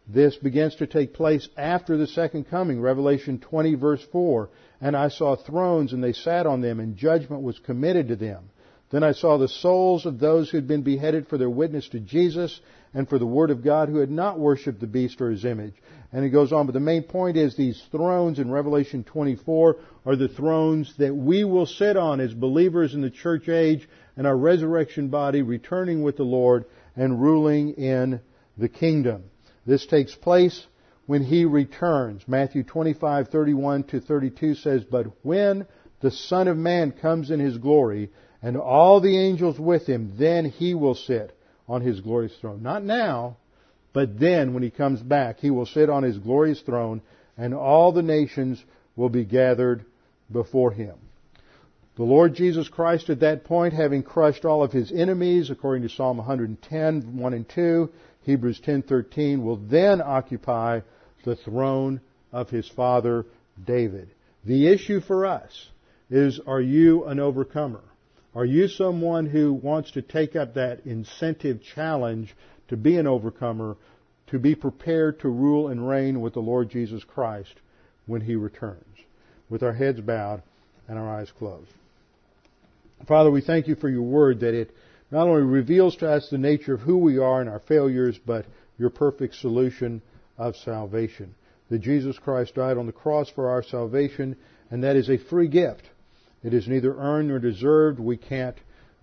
This 0.07 0.37
begins 0.37 0.77
to 0.77 0.87
take 0.87 1.15
place 1.15 1.49
after 1.57 1.97
the 1.97 2.07
second 2.07 2.51
coming. 2.51 2.81
Revelation 2.81 3.39
20 3.39 3.75
verse 3.77 4.07
4. 4.13 4.51
And 4.81 4.95
I 4.95 5.09
saw 5.09 5.37
thrones 5.37 5.93
and 5.93 6.05
they 6.05 6.13
sat 6.13 6.47
on 6.47 6.61
them 6.61 6.81
and 6.81 6.97
judgment 6.97 7.43
was 7.43 7.59
committed 7.59 8.09
to 8.09 8.17
them. 8.17 8.51
Then 8.91 9.03
I 9.03 9.13
saw 9.13 9.39
the 9.39 9.49
souls 9.49 10.05
of 10.05 10.19
those 10.19 10.51
who 10.51 10.59
had 10.59 10.69
been 10.69 10.83
beheaded 10.83 11.29
for 11.29 11.39
their 11.39 11.51
witness 11.51 11.89
to 11.91 12.01
Jesus 12.01 12.61
and 12.95 13.09
for 13.09 13.19
the 13.19 13.27
word 13.27 13.51
of 13.51 13.63
God 13.63 13.89
who 13.89 13.99
had 13.99 14.11
not 14.11 14.39
worshipped 14.39 14.81
the 14.81 14.87
beast 14.87 15.21
or 15.21 15.31
his 15.31 15.45
image. 15.45 15.75
And 16.13 16.25
it 16.25 16.31
goes 16.31 16.53
on, 16.53 16.67
but 16.67 16.73
the 16.73 16.81
main 16.81 17.03
point 17.03 17.37
is 17.37 17.55
these 17.55 17.83
thrones 17.91 18.39
in 18.39 18.51
Revelation 18.51 19.05
24 19.05 19.77
are 20.07 20.17
the 20.17 20.29
thrones 20.29 20.95
that 20.99 21.15
we 21.15 21.45
will 21.45 21.67
sit 21.67 21.97
on 21.97 22.21
as 22.21 22.33
believers 22.33 22.95
in 22.95 23.03
the 23.03 23.11
church 23.11 23.49
age 23.49 23.89
and 24.17 24.27
our 24.27 24.37
resurrection 24.37 25.09
body 25.09 25.43
returning 25.43 26.03
with 26.03 26.17
the 26.17 26.25
Lord 26.25 26.65
and 26.97 27.21
ruling 27.21 27.75
in 27.75 28.21
the 28.57 28.69
kingdom. 28.69 29.25
This 29.67 29.85
takes 29.87 30.15
place 30.15 30.67
when 31.07 31.23
he 31.23 31.45
returns. 31.45 32.23
Matthew 32.27 32.63
25:31 32.65 33.85
to 33.89 34.01
32 34.01 34.55
says, 34.55 34.85
"But 34.85 35.07
when 35.23 35.67
the 36.01 36.11
Son 36.11 36.49
of 36.49 36.57
Man 36.57 36.93
comes 36.93 37.31
in 37.31 37.41
his 37.41 37.59
glory 37.59 38.11
and 38.43 38.57
all 38.57 39.01
the 39.01 39.19
angels 39.19 39.59
with 39.59 39.87
him, 39.87 40.13
then 40.17 40.47
he 40.47 40.75
will 40.75 40.95
sit 40.95 41.38
on 41.69 41.83
his 41.83 42.01
glorious 42.01 42.35
throne. 42.41 42.63
Not 42.63 42.85
now, 42.85 43.37
but 43.93 44.19
then 44.19 44.55
when 44.55 44.63
he 44.63 44.71
comes 44.71 45.01
back, 45.01 45.39
he 45.39 45.51
will 45.51 45.67
sit 45.67 45.91
on 45.91 46.03
his 46.03 46.19
glorious 46.19 46.61
throne 46.63 47.03
and 47.37 47.55
all 47.55 47.93
the 47.93 48.03
nations 48.03 48.63
will 48.97 49.09
be 49.09 49.25
gathered 49.25 49.85
before 50.31 50.73
him. 50.73 50.97
The 51.97 52.05
Lord 52.05 52.35
Jesus 52.35 52.69
Christ 52.69 53.11
at 53.11 53.21
that 53.21 53.45
point, 53.45 53.75
having 53.75 54.03
crushed 54.03 54.45
all 54.45 54.63
of 54.63 54.73
his 54.73 54.93
enemies, 54.93 55.51
according 55.51 55.83
to 55.83 55.89
Psalm 55.89 56.19
110, 56.19 57.17
1 57.17 57.35
and 57.35 57.49
2, 57.49 57.91
Hebrews 58.23 58.61
10:13, 58.61 59.43
will 59.43 59.57
then 59.57 60.01
occupy 60.01 60.81
the 61.25 61.35
throne 61.35 62.01
of 62.33 62.51
his 62.51 62.69
father 62.69 63.27
David. 63.65 64.11
The 64.45 64.69
issue 64.69 65.01
for 65.01 65.27
us 65.27 65.71
is, 66.09 66.39
are 66.47 66.61
you 66.61 67.05
an 67.05 67.19
overcomer? 67.19 67.83
Are 68.39 68.45
you 68.45 68.69
someone 68.69 69.27
who 69.27 69.53
wants 69.53 69.91
to 69.91 70.01
take 70.01 70.37
up 70.37 70.55
that 70.55 70.87
incentive 70.87 71.61
challenge 71.61 72.37
to 72.69 72.77
be 72.77 72.97
an 72.97 73.09
overcomer, 73.09 73.77
to 74.29 74.39
be 74.39 74.55
prepared 74.55 75.19
to 75.21 75.29
rule 75.29 75.67
and 75.67 75.89
reign 75.89 76.21
with 76.21 76.35
the 76.35 76.41
Lord 76.41 76.71
Jesus 76.71 77.03
Christ 77.03 77.53
when 78.07 78.21
He 78.21 78.37
returns? 78.37 78.85
With 79.51 79.65
our 79.65 79.73
heads 79.73 80.01
bowed 80.01 80.45
and 80.87 80.97
our 80.97 81.19
eyes 81.19 81.33
closed. 81.37 81.73
Father, 83.09 83.29
we 83.29 83.41
thank 83.41 83.67
you 83.67 83.75
for 83.75 83.89
your 83.89 84.03
word 84.03 84.39
that 84.39 84.55
it 84.55 84.71
not 85.11 85.27
only 85.27 85.43
reveals 85.43 85.97
to 85.97 86.09
us 86.09 86.29
the 86.31 86.39
nature 86.39 86.75
of 86.75 86.83
who 86.83 86.99
we 86.99 87.19
are 87.19 87.41
and 87.41 87.51
our 87.51 87.59
failures, 87.59 88.21
but 88.25 88.47
your 88.79 88.91
perfect 88.91 89.35
solution 89.35 90.01
of 90.37 90.55
salvation. 90.55 91.35
That 91.71 91.81
Jesus 91.81 92.17
Christ 92.21 92.55
died 92.55 92.79
on 92.79 92.87
the 92.87 92.93
cross 92.93 93.29
for 93.31 93.51
our 93.51 93.65
salvation, 93.65 94.37
and 94.71 94.85
that 94.85 94.95
is 94.95 95.11
a 95.11 95.19
free 95.19 95.49
gift. 95.49 95.83
It 96.43 96.55
is 96.55 96.69
neither 96.69 96.97
earned 96.97 97.29
nor 97.29 97.39
deserved. 97.39 97.99
We 97.99 98.17
can't 98.17 98.57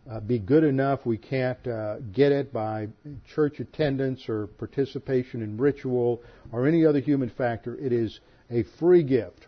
uh, 0.09 0.19
be 0.19 0.39
good 0.39 0.63
enough. 0.63 1.05
We 1.05 1.17
can't 1.17 1.65
uh, 1.67 1.99
get 1.99 2.31
it 2.31 2.53
by 2.53 2.89
church 3.33 3.59
attendance 3.59 4.29
or 4.29 4.47
participation 4.47 5.41
in 5.41 5.57
ritual 5.57 6.21
or 6.51 6.67
any 6.67 6.85
other 6.85 6.99
human 6.99 7.29
factor. 7.29 7.75
It 7.75 7.91
is 7.91 8.19
a 8.49 8.63
free 8.79 9.03
gift. 9.03 9.47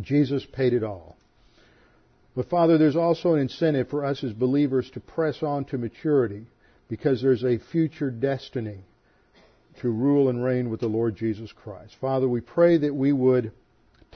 Jesus 0.00 0.44
paid 0.52 0.72
it 0.72 0.82
all. 0.82 1.16
But 2.34 2.50
Father, 2.50 2.76
there's 2.76 2.96
also 2.96 3.34
an 3.34 3.40
incentive 3.40 3.88
for 3.88 4.04
us 4.04 4.22
as 4.22 4.32
believers 4.32 4.90
to 4.90 5.00
press 5.00 5.42
on 5.42 5.64
to 5.66 5.78
maturity 5.78 6.46
because 6.88 7.22
there's 7.22 7.44
a 7.44 7.58
future 7.72 8.10
destiny 8.10 8.84
to 9.80 9.88
rule 9.88 10.28
and 10.28 10.42
reign 10.42 10.70
with 10.70 10.80
the 10.80 10.86
Lord 10.86 11.16
Jesus 11.16 11.50
Christ. 11.52 11.96
Father, 12.00 12.28
we 12.28 12.40
pray 12.40 12.78
that 12.78 12.94
we 12.94 13.12
would 13.12 13.52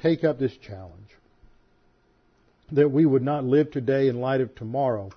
take 0.03 0.23
up 0.25 0.39
this 0.39 0.57
challenge 0.57 1.10
that 2.73 2.91
we 2.91 3.07
would 3.07 3.23
not 3.23 3.45
live 3.45 3.71
today 3.71 4.09
in 4.09 4.21
light 4.21 4.41
of 4.41 4.55
tomorrow, 4.55 5.11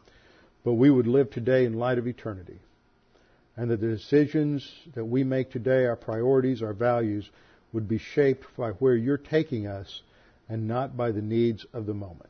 but 0.63 0.73
we 0.73 0.89
would 0.89 1.07
live 1.07 1.29
today 1.29 1.65
in 1.65 1.73
light 1.73 1.97
of 1.97 2.07
eternity. 2.07 2.59
And 3.55 3.69
that 3.69 3.81
the 3.81 3.87
decisions 3.87 4.67
that 4.95 5.05
we 5.05 5.23
make 5.23 5.51
today, 5.51 5.85
our 5.85 5.95
priorities, 5.95 6.63
our 6.63 6.73
values, 6.73 7.29
would 7.71 7.87
be 7.87 7.99
shaped 7.99 8.45
by 8.57 8.71
where 8.71 8.95
you're 8.95 9.17
taking 9.17 9.67
us 9.67 10.01
and 10.49 10.67
not 10.67 10.97
by 10.97 11.11
the 11.11 11.21
needs 11.21 11.65
of 11.73 11.85
the 11.85 11.93
moment. 11.93 12.29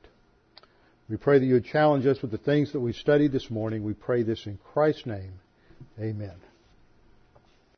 We 1.10 1.18
pray 1.18 1.40
that 1.40 1.46
you 1.46 1.56
would 1.56 1.66
challenge 1.66 2.06
us 2.06 2.22
with 2.22 2.32
the 2.32 2.38
things 2.38 2.72
that 2.74 2.80
we 2.80 2.94
studied 2.94 3.32
this 3.32 3.50
morning. 3.50 3.84
We 3.84 3.94
pray 3.94 4.24
this 4.24 4.46
in 4.46 4.58
Christ's 4.74 5.06
name. 5.06 5.34
Amen. 6.00 6.53